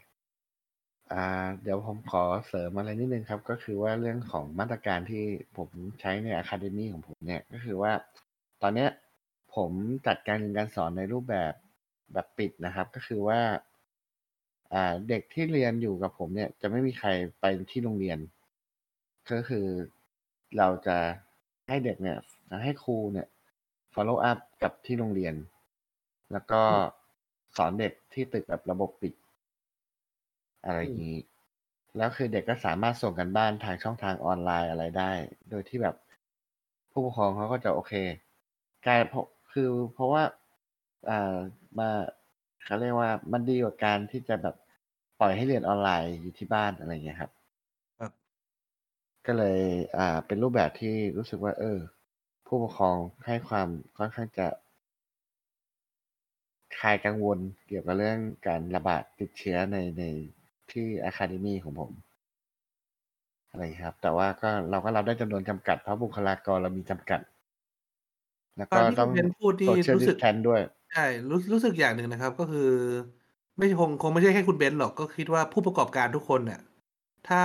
[1.12, 5.24] อ่า เดี๋ยวผมขอเสริมอะไรนิดนึงครับ ก็คือว่าเรื่องของมาตรการที่
[5.56, 5.68] ผม
[6.00, 7.92] ใช้ในอะคาเดมี่ของผมเนี่ย ก็คือว่า
[8.62, 8.88] ตอนเนี้ย
[9.56, 9.70] ผม
[10.06, 11.52] จัดการเรียนการสอนในรูปแบบ
[12.12, 13.40] แบบปิดนะครับ ก็คือว่า
[14.72, 17.08] อ่า เด็กที่เรียนอยู่กับผมเนี่ย จะไม่มีใคร
[17.40, 18.18] ไปที่โรงเรียน
[19.30, 19.66] ก็คือ
[20.58, 20.96] เราจะ
[21.68, 22.18] ให้เด็กเนี่ย
[22.64, 23.26] ให้ครูเนี่ย
[23.94, 25.34] follow up กับที่โรงเรียน
[26.32, 26.62] แล้วก็
[27.58, 29.14] สอนเด็กที่ตึกแบบระบบปิด
[30.64, 31.18] อะไรออืมย่างงี้
[31.96, 35.12] แล้วคือเด็กก็สามารถส่งกันบ้านทางช่องทางออนไลน์อะไรได้
[35.50, 35.94] โดยที่แบบ
[36.90, 37.92] ผู้ปกครองเขาก็จะโอเค
[38.86, 40.22] กลายเพราะคือเพราะว่า
[41.10, 41.36] อ่า
[41.78, 41.88] มา
[42.64, 44.56] เขาเรียกว่ามันดีกว่าการที่จะแบบ
[45.20, 47.32] ปล่อยให้เรียนออนไลน์อยู่ที่บ้านอะไรอย่างเงี้ยครับ
[47.98, 48.28] ครับ
[49.26, 49.60] ก็เลย
[49.98, 51.78] อ่า เป็นรูปแบบที่รู้สึกว่า เออ
[52.46, 54.46] ผู้ปกครองให้ความค่อนข้างจะ
[56.78, 60.04] คลายกังวลเกี่ยวกับเรื่องการระบาดติดเชื้อในใน
[60.70, 61.90] ที่อะคาเดมีของผม
[63.50, 67.20] อะไรงี้ครับ แต่ว่าก็เราก็รับได้จำนวนจำกัดเพราะบุคลากรเรามีจำกัด
[68.56, 70.60] แล้วตอก็นที่ต้คุองณเบนซ์พูดนี่ social รู้สึก distance ด้วย
[70.92, 72.70] ใช่รู้รู้สึกอย่างหนึ่งนะครับ ก็คือ
[73.58, 76.60] ไม่คงคงไม่ใช่แค่คุณเบนซ์หรอกก็คิดว่าผู้ประกอบการทุกคนน่ะ
[77.28, 77.42] ถ้า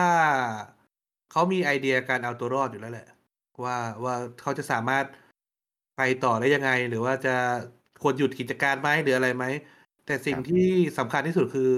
[1.31, 3.07] เขามีไอเดียการเอาตัวรอดอยู่แล้วแหละ
[3.63, 5.05] ว่าว่าเขาจะสามารถ
[5.97, 7.35] ไปต่อได้ยังไง หรือว่าจะ
[8.03, 9.45] ควรหยุดกิจการไหมหรืออะไรไหม
[10.05, 11.71] แต่สิ่คงรับที่สำคัญที่สุดคือ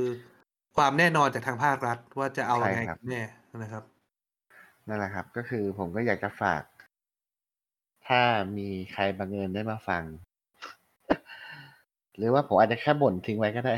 [0.78, 3.22] ความแน่นอนจากทางภาครัฐว่าจะเอาใช่ยังไงครักับนแน่
[3.64, 3.84] นะครับ
[4.88, 6.64] นั่นแหละครับ ก็คือผมก็อยากจะฝาก
[8.08, 8.22] ถ้า
[8.58, 10.04] มีใครบังเอิญได้มาฟัง
[12.18, 13.74] หรือว่าผมอาจจะแค่บ่นทิ้งไว้ก็ได้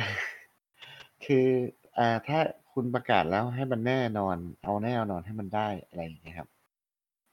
[1.25, 1.47] คือ
[1.97, 2.39] อ่าถ้า
[2.73, 6.49] คุณประกาศแล้วให้มันแน่นอน เอาแน่เอานอนให้มันได้อะไรอย่างเงี้ยครับ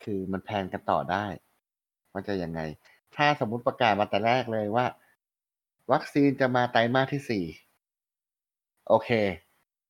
[0.05, 1.25] คือมันแพลนกันต่อได้
[2.13, 2.61] ว่าจะยังไง
[3.17, 4.85] ถ้าสมมุติประกาศมาแต่แรกเลยว่า
[5.93, 9.11] วัคซีนจะมาไตรมาสที่4โอเค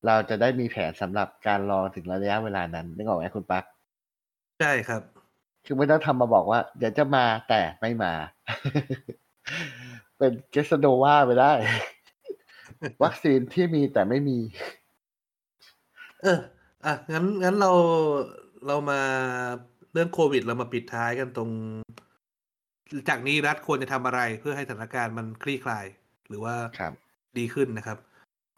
[0.05, 3.63] เราจะได้มีแผนสำหรับการรอถึงระยะเวลานั้นนึกออกไหมคุณปลั๊ก?
[4.59, 5.01] ใช่ครับ
[5.65, 8.13] คือไม่ต้องทำมาบอกว่า เดี๋ยวจะมาแต่ไม่มา
[10.17, 11.53] เป็น Casanova ไปได้
[13.03, 14.37] วัคซีนที่มีแต่ไม่มี
[16.21, 16.39] เออ
[16.85, 17.71] อะงั้นงั้นเรา
[18.67, 19.01] เรามา
[19.93, 21.49] เรื่องโควิดเรามาปิดท้ายกันตรง
[23.09, 25.85] จากนี้รัฐควรจะทำอะไรเพื่อให้สถานการณ์มันคลี่คลาย
[26.29, 26.93] หรือว่าครับ
[27.37, 27.97] ดีขึ้นนะครับ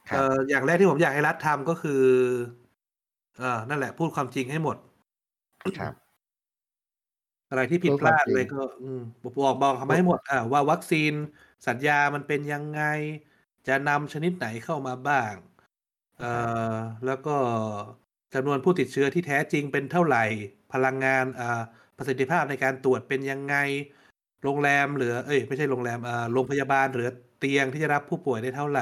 [0.09, 2.03] ครเอ่ับออย่างแรกที่ผมอยากให้รัฐทำก็คือ
[3.37, 4.77] เอ่อนั่นแหละ พูดความจริงให้หมด
[5.79, 5.93] ครับ
[7.49, 11.13] อะไรที่พผิดูดพควาลามดจริอะไรงก็ อืมบบอกบอกเขาพูมาดให้หมดอ่าว่าวัคซีน
[11.67, 12.81] สัญญามันเป็นยังไง
[13.67, 15.33] จะนำชนิดไหนเข้ามาบ้าง
[16.19, 16.75] เอ่ครับอ
[17.05, 17.35] แล้วก็
[18.33, 20.17] จำนวนผู้ติดเชื้อที่แท้จริงเป็นเท่าไร
[20.73, 21.61] พลังงานอ่า
[21.97, 23.55] ประสิทธิภาพในการตรวจเป็นยังไง
[24.43, 27.07] โรงแรมเหลือ เอ๊ยไม่ใช่โรงแรมอ่าโรงพยาบาลเหลือ
[27.37, 28.79] เตียงที่จะรับผู้ป่วยได้เท่าไร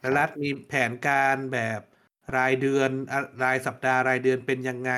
[0.00, 1.80] แล้ควรัรับฐมีแผนการแบบ
[2.36, 4.90] รายเดือนอะรายสัปดาห์รายเดือนเป็นยังไง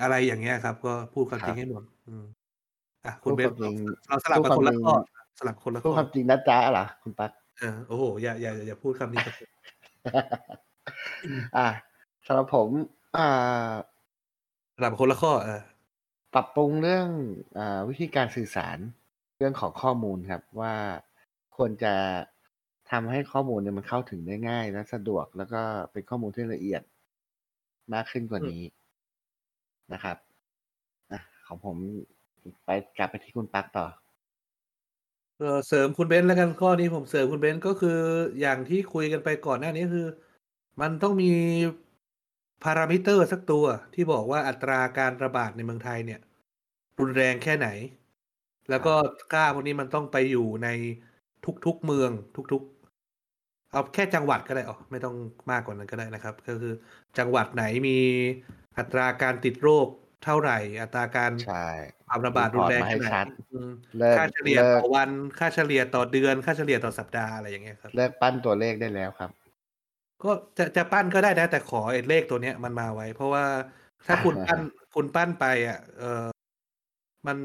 [0.00, 2.22] อะไรอย่างเงี้ยครับ ก็พูดความคจรัริงบให้หมดอืม
[3.04, 3.76] อะคุพูณดเบคนวามซ์จเราริง
[4.08, 4.92] เราสลัพูบดกันความคนจละริงข้อ
[5.38, 7.30] สลับคนละพูข้ดอความจริงนะจ๊ะเหรอคุณปลั๊ก?
[7.58, 9.48] เออโอ้โฮอย่าอย่าอย่าพูดคำนี้ครับผม
[11.24, 11.68] อืมอา
[12.26, 12.70] สำหรับผม
[13.14, 13.20] อ่า
[14.76, 15.56] สลับคนละข้ออา
[16.34, 17.08] ปรับปรุงเรื่อง
[17.58, 18.78] อวิธีการสื่อสาร
[19.38, 20.74] เรื่องของข้อมูลครับว่า
[21.56, 21.94] ควรจะ
[22.90, 25.62] ทำให้ข้อมูลเนี่ยมันเข้าถึงได้ง่ายและสะดวกแล้วก็
[25.92, 26.82] เป็นข้อมูลที่ละเอียด
[27.92, 28.62] มากขึ้นกว่านี้
[29.92, 30.16] นะครับ
[31.12, 31.76] อะของผม
[32.64, 33.86] ไปกลับไปที่คุณปั๊กต่อ
[35.38, 37.98] เออเสริมคุณเบนซ์แล้วกันข้อนี้ผมเสริมคุณเบนซ์ก็คือ
[38.40, 40.06] อย่างที่คุยกันไปก่อนหน้านี้คือ
[40.80, 41.32] มันต้องมี
[42.64, 46.20] parameter สักตัวที่บอกว่าอัตราการระบาดในเมืองไทยเนี่ย
[46.98, 47.68] รุนแรงแค่ไหน
[48.70, 48.94] แล้ควรัก็บ
[49.32, 50.68] ค่าพวกนี้มันต้องไปอยู่ใน
[51.66, 52.10] ทุกๆเมือง
[52.52, 55.16] ทุกๆ เอาแค่จังหวัดก็ได้อ้อไม่ต้อง
[55.50, 56.74] มากกว่านั้นก็ได้นะครับ ก็คือ
[57.18, 57.98] จังหวัดไหนมี
[58.78, 59.88] อัตราการติดโรค
[60.24, 60.50] เท่าไร
[60.82, 61.68] อัตราการใช่
[62.08, 69.30] ความระรีบาดพรุอนร์ตแรงมาแคให้่ไหนชัดอืมเลิกค่าเฉลี่ยเลิต่กอวัน ค่าเฉลี่ยต่อเดือน ค่าเฉลี่ยต่อสัปดาห์อะไรอย่างเงี้ยครับเลิกปั้นตัวเลขได้แล้วครับ
[70.22, 73.44] ก็จะจะปั้นก็ได้นะ แต่ขอไอ้เลขตัวเนี้ยมันมาไว้ เพราะว่า
[74.06, 74.60] ถ้าคุณปั้น
[74.94, 76.04] คุณปั้นไปอะเอ่อ
[77.26, 77.38] มัน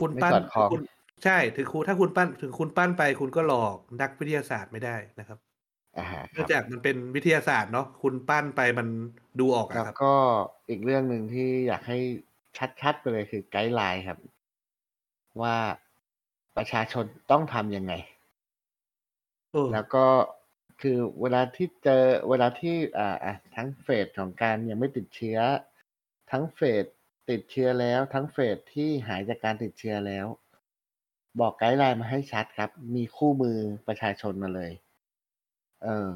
[0.00, 0.80] คุณไม่ปั้นสอดคล้อง คุณ
[1.24, 5.38] ใช่ถึงคุณถ้าคุณปั้นถึงคุณปั้นไป คุณก็หลอกนักวิทยาศาสตร์ไม่ได้นะครับ
[5.96, 8.88] อะฮะเนื่ครัองบจากมันเป็นวิทยาศาสตร์เนาะคุณปั้นไปมัน
[9.40, 10.14] ดูออกแล้อะวครับ ก็
[10.68, 11.98] อีกเรื่องหนึ่งที่อยากให้
[12.80, 14.18] ชัดๆไปเลยคือไกด์ไลน์ครับ
[15.40, 15.56] ว่า
[16.56, 17.92] ประชาชนต้องทำยังไง
[19.52, 20.04] เออแล้วก็
[20.80, 25.38] คือเวลาที่เจอเวลาที่อ่าอะทั้งเฟสของการยังไม่ติดเชื้อ
[26.30, 26.84] ทั้ง phase
[27.30, 30.26] ติดเชื้อแล้ว ทั้ง phase ที่หายจากการติดเชื้อแล้ว
[31.40, 33.58] บอก guideline มาให้ชัดครับ มีคู่มือ
[33.88, 34.72] ประชาชนมาเลย
[35.82, 36.08] เออ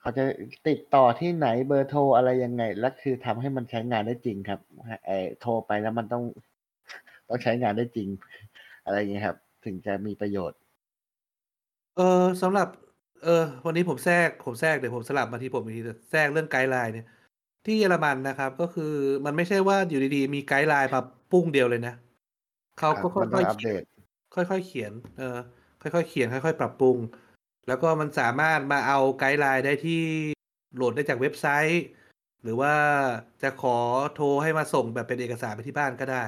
[0.00, 0.24] เขาจะ
[0.68, 4.60] ติดต่อที่ไหนเบอร์โทรอะไรยังไง แล้วคือทำให้มันใช้งานได้จริงครับ
[5.06, 6.24] ไอ้โทรไปแล้วมันต้อง
[7.28, 8.08] ต้องใช้งานได้จริง
[8.84, 10.58] อะไรอย่างงี้ครับ ถึงจะมีประโยชน์
[11.96, 12.68] เออสำหรับ
[13.22, 17.06] เออ วันนี้ผมแทรกผมแทรกเดี๋ยวผมสลับมาที่ผมอีกทีแต่แทรกเรื่อง guideline เนี่ย
[17.64, 18.92] ที่เยอรมันนะครับ ก็คือ
[19.26, 21.00] มันไม่ใช่ว่าอยู่ดีๆ มี guideline มา
[21.30, 21.94] ปุ้งเดียวเลยนะ
[22.78, 23.84] เขาก็
[24.34, 25.38] ค่อยๆเขียน เออ
[25.82, 26.98] ค่อยๆเขียน ค่อย ๆ ปรับปรุง
[27.66, 30.02] แล้วก็มันสามารถมาเอา guideline ได้ที่
[30.74, 31.82] โหลดได้จากเว็บไซต์
[32.42, 32.74] หรือว่า
[33.42, 33.76] จะขอ
[34.14, 36.26] โทรให้มาส่งแบบเป็นเอกสารไปที่บ้านก็ได้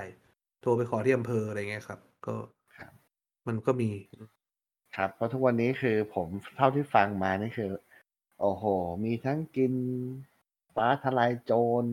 [0.62, 2.34] โทรไปขอที่อำเภออะไรเงี้ยครับ ก็
[2.76, 2.92] ครับ
[3.48, 3.90] มันก็มี
[4.96, 7.70] ครับ เพราะทุกวันนี้คือผมเท่าที่ฟังมานี่คือ
[8.40, 8.64] โอ้โฮ
[9.04, 9.72] มีทั้งกิน
[10.74, 11.84] ฟ้าทะลายโจร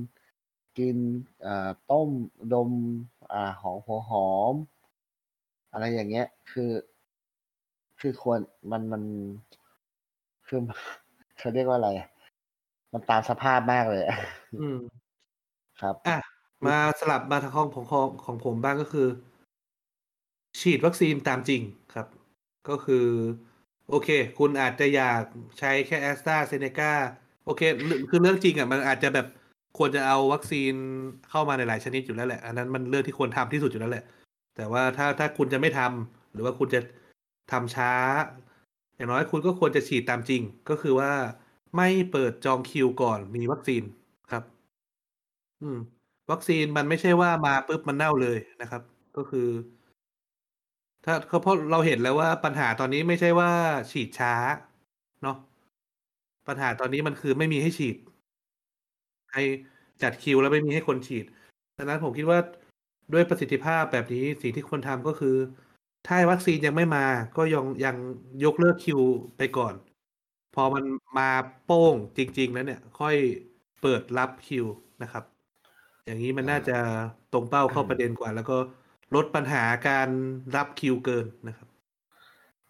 [0.80, 0.98] กิน
[1.46, 2.10] อ่าต้ม
[2.54, 2.72] ดม
[3.34, 4.54] อ่าหอมหัวหอม
[5.72, 6.72] อะไรอย่างเงี้ย คือ
[8.00, 8.40] คือควร
[8.72, 9.04] มันมัน
[10.48, 10.60] คือ
[11.38, 12.08] เขาเรียกว่าอะไรอะ
[12.94, 14.18] มันตามสภาพมากเลยอะ
[14.60, 14.78] อืม
[15.82, 16.18] ครับอะ
[16.68, 19.08] มาสลับมาทางของของของของผมบ้างก็คือ
[20.60, 21.62] ฉีดวัคซีนตามจริง
[21.94, 22.08] ครับ
[22.70, 23.06] ก็คือ
[23.90, 24.10] โอเค
[24.40, 25.22] คุณอาจจะอยาก
[25.60, 26.92] ใช้แค่ AstraZeneca
[27.46, 27.62] โอเค
[28.10, 29.28] คือเรื่องจริงอะมันอาจจะแบบ
[29.78, 30.74] ควรจะเอาวัคซีน
[31.30, 34.06] เข้ามาในหลายชนิดอยู่แล้วแหละ อันนั้นมันเรื่องที่ควรทำที่สุดอยู่แล้วแหละ
[34.56, 36.80] แต่ว่าถ้าถ้าคุณจะไม่ทำหรือว่าคุณจะ
[37.52, 37.92] ทำช้า
[38.96, 41.12] อย่างน้อยคุณก็ควรจะฉีดตามจริง ก็คือว่า
[41.78, 43.84] ไม่เปิดจองคิวก่อนมีวัคซีน
[44.32, 44.44] ครับ
[45.62, 45.78] อืม
[46.32, 48.82] วัคซีนมันไม่ใช่ว่ามาปุ๊บมันเน่าเลยนะครับ
[49.18, 49.48] ก็คือ
[51.08, 53.52] ถ้าเพราะเราเห็นแล้วว่าปัญหาตอนนี้ไม่ใช่ว่า
[53.92, 54.34] ฉีดช้า
[55.22, 55.36] เนาะ
[56.48, 57.96] ปัญหาตอนนี้มันคือไม่มีให้ฉีด
[59.34, 59.42] ให้
[60.02, 61.26] จัดคิวแล้วไม่มีให้คนฉีด
[61.78, 62.40] ดังนั้นผมคิดว่า
[63.14, 65.36] ด้วยประสิทธิภาพแบบนี้สิ่งที่ควรทำก็คือ
[66.08, 67.06] ถ้าวัคซีนยังไม่มา
[67.38, 67.96] ก็ยองยัง
[68.44, 69.00] ยกเลิกคิว
[69.38, 69.74] ไปก่อน
[70.56, 70.84] พอมัน
[71.18, 71.30] มา
[71.66, 73.16] โป้งจริง ๆ แล้วเนี่ย ค่อย
[73.82, 74.66] เปิดรับคิว
[75.04, 75.24] นะครับ
[76.06, 76.78] อย่างงี้มันน่าจะ
[77.34, 78.58] ตรงเป้าเข้าประเด็นกว่า แล้วก็
[79.16, 80.10] ลดปัญหาการ
[80.56, 81.70] รับคิวเกินนะครับ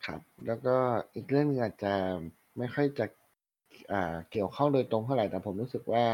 [0.06, 0.76] ครับ แล้วก็
[1.16, 1.94] อีกเรื่องหนึ่งอาจจะ
[2.58, 3.06] ไม่ค่อยจะ
[3.92, 6.06] อ่าเกี่ยวข้องโดยตรงเท่าไหร่แต่ผมรู้สึกว่า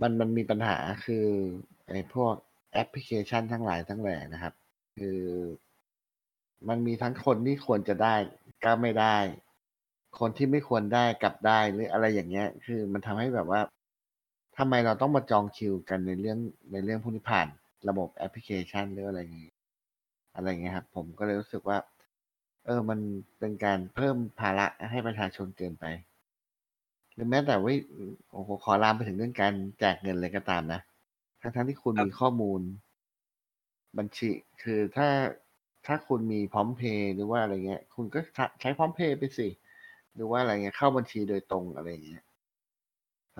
[0.00, 1.26] มันมันมีปัญหาคือ
[1.88, 2.34] ไอ้พวก
[2.72, 4.54] แอปพลิเคชันทั้งหลายทั้งแหล่นะครับ
[4.98, 5.20] คือ
[6.68, 8.14] มันมีทั้งคนที่ควรจะได้
[8.64, 9.16] ก็ไม่ได้
[10.18, 13.60] คนที่ไม่ควรได้กลับได้หรืออะไรอย่างเงี้ย คือมันทำให้แบบว่า
[14.58, 16.38] ทำไมเราต้องมาจองคิวกันในเรื่อง
[16.72, 17.48] ในเรื่องพวกนี้ผ่าน
[17.88, 19.50] ระบบแอปพลิเคชันหรืออะไรงี้
[20.34, 21.78] อะไรเงี้ยครับ ผมก็เลยรู้สึกว่า
[22.66, 22.98] เออมัน
[23.38, 25.84] เป็นการเพิ่มภาระให้ประชาชนเกินไป
[27.14, 27.78] หรือแม้แต่เฮ้ย
[28.32, 30.80] โอ้โฮขอลามไปถึงเรื่องการแจกเงินเลยก็ตามนะ
[31.40, 32.60] ทั้งๆที่คุณมีข้อมูล
[33.98, 34.28] บัญชี
[34.62, 35.08] คือถ้า
[35.86, 38.20] ถ้าคุณมีพร้อมเพย์หรือว่าอะไรเงี้ย คุณก็
[38.60, 39.48] ใช้พร้อมเพย์ไปสิ
[40.14, 42.24] หรือว่าอะไรเงี้ยเข้าบัญชีโดยตรงอะไรเงี้ย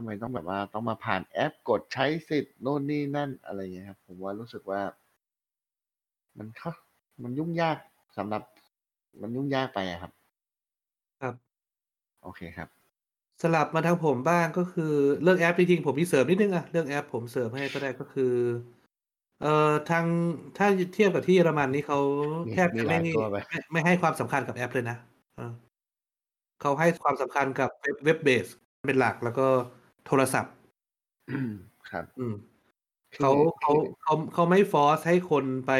[0.00, 4.80] ำไมต้องแบบว่าต้องมาผ่านแอปกดใช้สิทธิ์โน่นนี่นั่นอะไรอย่างเงี้ยครับ ผมว่ารู้สึกว่า
[6.38, 6.74] มันค่อน
[7.22, 7.76] มันยุ่งยาก
[8.16, 8.42] สำหรับ
[9.20, 10.12] มันยุ่งยากไปอะครับ
[11.20, 11.34] ครับ
[12.22, 12.68] โอเคครับ
[13.42, 18.34] สลับมาทางผมบ้างก็คือเรื่องแอปจริงๆผมมีเสริมนิดหนึ่งอะเรื่องแอปผมเสริมให้ก็ได้ก็คือ
[19.40, 19.48] เอ่อ
[19.86, 20.06] ทาง
[20.56, 21.98] ถ้าเทียบกับที่เยอรมันนี่เขา
[22.46, 24.96] มีแทบมีจะหไม่ลายตัวไปไม่ไม่ให้ความสำคัญกับแอปเลยนะ
[25.36, 25.52] เออ
[26.60, 28.46] เขาให้ความสำคัญกับเว็บเว็บเบส
[28.86, 29.46] เป็นหลักแล้วก็
[30.06, 30.54] โทรศัพท์
[31.90, 32.34] ครับ อืม
[33.14, 35.70] คเขาือเขาคือเขาเขาไม่ฟอร์ซให้คนไป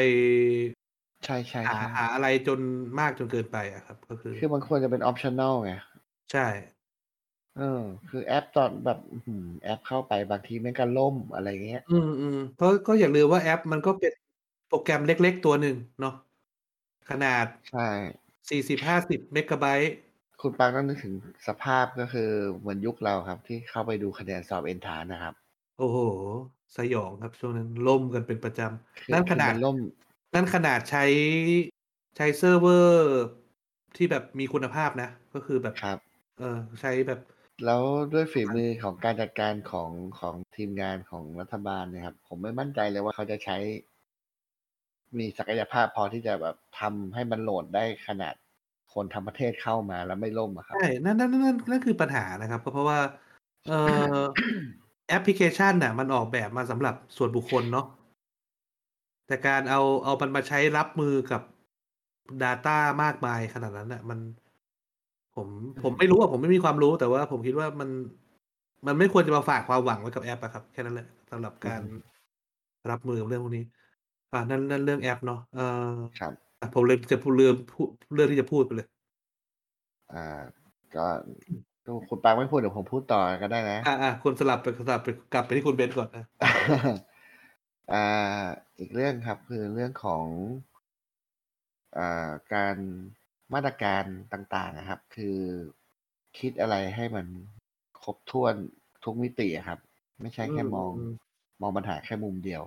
[1.25, 2.59] ใช่หาๆหาๆอะไรจน
[2.99, 5.71] มากจนเกินไปอะครับ ก็คือ คือมันควรจะเป็น optional ไง
[6.31, 6.47] ใช่
[7.57, 11.93] เออ คือแอปตอนแบบอื้อฮือแอปเข้าไปบางทีแม่งก็ล่มอะไรอย่างเงี้ย อื
[12.35, 14.11] มๆเพราะก็อย่าลืมว่าแอปมันก็เป็น
[14.67, 16.11] โปรแกรมเล็กๆตัวหนึ่งเนาะ
[17.09, 17.81] ขนาดใช่
[18.49, 19.89] 40-50เมกะไบต์
[20.41, 21.13] คุณปาล์มต้องนึกถึง
[21.47, 25.33] สภาพ ก็คือเหมือนยุคเราครับ ที่เข้าไปดูคะแนนสอบ Entrance อะครับ
[25.77, 25.97] โอ้โฮ
[26.77, 28.61] สยองครับช่วงนั้นล่มกันเป็นประจำ
[28.99, 29.77] คือนั่นขนาด คือมันล่ม
[30.33, 31.05] นั่นขนาดใช้
[32.17, 33.21] ใช้เซิร์ฟเวอร์
[33.95, 35.97] ที่แบบมีคุณภาพนะ ก็คือแบบ ครับ
[36.39, 37.19] เออ ใช้แบบ
[37.65, 37.81] แล้ว
[38.13, 43.57] ด้วยฝีมือของการจัดการของ ของทีมงานของรัฐบาลเนี่ยครับ ผมไม่มั่นใจเลยว่าเขาจะใช้
[45.17, 48.35] มีศักยภาพพอที่จะแบบทำให้มันโหลดได้ขนาด
[48.93, 52.99] คนทั้งประเทศเข้ามาแล้วไม่ล่มอะครัใช่บนั่นนั่นนั่นนั่นนั่นคือปัญหานะครับ ก็เพราะว่า
[53.63, 53.73] เอ่อ
[55.07, 57.85] แอปพลิเคชันน่ะ มันออกแบบมาสำหรับส่วนบุคคลเนาะ
[59.27, 61.41] แต่การเอาเอามันมาใช้รับมือกับ
[62.43, 64.19] Data มากมายขนาดนั้นน่ะ มัน
[65.35, 65.47] ผม
[65.83, 67.89] ผมไม่รู้อะผมไม่มีความรู้แต่ว่าผมคิดว่ามัน
[68.87, 72.01] มันไม่ควรจะมาฝากความหวังไว้กับแอปอะครับ แค่นั้นแหละสำหรับอืการม
[72.89, 73.65] รับมือกับเรื่องพวกนี้
[74.31, 75.61] อ่านั่นนั่นเรื่องแอปเนาะเอ่อ
[76.19, 78.87] ครับอะ ผมเลยจะพูดลืมพูดเรื่องที่จะพูดไปเลย
[80.11, 80.17] อ่า
[80.95, 81.05] ก็
[81.85, 86.23] ก็คุณปาล์มไม่พูดเดี๋ยวผมพูดต่อก็ได้นะอาๆคุณสลับไปสลับไปกลับไปที่คุณเบนซ์ก่อนนะ
[87.91, 88.05] อ่า
[88.79, 90.25] อีกเรื่องครับ คือเรื่องของ
[91.97, 92.75] อ่าการ
[93.53, 95.37] มาตรการต่างๆอะครับ คือ
[96.37, 97.27] คิดอะไรให้มัน
[98.03, 98.55] ครบถ้วน
[99.03, 99.79] ทุกมิติอะครับ
[100.21, 101.11] ไม่ใช่อืแค่มมองอืม
[101.61, 102.63] มองปัญหาแค่มุมเดียว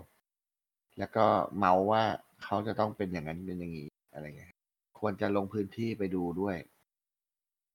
[0.98, 1.26] แล้วก็
[1.56, 2.04] เมาส์ว่า
[2.44, 4.52] เขาจะต้องเป็นอย่างนั้นเป็นอย่างงี้อะไรเงี้ย
[4.98, 6.56] ควรจะลงพื้นที่ไปดูด้วย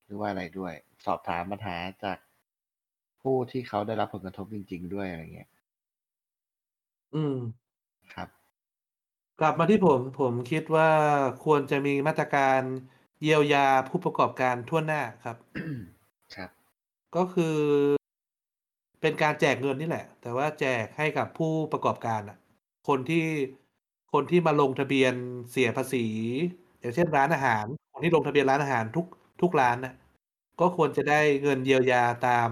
[0.05, 0.73] หรือว่าอะไรด้วย
[1.05, 2.17] สอบถามปัญหาจาก
[3.21, 5.49] ผู้ที่เขาได้รับผลกระทบจริง ๆ ด้วยอะไรเงี้ย
[7.13, 7.35] อืม
[8.13, 8.29] ครับ
[9.39, 10.89] กลับมาที่ผมผมคิดว่า
[11.43, 12.61] ควรจะมีมาตรการ
[13.21, 15.37] เยียวยาผู้ประกอบการทั่วหน้าครับ
[16.35, 16.49] ครับ
[17.15, 17.57] ก็คือ
[19.01, 22.37] เป็นการแจกเงินนี่แหละ แต่ว่าแจกให้กับผู้ประกอบการน่ะ
[22.87, 23.23] คนที่
[24.13, 25.13] คนที่มาลงทะเบียน
[25.51, 26.05] เสียภาษี
[26.79, 29.05] อย่างเช่นร้านอาหาร คนที่ลงทะเบียนร้านอาหารทุก
[29.41, 29.93] ทุกร้านน่ะ
[30.59, 32.49] ก็ควรจะได้เงินเยียวยาตาม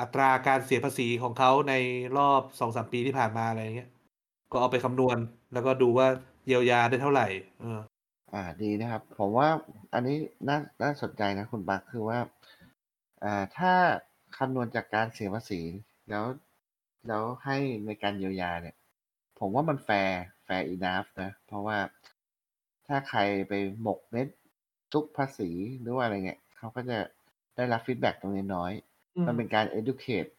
[0.00, 1.74] อัตราการเสียภาษีของเขาใน
[2.16, 3.90] รอบ2-3ปีที่ผ่านมาอะไรเงี้ย
[4.52, 5.18] ก็เอาไปคำนวณ
[5.52, 6.08] แล้วก็ดูว่า
[6.46, 7.22] เยียวยาได้เท่าไหร
[7.60, 7.80] เออ
[8.34, 9.48] อ่าดีนะครับ ผมว่า
[9.94, 10.16] อันนี้
[10.48, 12.18] น่าน่าสนใจนะคุณปลั๊กคือว่า
[13.24, 13.72] อ่าถ้า
[14.38, 15.60] คำนวณจากการเสียภาษี
[16.10, 16.24] แล้ว
[17.08, 17.56] แล้วให้
[17.86, 18.74] ในการเยียวยาเนี่ย
[19.40, 21.78] ผมว่ามันแฟร์ fair enough นะ เพราะว่า
[22.86, 23.52] ถ้าใครไป
[23.82, 24.28] หมกเม็ด
[24.92, 25.50] ซุกภาษี
[25.80, 26.98] หรือว่าอะไรเงี้ยเขาก็จะ
[27.56, 28.72] ได้รับ feedback ตรงนี้น้อย
[29.16, 30.30] อืม มันเป็นการ educate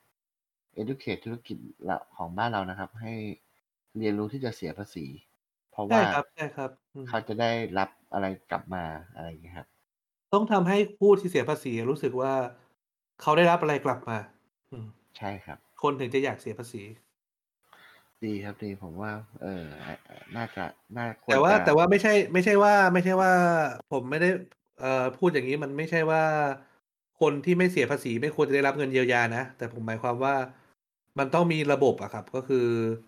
[0.81, 1.57] educate ธุรกิจ
[1.89, 3.13] ละของบ้านเรานะครับ ให้
[3.97, 5.05] เรียนรู้ที่จะเสียภาษี
[5.71, 8.83] เพราะใช่ว่าครับใช่ครับอืมเขาจะได้รับอะไรกลับมา
[9.15, 9.67] อะไรอย่างเงี้ยครับ
[10.33, 12.33] ต้องทำให้ผู้ที่เสียภาษีอะรู้สึกว่า
[13.21, 14.17] เขาได้รับอะไรกลับมา
[14.71, 16.83] อืมใช่ครับ คนถึงจะอยากเสียภาษี
[18.25, 19.65] ดีครับดีผมว่า เอ่อ
[20.09, 20.65] อน่าจะ
[20.97, 23.31] น่าควแต่รว่าจะแต่ว่าไม่ใช่ ไม่ใช่ว่า ไม่ใช่ว่า
[23.89, 24.27] ผมไม่ได้
[24.77, 26.21] เอ่อพูดอย่างงี้มันไม่ใช่ว่า
[27.15, 30.33] คนที่ไม่เสียภาษีไม่ควรจะได้รับเงินเยียวยานะ แต่ผมหมายความว่า
[31.19, 32.57] มันต้องมีระบบอะครับ ก็คือ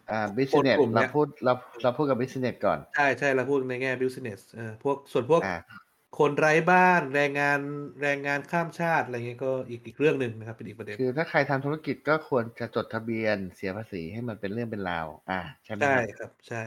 [0.10, 5.81] อ่าคนบิสเนสกลุ่มเราเนี้ยพูดเราเราพูดกับ business ก่อน ใช่ๆเราพูดในแง่ business เออพวกส่วนพวกอา
[6.18, 7.60] คนไร้บ้านแรงงาน
[8.02, 16.58] แรงงานข้ามชาติอะไรงี้ก็อีกอีกเรื่องหนึ่งนะครับ เป็นอีกประเด็นคือถ้าใครทำธุรกิจก็ควรจะจดทะเบียนเสียภาษีให้มันเป็นเรื่องเป็นราวอาใช่ไหมใช่ครับครับ ใช่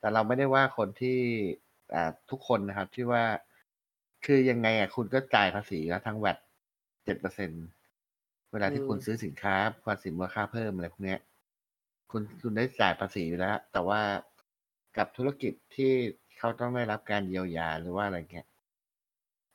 [0.00, 1.18] แต่เราไม่ได้ว่าคนที่
[1.94, 3.24] อ่าทุกคนนะครับที่ว่า
[4.24, 6.38] คือยังไงอะคุณก็จ่ายภาษีแล้วทั้ง VAT
[7.04, 7.62] 7%
[8.52, 9.54] เวลาอืที่คุณมซื้อสินค้า
[9.86, 11.20] ภาษีมูลค่าเพิ่มอะไรพวกเนี้ย
[12.10, 14.00] คุณคุณได้จ่ายภาษีอยู่แล้ว แต่ว่า
[14.96, 15.92] กับธุรกิจที่
[16.38, 18.46] เขาต้องได้รับการเยียวยาหรือว่าอะไรเงี้ย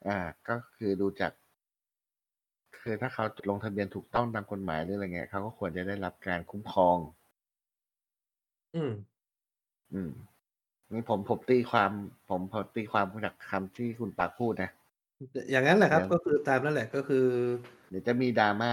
[0.05, 0.17] อา
[0.47, 1.31] ก็คือดูจาก
[2.79, 6.97] คือถ้าเขาลงทะเบียนถูกต้องตามกฎหมายหรืออะไรเงี้ยเขาก็ควรจะได้รับการคุ้มครอง
[8.73, 8.91] อืม
[9.93, 10.11] อืม
[10.93, 11.91] นี่ผมผมตีความ
[12.29, 14.69] ผมผมตีความจากคำที่คุณปลั๊กพูดนะ
[15.19, 17.17] ออย่างงั้นแหละคเดรัีบ๋ยวก็คือตามนั้นแหละก็คือ
[17.89, 18.71] เดี๋ยวจะมี drama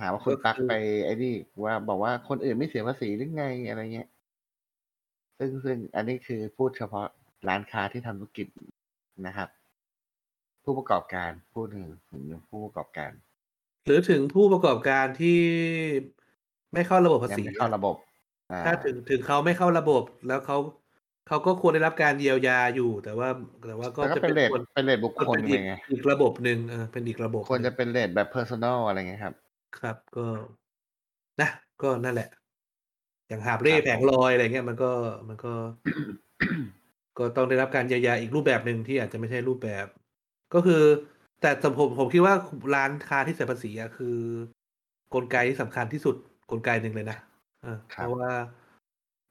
[0.00, 0.70] หาว่าคุก็ณปลั๊กคือไป
[1.04, 1.34] ไอ้นี่
[1.64, 4.08] ว่าบอกว่าคนอื่นไม่เสียภาษีหรือไงอะไรเงี้ย
[5.38, 7.06] ซึ่งซึ่งอันนี้คือพูดเฉพาะ
[7.48, 8.46] ร้านค้าที่ทำธุรกิจ
[9.26, 9.48] นะครับ
[10.66, 13.10] ผู้ประกอบการพูดถึงถึงผู้ประกอบการ
[13.86, 15.40] หรือถึงผู้ประกอบการที่
[16.72, 17.96] ไม่เข้าระบบภายังษีไม่อเข้าะระบบ
[18.50, 20.58] อาถ้าถึงถึงเขาไม่เข้าระบบแล้วเขา
[21.28, 23.28] เขาก็ควรได้รับการเยียวยาอยู่ แต่ว่า
[23.68, 29.34] แต่ว่าก็แต่ก็จะเป็เป็นนเรตส่วนเป็นเรตบุคมันคลเป็นไปอีกไงอีกระบบหนึ่งเออเป็นอีกระบบควรหนึ่จะงเป็นเรตแบบเพอร์ซันนัลอะไรเงี้ยครับ
[29.80, 30.26] ครับก็
[31.40, 31.50] นะ
[31.82, 32.28] ก็นั่นแหละ
[33.28, 34.90] อย่างหาบเร่ครับแผผงมลอยอะไรเงี้ยมันก็
[35.28, 35.52] มันก็
[37.18, 39.86] ก็ต้องได้รับการเยียวยาอีกรูปแบบหนึ่งที่อาจจะไม่ใช่รูปแบบ
[40.54, 40.82] ก็คือ
[41.40, 42.34] แต่สำผมผมคิดว่า
[42.74, 44.06] ร้านค้าที่เสียภาษีอะคือ
[45.14, 46.16] กลไกที่สำคัญที่สุด
[46.50, 47.16] กลไกหนึ่งเลยนะ
[47.62, 48.30] เออคเพรับราะว่า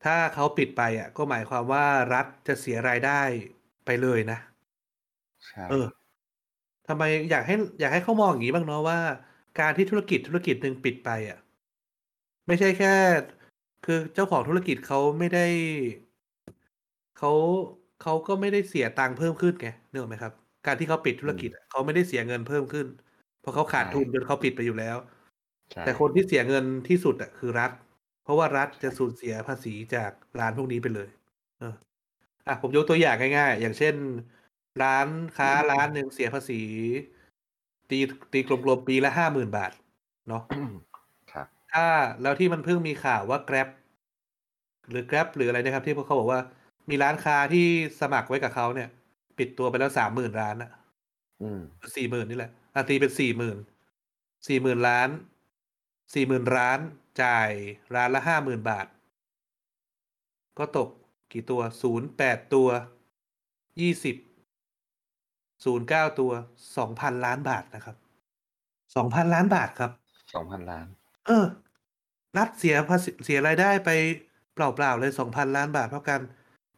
[0.04, 3.22] ถ้าเขาปิดไปอะก็หมายความว่ารัฐจะเสียรายได้
[3.86, 4.40] ไปเลยนะ
[5.48, 5.86] ใช่เออ
[6.88, 9.00] ทำไมอยากให้ อยากให้เขามองอย่างงี้บ้างเนาะว่า
[9.60, 11.38] การที่ธุรกิจธุรกิจหนึ่งปิดไปอะ
[12.48, 12.94] ไม่ใช่แค่
[13.84, 15.46] คือเจ้าของธุรกิจเขาไม่ได้
[17.18, 17.32] เขา
[18.02, 20.34] เขาก็ไม่ได้เสียตังค์เพิ่มขึ้นไงนึกออกไหมครับ?
[20.66, 22.88] การที่เขาปิดธุอืรมกิจอะเขาไม่ได้เสียเงินเพิ่มขึ้น
[23.40, 24.98] เพราะเขาขาใช่ดทุนจนเขาปิดไปอยู่แล้ว
[25.72, 27.72] ใช่แต่คนที่เสียเงินที่สุดอะคือรัฐ
[28.24, 31.10] เพราะว่ารัฐจะสูญเสียภาษีจากร้านพวกนี้ไปเลย
[31.60, 31.74] เออ
[32.48, 33.96] อะผมยกตัวอย่างง่าย ๆ อย่างเช่น
[34.82, 36.56] ร้านค้าร้านหนึ่งเสียภาษี
[37.90, 38.00] ตี
[38.32, 39.72] ตีกลมๆปีละ50,000บาท
[40.28, 40.44] เนาะ
[41.32, 41.88] ครับถ้า
[42.22, 43.68] แล้วที่มันเพิ่งมีข่าวว่า Grab
[44.90, 46.42] หรือ Grab หรืออะไรนะครับ ที่พวกเขาบอกว่า
[46.90, 47.66] มีร้านค้าที่
[48.02, 48.90] สมัครไว้กับเขาเนี่ย
[49.38, 50.72] ปิดตัวไปแล้ว30,000ร้านอะ
[51.42, 53.58] อืมหรือ40,000นี่แหละอาตีเป็น40,000
[54.48, 55.10] 40,000ล้าน
[56.14, 56.80] 40,000ร้าน
[57.24, 57.52] จ่าย
[57.96, 58.88] ร้านละ50,000บาท
[60.58, 60.90] ก็ตก
[61.32, 61.62] กี่ตัว
[62.02, 62.70] 08ตัว
[63.80, 64.16] 20
[65.64, 66.32] 09ตัว
[66.76, 67.96] 2,000ล้านบาทนะครับ
[68.96, 69.92] 2,000ล้านบาทครับ
[70.34, 70.88] 2,000ล้าน
[71.26, 71.46] เออ
[72.38, 73.90] รัฐเสียภาษีเสียรายได้ไป
[74.54, 76.22] เปล่าๆเลย2,000ล้านบาทเพราะการ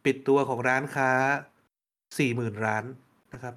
[0.04, 1.10] ปิดตัวของร้านค้า
[2.16, 2.84] 40,000ร้าน
[3.32, 3.54] นะครับ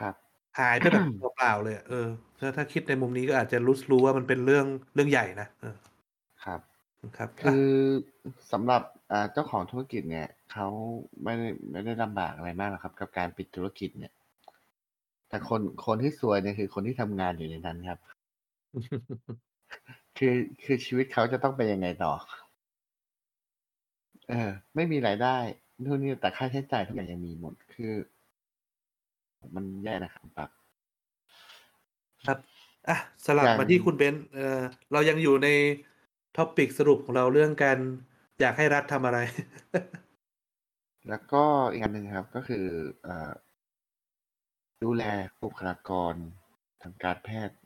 [0.00, 0.14] ครับ
[0.60, 2.08] หายไปแบบเปล่าๆเลยอะเออ
[2.38, 5.76] ถ้าถ้าคิดในมุมนี้ก็อาจจะรู้รู้ว่ามันเป็นเรื่องเรื่องใหญ่นะเออ
[6.44, 6.60] ครับ
[7.16, 8.82] ครับ คือะอสำหรับ
[9.12, 10.66] อ่าเจ้าของธุรกิจเนี่ยเขา
[11.24, 14.12] ไม่ได้ไม่ได้ลำบากอะไรมากหรอกครับ กับการปิดธุรกิจเนี่ย
[15.28, 17.98] แต่คนคนที่ซวยเนี่ยคือคนที่ทำงานอยู่ในนั้นครับ
[20.18, 20.34] คือ
[20.64, 22.12] คือชีวิตเขาจะต้องเป็นยังไงต่อ
[24.28, 25.36] เออ ไม่มีรายได้
[25.82, 27.92] นู่นนี่แต่ค่าใช้จ่ายทุกอย่างยังมีหมดคือ
[29.54, 30.50] มันแย่นะครับปั๊บ
[32.26, 32.38] ครับ
[32.88, 32.96] อะ
[33.26, 34.60] สลับอย่างมาที่คุณเบนซ์เออ
[34.92, 35.48] เรายังอยู่ใน
[36.36, 37.78] topic สรุปของเราเรื่องการ
[38.40, 39.18] อยากให้รัฐทำอะไร
[41.08, 41.42] แล้วก็
[41.72, 42.64] อีกอันหนึ่งครับก็คือ
[43.02, 43.32] เอ่อ
[44.82, 45.02] ดูแล
[45.42, 46.14] บุคลากร
[46.82, 47.56] ทางการแพทย์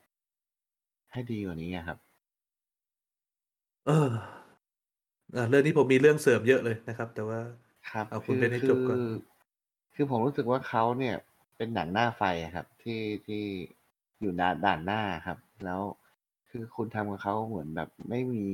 [1.12, 1.98] ให้ดีกว่านี้อะครับ
[3.86, 4.12] เออ
[5.32, 7.40] เออเรื่องนี้ผมมีเรื่องเสริมเยอะเลยนะครับ แต่ว่า
[7.90, 9.01] ครับเอาคุณคือเบนให้คืจบก่อน
[9.94, 11.16] คือผมรู้สึกว่าเขาเนี่ย
[11.56, 13.43] เป็นหนังหน้าไฟอะครับ ที่ที่
[14.20, 15.81] อยู่ด่านด่านหน้าครับ แล้ว
[16.48, 18.47] คือคุณทำกับเขาเหมือนแบบไม่มี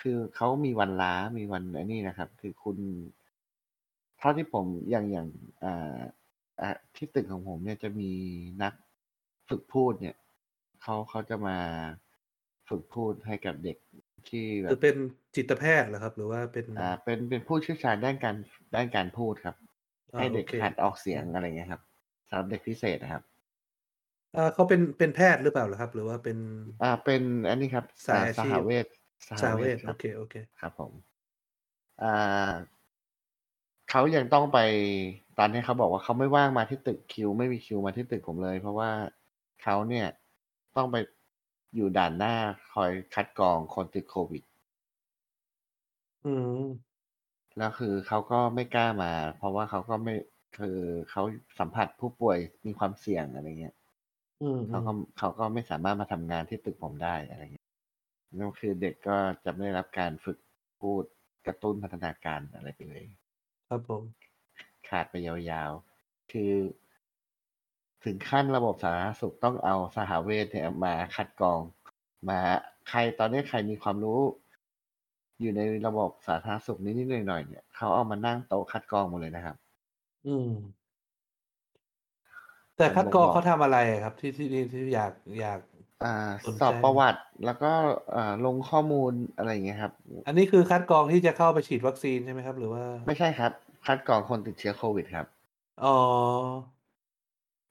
[0.00, 2.76] คือเขามีวันล้ามีวันไอ้นี่นะครับ คือคุณ
[4.18, 5.28] เท่าที่ผมอย่างอย่าง
[5.62, 6.00] อ่า
[6.60, 8.10] อ่าที่ตึกของผมเนี่ยจะมี
[8.62, 8.72] นัก
[9.48, 10.16] ฝึกพูดเนี่ย
[10.82, 11.56] เขาเขาจะมา
[12.68, 13.76] ฝึกพูดให้กับเด็ก
[14.30, 14.96] ที่แบคือบเป็น
[15.36, 18.36] จิตแพทย์เหรอครับ หรือว่าเป็นอ่าเป็นเป็นผู้เชี่ยวชาญด้านการ
[18.74, 19.56] ด้านการพูดครับ
[20.14, 21.82] อ่าให้เด็กโอเคหัดออกเสียงอะไรเงี้ยครับ
[22.28, 23.22] สำหรับเด็กพิเศษนะครับ
[24.36, 26.38] อ่าเขาเป็นเป็นแพทย์หรือเปล่าเหรอครับ หรือว่าเป็น
[26.82, 28.86] อ่าเป็นอันนี้ครับสายอ่อาสชีหพ เวช
[29.28, 30.92] สาวเวทคโอรับ เคโอเค ครับผม
[32.02, 32.52] อ่า
[33.90, 34.58] เขายังต้องไป
[35.38, 38.90] ตอนนี้เขาบอกว่าเขาไม่ว่างมาที่ตึกคิว ไม่มีคิวมาที่ตึกผมเลย เพราะว่า
[39.62, 40.06] เขาเนี่ย
[40.76, 40.96] ต้องไป
[41.74, 42.34] อยู่ด่านหน้า
[42.72, 44.42] คอยคัดกรองคนติดโควิด
[46.24, 46.92] อืม
[47.58, 50.14] แล้วคือเขาก็ไม่กล้ามา เพราะว่าเขาก็ไม่
[50.58, 50.78] คือ
[51.10, 51.22] เขา
[51.58, 53.74] สัมผัสผู้ป่วยมีความเสี่ยงอะไรเงี้ย
[54.40, 57.66] อืมอืเขามก็เขาก็ไม่สามารถมาทำงานที่ตึกผมได้อะไรเงี้ย
[58.38, 60.38] นั่นคือเด็กก็จะไม่ได้รับการฝึก
[60.80, 61.04] พูด
[61.46, 63.04] กระตุ้นพัฒนาการอะไรไปเลย
[63.68, 64.02] ครับผม
[64.88, 66.52] ขาดไปยาวๆ คือ
[68.04, 71.60] ถึงขั้นระบบสาธารณสุขต้องเอาสหเวชเนี่ยมาคัดกรอง
[72.28, 72.40] มา
[72.88, 74.20] ใครตอนนี้ใครมีความรู้
[75.40, 79.56] อยู่ในระบบสาธารณสุขนิดๆหน่อยๆเนี่ยเขาเอามานั่งโต๊ะคัดกรองหมดเลยนะครับ
[80.26, 80.48] อืม
[82.76, 85.60] แต่ผมคัดกรองบอกเขาทำอะไรอะครับที่ที่ที่ที่อยากอยาก
[86.04, 86.14] อ่า
[86.46, 87.72] สนใจสอบประวัติแล้วก็
[88.14, 89.92] อ่าลงข้อมูลอะไรอย่างเงี้ยครับ
[90.26, 93.52] อันนี้คือคัดกรองที่จะเข้าไปฉีดวัคซีนใช่ไหมครับ หรือว่า ไม่ใช่ครับ
[93.86, 95.26] คัดกรองคนติดเชื้อโควิดครับ
[95.82, 95.88] อ๋อ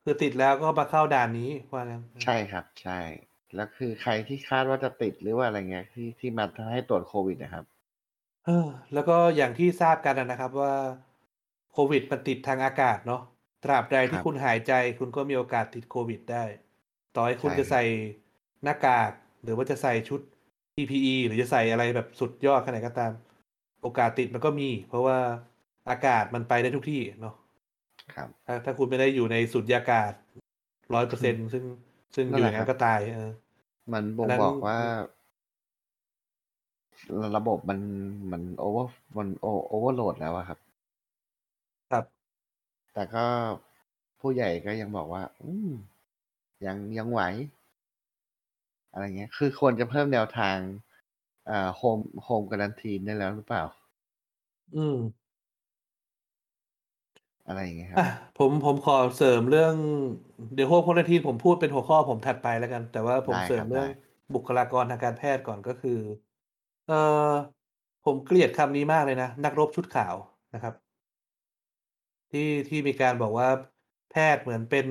[0.03, 2.99] คือติดแล้วก็มาเข้าด่านนี้ว่างั้นใช่ครับ ใช่
[3.55, 7.65] แล้วคือใครที่คาดว่าจะติดหรือว่าอะไรเงี้ยที่ที่มาให้ตรวจโควิดนะครับ
[8.45, 10.73] เออแล้วก็อย่างที่ทราบกันนะครับว่า
[11.73, 13.21] โควิดมันติดทางอากาศเนาะ
[13.63, 16.43] ตราบใดที่ครับคุณหายใจคุณก็มีโอกาสติดโควิดได้
[17.15, 17.83] ต่อให้คุณใช่จะใส่
[18.63, 19.11] หน้ากาก
[19.43, 20.21] หรือว่าจะใส่ชุด
[20.75, 23.11] PPE หรือจะใส่อะไรแบบสุดยอดขนาดไหนก็ตาม
[23.81, 25.17] โอกาสติดมันก็มี เพราะว่า
[25.89, 27.35] อากาศมันไปได้ทุกที่เนาะ
[28.13, 30.13] ครับ ถ้าถ้าคุณไม่ได้อยู่ในสุญญากาศ
[30.93, 31.63] ร้อยเปอร์เซ็นซึ่ง
[32.15, 33.31] ซึ่งนั่อนยู่อละย่างนั้นก็ตาย นั่นแหละครับเออ
[33.93, 34.77] มันบ่งอันนั้นบอกว่า
[37.35, 37.79] ระบบมัน
[38.31, 40.59] มัน over มันโอ overload แล้วอะครับ
[41.89, 42.05] ครับ
[42.93, 43.25] แต่ก็
[44.19, 45.71] ผู้ใหญ่ก็ยังบอกว่า อืม
[46.65, 47.21] ยังยังไหว
[48.91, 50.57] อะไรเงี้ย คือควรจะเพิ่มแนวทาง
[51.49, 53.63] อ่าโฮมโฮมการันทีนได้แล้วหรือเปล่า
[54.75, 54.97] อืม
[57.51, 58.07] อะไรอย่างเงี้ยครับอะ
[58.37, 59.75] ผมผมขอเสริมเรื่อง
[60.53, 63.87] เดี๋ยวพวกพลทีผมพูดเป็นหัวข้อผมถัดไปแล้วกัน แต่ว่าผมได้เสริครัมบเรื่องได้
[64.33, 65.99] บุคลากรทางการแพทย์ก่อนก็คือ
[66.87, 66.93] เอ
[67.29, 67.31] อ
[68.05, 70.15] ผมเกลียดคำนี้มากเลยนะ นักรบชุดขาว
[70.53, 70.73] นะครับ
[72.31, 73.49] ที่ที่มีการบอกว่า
[74.11, 74.87] แพทย์เหมือนเป็น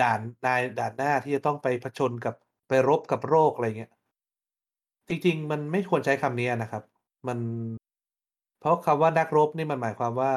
[0.00, 2.34] ด่านนายด่านหน้าที่จะต้องไปผจญกับ
[2.68, 3.92] ไปรบกับโรคอะไรเงี้ย
[5.08, 6.82] จริง ๆ มันไม่ควรใช้คำนี้นะครับ
[7.28, 7.38] มัน
[8.60, 10.32] เพราะคำว่านักรบนี่มันหมายความว่า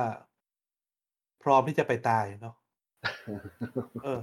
[1.46, 2.56] พร้อมที่จะไปตายเนาะ
[4.04, 4.20] เออ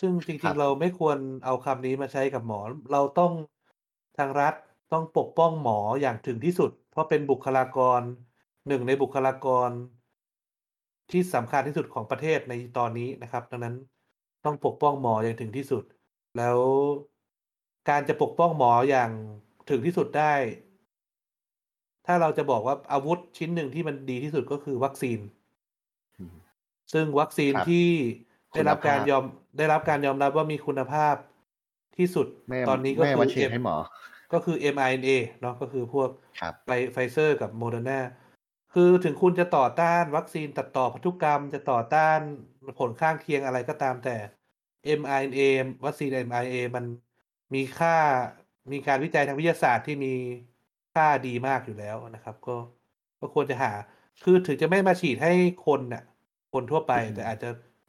[0.00, 2.60] ซึ่งจครัริงบๆเราไม่ควรเอาคำนี้มาใช้กับหมอ
[2.92, 3.32] เราต้อง
[4.18, 4.54] ทางรัฐ
[4.92, 8.00] ต้องปกป้องหมออย่างถึงที่สุด เพราะเป็นบุคลากร
[8.68, 9.70] หนึ่งในบุคลากร
[11.10, 13.76] ที่สำคัญที่สุดของประเทศในตอนนี้นะครับ ดังนั้น
[14.44, 15.84] ต้องปกป้องหมออย่างถึงที่สุด
[16.36, 16.58] แล้ว
[17.88, 19.10] การจะปกป้องหมออย่าง
[19.70, 20.32] ถึงที่สุดได้
[22.06, 25.39] ถ้าเราจะบอกว่าอาวุธชิ้นหนึ่งที่มันดีที่สุดก็คือวัคซีนอืม
[26.92, 27.90] ซึ่งวัคซีนครับที่
[28.54, 29.24] ได้รับคุณภาพการยอม
[29.58, 31.14] ได้รับการยอมรับว่ามีคุณภาพ
[31.96, 33.76] ที่สุดไม่ตอนนี้ก็ไม่มา คือ ฉีด M ให้หมอ
[34.32, 35.10] ก็คือ mRNA
[35.40, 36.08] เนาะก็คือพวก
[36.40, 38.00] ครับ ไฟไฟเซอร์กับโมเดอร์นา
[38.74, 42.18] คือถึงคุณจะต่อต้านวัคซีนตัดต่อพันธุกรรม จะต่อต้าน
[42.78, 44.16] ผลข้างเคียงอะไรก็ตามแต่
[45.00, 45.40] mRNA
[45.84, 46.84] วัคซีน mRNA มัน
[47.54, 47.96] มีค่า
[48.72, 50.14] มีการวิจัยทางวิทยาศาสตร์ที่มี
[50.94, 52.56] ค่าดีมากอยู่แล้วนะครับ ก็
[53.20, 53.72] ก็ควรจะหา
[54.22, 55.32] คือถึงจะไม่มาฉีดให้
[55.66, 56.02] คนน่ะ
[56.52, 57.48] คนทั่วไปอือฮึแต่อาจจะ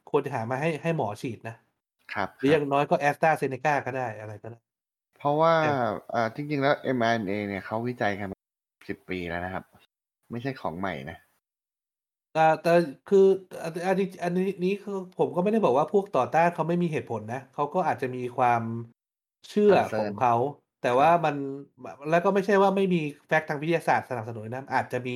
[0.09, 1.55] ควรจะหามาให้ให้หมอฉีดนะ
[2.13, 4.59] ครับหรือคอรับย่างน้อยก็ AstraZeneca ก็ได้อะไรก็ได้
[5.17, 5.67] เพราะว่าแต่
[6.09, 8.37] เอ่อจริงๆ แล้ว mRNA เนี่ยเขาวิจัยกันมา
[8.89, 9.63] สิบปีแล้วนะครับ
[10.31, 11.17] ไม่ใช่ของใหม่นะ
[12.35, 12.69] อ่าแต่
[13.05, 13.19] คือ
[13.63, 18.61] อันอันนี้อันนี้นี้คือผมก็ไม่ได้บอกว่าพวกต่อต้านเขาไม่มีเหตุผลนะเขาก็อาจจะมีความ
[19.49, 20.33] เชื่อข concern องเขา
[20.79, 21.35] แต่คว่ารับมัน
[22.09, 22.97] แล้วก็ไม่ใช่ว่าไม่มี
[23.27, 25.11] แฟกต์ทางวิทยาศาสตร์สนับสนุนนะอาจจะมี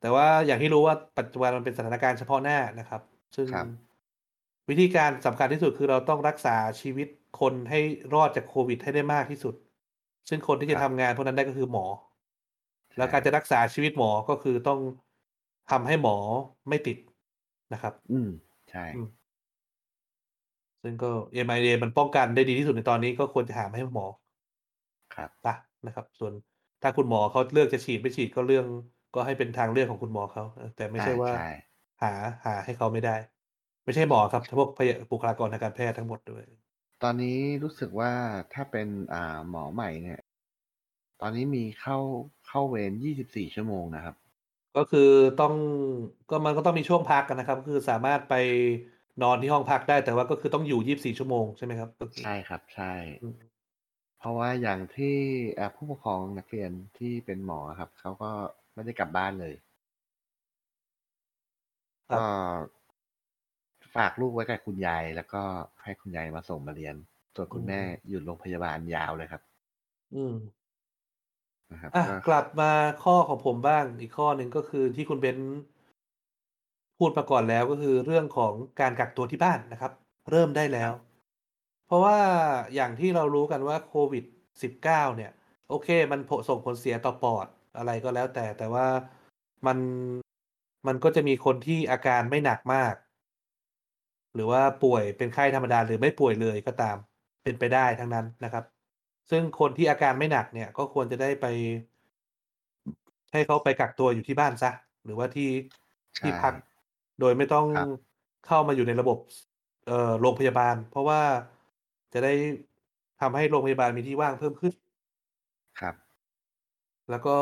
[0.00, 3.00] แต่ว่าอย่างที่รู้ว่าปัจจุบันมันเป็นสถานการณ์เฉพาะหน้านะครับ
[3.36, 3.66] ซึ่งครับ
[4.70, 7.08] วิธีการสำคัญที่สุดคือเราต้องรักษาชีวิต
[7.40, 7.80] คนให้
[8.14, 9.54] รอดจากโควิดให้ได้มากที่สุด
[10.28, 11.86] ซึ่งคนที่คจะรับทำงานพวกนั้นได้ก็คือหมอ
[12.96, 14.80] แล้วใช่การจะรักษาชีวิตหมอก็คือต้อง
[15.70, 16.16] ทำให้หมอ
[16.68, 16.98] ไม่ติด
[17.72, 18.28] นะครับ อืม
[18.70, 19.08] ใช่อืม
[20.82, 21.10] ซึ่งก็
[21.46, 24.06] mRNA มันป้องกันได้ดีที่สุดในตอนนี้ก็ควรจะหามาให้หมอ
[25.14, 25.54] ครับปะ
[25.86, 26.32] นะครับ ส่วน
[26.82, 28.66] ถ้าคุณหมอเขาเลือกจะฉีดไม่ฉีดก็เรื่อง
[29.14, 31.46] ก็ให้เป็นทางเลือกของคุณหมอเขาเออแต่ไม่ใช่ใช่ว่าใช่
[32.02, 32.12] หา
[32.44, 33.16] หาให้เขาไม่ได้
[33.84, 36.44] ไม่ใช่หมอครับพวกพยาบุคลากรทางการแพทย์ทั้งหมดด้วย
[37.02, 38.12] ตอนนี้รู้สึกว่า
[38.52, 40.20] ถ้าเป็นอ่าหมอใหม่เนี่ย
[41.20, 41.98] ตอนนี้มีเข้า
[42.46, 44.14] เข้าเวรยี่สิบสี่ชั่วโมงนะครับ
[44.76, 45.10] ก็คือ
[45.40, 45.54] ต้อง
[46.30, 48.34] ก็มันก็ต้องมีช่วงพักกันนะครับก็คือสามารถไป
[49.22, 53.34] นอนที่ห้องพักได้แต่ว่าก็คือต้องอยู่ยี่สิบสี่ชั่วโมงใช่ไหมครับก็คือใช่ครับใช่อืม
[54.18, 55.16] เพราะว่าอย่างที่
[55.58, 58.30] อ่าผู้ปกครองนักเรียนที่เป็นหมอครับเขาก็
[58.80, 59.54] ไม่ได้กลับบ้านเลย
[62.10, 62.24] ครับ ก็
[63.94, 65.42] ฝากลูกไว้กับคุณยาย แล้วก็
[65.82, 66.94] ให้คุณยายมาส่งมาเรียน
[67.34, 69.42] ส่วนคุณแม่อยู่โรงพยาบาลยาวเลยครับ
[70.14, 70.34] อืม
[71.72, 72.72] นะครับ อะ ก็กลับมา
[73.04, 75.60] ข้อของผมบ้างอีกข้อหนึ่งก็คือที่คุณเบนซ์
[76.98, 79.92] พูดมาก่อนแล้วก็คือเรื่องของการกักตัวที่บ้านนะครับ
[80.30, 80.92] เริ่มได้แล้ว
[81.86, 82.18] เพราะว่า
[82.74, 84.24] อย่างที่เรารู้กันว่าโควิด
[84.62, 85.32] -19 เนี่ย
[85.68, 87.46] โอเค มันผส่งผลเสียต่อปอด
[87.76, 88.86] อะไรก็แล้วแต่แต่ว่า
[89.66, 89.78] มัน
[90.86, 92.94] มันก็จะมีคนที่อาการไม่หนักมาก
[94.34, 96.96] หรือว่าป่วยเป็นไข้ธรรมดาหรือไม่ป่วยเลยก็ตาม
[97.42, 98.64] เป็นไปได้ทั้งนั้นนะครับ
[99.30, 101.46] ซึ่งคนที่อาการไม่หนักเนี่ย ก็ควรจะได้ไป
[103.32, 104.70] ให้เขาไปกักตัวอยู่ที่บ้านซะ
[105.04, 105.48] หรือว่าที่
[106.16, 106.54] ใช่ที่พัก
[107.20, 107.88] โดยไม่ต้องครับ
[108.46, 109.18] เข้ามาอยู่ในระบบ
[109.86, 111.20] เอ่อโรงพยาบาล เพราะว่า
[112.12, 112.32] จะได้
[113.20, 114.72] ทำให้โรงพยาบาลมีที่ว่างเพิ่มขึ้น
[115.80, 115.94] ครับ
[117.10, 117.36] แล้วก็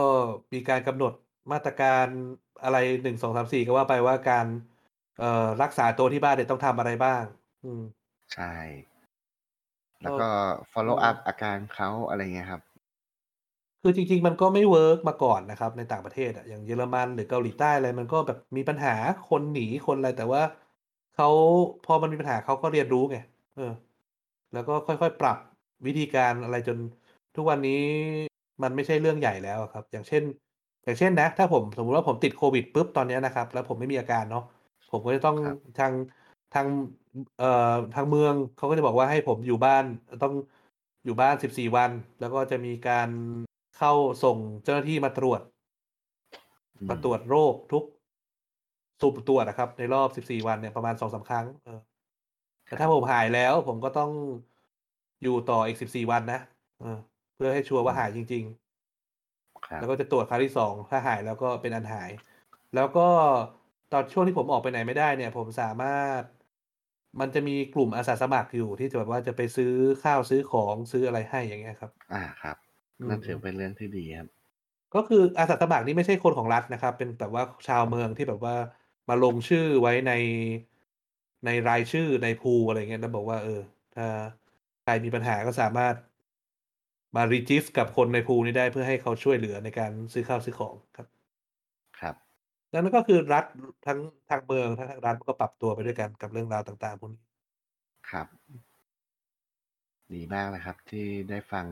[0.53, 1.13] มีการกำหนด
[1.53, 2.07] มาตรการ
[2.63, 4.47] อะไรหนึ่งสองสามสี่ก็ว่าไปว่าการ
[5.19, 7.23] เอ่อรักษาตัวที่บ้านเนี่ยต้องทำอะไรบ้าง
[7.65, 7.83] อืม
[8.33, 8.53] ใช่
[10.03, 10.29] แล้วก็ก็
[10.73, 12.63] follow อืม up อาการเขาอะไรเงี้ยครับ
[13.83, 18.95] คือจริง ๆ มันก็ไม่เวิร์กมาก่อนนะครับ ในต่างประเทศอะอย่างเยอรมันหรือเกาหลีใต้อะไรมันก็แบบมีปัญหา
[19.29, 20.43] คนหนีคนอะไร แต่ว่า
[21.17, 21.29] เขา
[21.87, 23.17] พอมันมีปัญหาเขาก็เรียนรู้ไง
[23.57, 23.73] เออ
[24.53, 25.39] แล้วก็ค่อยๆปรับ
[25.87, 26.79] วิธีการอะไรจน
[27.37, 27.83] ทุกวันนี้
[28.63, 30.23] มันไม่ใช่เรื่องใหญ่แล้วอะครับ อย่างเช่น
[30.85, 34.43] อย่างเช่นนะ ถ้าผมสมมุติว่าผมติดโควิดปุ๊บตอนเนี้ยนะครับ แล้วผมไม่มีอาการเนาะ
[34.91, 35.93] ผมก็จะต้องครับทาง
[36.55, 36.67] ทาง
[37.39, 37.47] เอ่อ
[37.95, 39.85] ทางเมืองเขาก็จะบอกว่าให้ผมอยู่บ้าน
[40.23, 40.35] ต้อง
[41.05, 41.91] อยู่บ้านสิบสี่วัน
[42.21, 43.09] แล้วก็จะมีการ
[43.79, 45.41] เข้าส่งเจ้าหน้าที่มาตรวจ
[46.81, 47.85] อืมมาตรวจโรคทุก
[49.01, 51.81] สุ่มตรวจนะครับ ในรอบสิบสี่วันเนี่ยประมาณสองสาครั้ง เออ
[52.67, 54.11] แต่ถ้าผมหายแล้ว ผมก็ต้อง
[55.23, 56.41] อยู่ต่ออีกสิบสี่วันนะ
[56.79, 56.99] เออ
[57.39, 62.11] เพื่อให้ชัวร์ว่าหายจริงๆครับแล้วก็จะตรวจครั้งที่สองถ้าหายแล้วก็เป็นอันหาย
[62.75, 63.09] แล้วก็
[63.93, 66.23] ตอนช่วงที่ผมออกไปไหนไม่ได้เนี่ย ผมสามารถ
[67.21, 72.57] มันจะมีกลุ่มอาสาสมัครอยู่ที่จะแบบว่าจะไปซื้อข้าวซื้อของซื้ออะไรให้อย่างเงี้ยครับ อ่าครับ
[73.01, 74.29] อืมนั่นถือเป็นเรื่องที่ดีครับ
[74.95, 78.55] ก็คืออาสาสมัครนี่ไม่ใช่คนของรัฐนะครับ เป็นแบบว่าชาวเมืองที่แบบว่า
[79.09, 80.13] มาลงชื่อไว้ใน
[81.45, 83.61] ในรายชื่อในพูลอะไรเงี้ยแล้วบอกว่า เออ
[83.95, 84.07] ถ้า
[84.83, 85.95] ใครมีปัญหาก็สามารถ
[87.17, 91.07] มารีจิสกับคนในพูลนี้ได้เพื่อให้เขาช่วยเหลือในการซื้อข้าวซื้อของครับ
[91.99, 92.17] ครับ
[92.73, 93.45] ดังนั้นก็คือรัฐ
[93.87, 93.99] ทั้ง
[94.31, 97.23] ทางเมืองทั้งทางรัฐก็ปรับตัวไปด้วยกันกับเรื่องราวต่างๆพวกนี้
[98.11, 98.29] ครับ
[100.15, 101.67] ดีมากเลยครับ ที่ได้ฟัง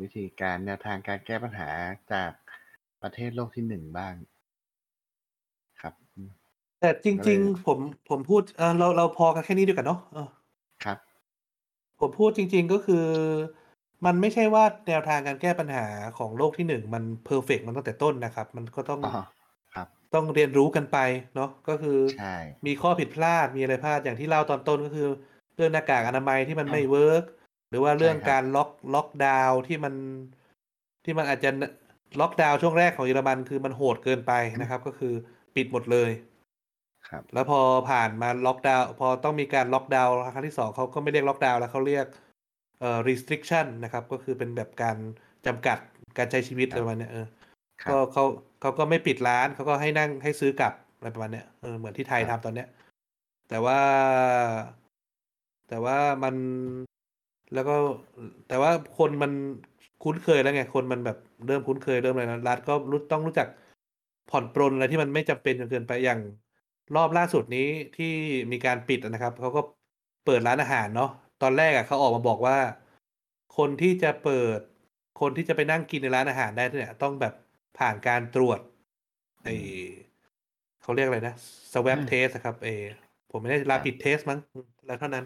[0.00, 1.70] วิธีการแนวทางการแก้ปัญหา
[2.12, 2.32] จาก
[3.02, 4.14] ประเทศโลกที่หนึ่งบ้าง
[5.80, 6.30] ครับอืม
[6.80, 10.28] แต่จก็เลริงยๆผมผมพูดเออเราเราพอกันแค่นี้ดีกว่าเนาะเออ
[10.84, 10.98] ครับ
[12.00, 13.06] ผมพูดจริง ๆก็คือ
[14.06, 15.86] มันไม่ใช่ว่าแนวทางการแก้ปัญหา
[16.18, 19.22] ของโลกที่หนึ่งมัน perfect มันตั้งแต่ต้นนะครับ มันก็ต้องอ๋อ
[19.74, 20.98] ครับ ต้องเรียนรู้กันไป
[21.34, 22.34] เนาะก็คือใช่
[22.66, 25.08] มีข้อผิดพลาดมีอะไรพลาดอย่างที่เล่าตอนต้นก็คือ
[25.56, 27.24] เรื่องหน้ากากอนามัยที่มันไม่ work
[27.70, 29.94] หรือว่าเรื่องใช่ครับการล็อกล็อกดาวน์ที่มัน
[31.04, 31.50] ที่มันอาจจะ
[32.20, 35.14] ล็อกดาวน์ช่วงแรกของเยอรมันคือมันโหดเกินไปนะครับ ก็คือ
[35.56, 36.10] ปิดหมดเลย
[37.08, 37.60] ครับแล้วพอ
[37.90, 42.06] ผ่านมาล็อกดาวน์พอต้องมีการล็อกดาวน์ครั้งที่สองเขาก็ไม่เรียกล็อกดาวน์แล้วเขาเรียก
[42.80, 44.96] เอ่อ restriction นะครับ ก็คือเป็นแบบการ
[45.46, 45.78] จำกัด
[46.18, 47.26] การใช้ชีวิตอะไรประมาณเนี้ยเออ
[47.82, 48.24] ครัก็บเขา
[48.60, 52.68] เขาก็ไม่ปิดร้านเขาก็ให้นั่งให้ซื้อกลับอะไรประมาณเนี้ยเออเหมือนที่ไทยครัทำบตอนเนี้ย
[53.48, 53.78] แต่ว่า
[55.68, 56.34] แต่ว่ามัน
[57.54, 57.74] แล้วก็
[58.48, 59.32] แต่ว่าคนมัน
[60.02, 63.48] คุ้นเคยแล้วไง คนมันแบบเริ่มคุ้นเคยเริ่มอะไรแล้วรัฐก็รู้ต้องรู้จัก
[64.30, 66.20] ผ่อนปรนอะไรที่มันไม่จำเป็นจนเกินไปอย่าง
[66.96, 67.66] รอบล่าสุดนี้
[67.96, 68.12] ที่
[68.52, 69.60] มีการปิดนะครับเขาก็
[70.26, 71.10] เปิดร้านอาหารเนาะ
[71.42, 72.58] ตอนแรกอะเขาออกมาบอกว่า
[73.56, 74.60] คนที่จะเปิด
[75.20, 77.34] คนที่จะไปนั่งกินในร้านอาหารได้เนี่ย ต้องแบบ
[77.78, 78.60] ผ่านการตรวจ
[79.44, 79.48] ไอ
[80.82, 81.34] เขาเรียกอะไรนะ
[81.72, 82.84] swab อืม test อะครับเออ
[83.30, 84.38] ผมไม่ได้ครับ rapid test มั้ง
[84.86, 85.24] แล้วเท่านั้น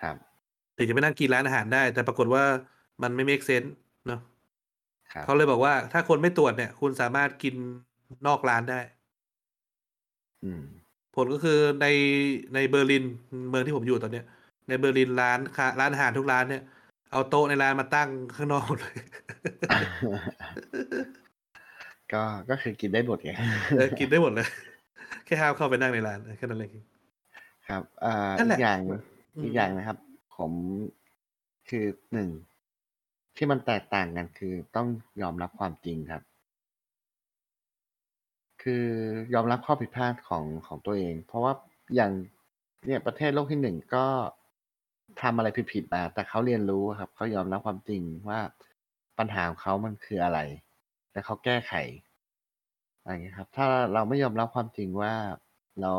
[0.00, 0.16] ครับ
[0.76, 2.44] ถึงจะไปนั่งกินร้านอาหารได้ แต่ปรากฏว่า
[3.02, 3.70] มันไม่ make sense
[4.06, 4.20] เนาะ
[5.12, 7.54] ครับเขาเลยบอกว่า ถ้าคนไม่ตรวจเนี่ย คุณสามารถกิน
[8.26, 8.80] นอกร้านได้
[10.44, 10.62] อืม
[11.14, 11.86] ผลก็คือใน
[12.54, 13.04] ในเบอร์ลิน
[13.48, 14.26] เมืองที่ผมอยู่ตอนเนี้ย
[14.68, 16.62] ในเบอร์ลินร้านค้าร้านอาหารทุกร้านเนี่ย
[17.12, 18.96] เอาโต๊ะในร้านมาตั้งข้างนอกหมดเลย
[22.12, 23.32] ก็ก็คือกินได้หมดไง
[23.76, 24.48] เออกินได้หมดเลย
[25.24, 26.72] แค่ห้ามเข้าไปนั่งในร้านแค่นั้นเอง
[27.68, 28.94] ครับอ่านั่นแหละ อีกอย่างอื
[29.40, 29.98] มอีกอย่างนะครับ
[30.36, 30.52] ผม
[31.68, 32.28] คือหนึ่ง
[33.36, 34.86] ที่มันแตกต่างกันคือต้อง
[35.22, 36.22] ยอมรับความจริงครับ
[38.62, 38.86] คือ
[39.34, 41.52] ยอมรับข้อผิดพลาดของของตัวเอง เพราะว่า
[41.94, 42.12] อย่าง
[42.86, 44.06] เนี่ยประเทศโลกที่หนึ่งก็
[45.22, 48.40] ทำอะไรผิดๆมาแต่เขาเรียนรู้ครับเขายอมรับความจริงว่า
[49.18, 50.38] ปัญหาของเขามันคืออะไร
[51.12, 51.72] และเขาแก้ไข
[53.00, 55.12] อะไรอย่างเงี้ยครับ ถ้าเราไม่ยอมรับความจริงว่า
[55.82, 55.92] เรา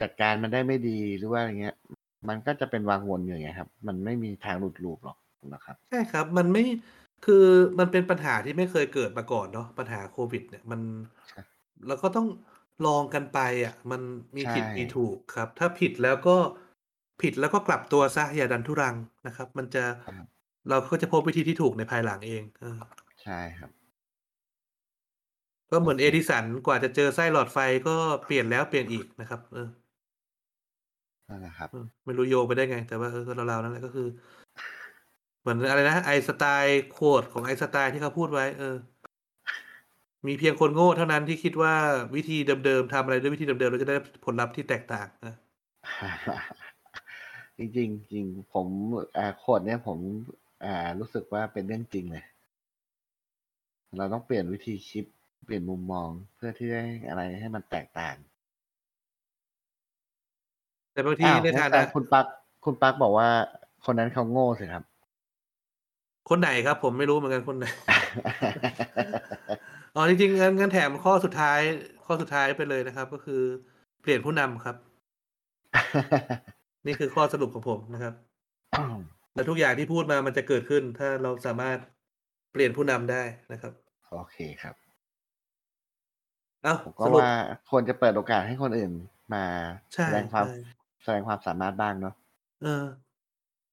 [0.00, 1.76] จัดการมันได้ไม่ดีหรือว่าอะไรเงี้ย
[2.28, 5.18] มันก็จะเป็นวางวนอยู่อย่างเงี้ยครับ มันไม่มีทางหลุดลูปหรอก
[5.54, 6.64] นะครับใช่ครับ มันไม่
[7.26, 7.44] คือ
[7.78, 10.80] มันเป็นปัญหาที่ไม่เคยเกิดมาก่อนเนาะปัญหาโควิด เนี่ย มัน
[11.28, 11.40] ใช่
[11.86, 12.26] แล้วก็ต้อง
[12.86, 14.00] ลองกันไปอะ มัน
[14.36, 16.36] มีผิดใช่มีถูกครับ ถ้าผิดแล้วก็
[17.22, 18.94] ผิดแล้วก็กลับตัวซะอย่าดันทุรัง
[19.26, 20.26] นะครับ มันจะครับ
[20.68, 22.78] เราก็จะพบวิธีที่ถูกในภายหลังเองเออ
[23.22, 23.70] ใช่ครับ
[25.70, 29.68] ก็เหมือนโอเอเคดิสันกว่าจะเจอไส้หลอดไฟก็เปลี่ยนแล้วเปลี่ยนอีกนะครับ เออ
[31.28, 34.06] นั่นแหละครับเออไม่รู้โยงไปได้ไง แต่ว่าเออก็เราๆนั่นแหละก็คือ
[35.40, 38.76] เหมือนอะไรนะไอสไตล์โคดของไอสไตล์ที่เขาพูดไว้ เออ
[40.26, 41.74] มีเพียงคนโง่เท่านั้นที่คิดว่า
[42.16, 45.34] วิธีเดิมๆทำอะไรด้วยวิธีเดิมๆเราจะได้ผลลัพธ์ที่แตกต่างนะ
[47.60, 48.66] จริงๆจริงผม
[49.16, 49.98] อ่าโคดเนี่ยผม
[50.64, 52.24] อ่ารู้สึกว่าเป็นเรื่องจริงเลย
[53.96, 55.04] เราต้องเปลี่ยนวิธีคิด
[55.44, 58.16] เปลี่ยนมุมมองเพื่อที่ได้อะไรให้มันแตกต่าง
[60.92, 62.26] แต่บางทีอ้าวในงั้ฐานแต่นะคุณปัก
[62.64, 63.28] คุณปักบอกว่า
[63.84, 64.84] คนนั้นเขาโง่สิครับ
[66.28, 67.66] คนไหนครับ ผมไม่รู้เหมือนกันคนไหน
[69.94, 71.60] อ๋อจริงๆงั้นงั้นแถมข้อสุดท้าย
[72.04, 73.42] ข้อสุดท้ายไปเลยนะครับ ก็คือ
[74.02, 74.76] เปลี่ยนผู้นำครับ
[76.86, 78.14] นี่คือข้อสรุปของผมนะครับ
[79.34, 81.78] และทุกอย่างที่พูดมามันจะเกิดขึ้น ถ้าเราสามารถ
[82.52, 83.72] เปลี่ยนผู้นำได้นะครับ
[84.12, 84.74] โอเคครับ
[86.64, 87.32] เอ้าผมก็สรุปว่า
[87.70, 88.92] ควรจะเปิดโอกาสให้คนอื่น
[89.34, 89.44] มา
[89.94, 90.56] ใช่แสดงความใช่
[91.02, 92.14] แสดงความสามารถบ้างเนาะ
[92.62, 92.84] เออ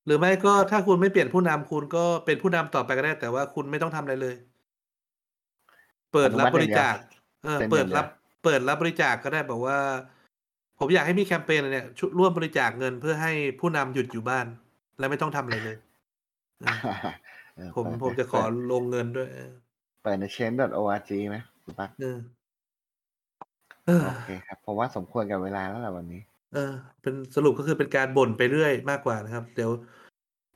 [0.05, 4.35] หรือไม่ก็ถ้าคุณไม่เปลี่ยนผู้นำคุณก็เป็นผู้นำต่อไปก็ได้ แต่ว่าคุณไม่ต้องทำอะไรเลย
[6.13, 6.95] เปิดรับบริจาค
[7.43, 8.05] เออ เปิดรับ
[8.43, 9.77] เปิดรับบริจาคก็ได้บอกว่า
[10.79, 14.45] ผมอยากให้มีแคมเปญอะไรเนี่ยชุร่วมบริจาคเงินเพื่อให้ผู้นำหยุดอยู่บ้าน
[14.99, 15.77] และไม่ต้องทำอะไรเลย
[16.59, 16.77] เออ
[17.55, 19.51] เออผมเปิดผมจะขอเปิดลงเงินด้วยเออ
[20.03, 22.17] เปิดใน change.org ไหมคุณปักเออ
[23.85, 26.21] เออโอเคครับผมว่าสมควรกับเวลาแล้วแหละวันนี้
[26.53, 29.71] เออ เป็นสรุปก็คือเป็นการบ่นไปเรื่อยมากกว่านะครับ เดี๋ยว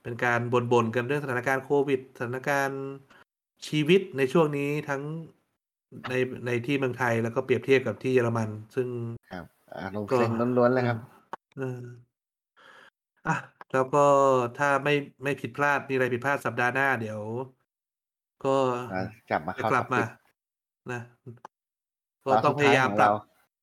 [0.02, 2.82] เป็นการบ่นๆกันเรื่องสถานการณ์โควิด สถานการณ์
[3.68, 5.02] ชีวิตในช่วงนี้ทั้ง
[6.10, 6.14] ใน
[6.46, 8.88] ในที่เมืองไทยแล้วก็เปรียบเทียบกับที่เยอรมัน ซึ่ง
[9.18, 9.21] ครับ
[9.80, 10.98] อารมณ์ก็เซ็งล้วนๆเลยครับ
[11.58, 11.82] เออ
[13.28, 13.36] อะ
[13.72, 14.04] แล้วก็
[14.58, 17.20] ถ้าไม่ไม่ผิดพลาดมีอะไรผิดพลาดสัปดาห์หน้าเดี๋ยว
[18.44, 18.56] ก็
[18.94, 20.08] อะกลับมาจะเข้ากลับมา topic
[20.92, 21.00] นะ
[22.24, 23.12] ก็ตอนต้องสุดท้ายพยายามของปรับเรา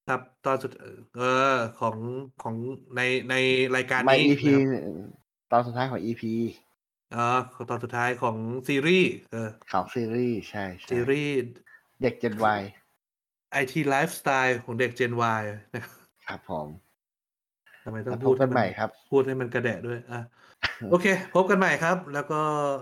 [0.09, 0.71] ครับตอนสุด
[1.17, 1.21] เอ
[1.55, 1.95] อ ของ
[2.43, 2.55] ของ
[2.95, 3.35] ในใน
[3.75, 5.11] รายการไม่นี้ EP นะครับ
[5.51, 6.23] ตอนสุดท้ายของ EP
[7.15, 7.27] อ๋อ
[7.69, 8.37] ตอนสุดท้ายของ
[8.67, 11.33] ซีรีส์เออของซีรีส์ใช่ใช่ซีรีส์
[12.01, 12.61] เด็ก Gen Y
[13.51, 15.41] ไอทีไลฟ์สไตล์ของเด็ก Gen Y
[15.73, 15.98] นะครับ
[16.29, 16.67] ครับผม
[17.83, 20.19] แล้วพบกันใหม่ครับ ทำไมต้องพูดกันให้ใหม่มัน พูดให้มันกระแดะด้วยอะ
[20.91, 22.41] โอเค พบกันใหม่ครับ แล้วก็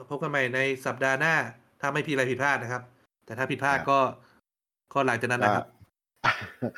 [0.09, 1.33] พบกันใหม่ในสัปดาห์หน้า
[1.81, 2.83] ถ้าไม่ผิดอะไรผิดพลาดนะครับ
[3.25, 3.99] แต่ถ้าผิดพลาดครับก็
[4.93, 5.65] ก็หลังจากนั้นนะครับ
[6.63, 6.69] ก็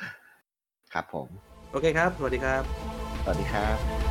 [0.94, 1.28] ครับผม
[1.72, 2.62] โอเคครับ สวัสดีครับ
[3.24, 4.09] สวัสดีครับ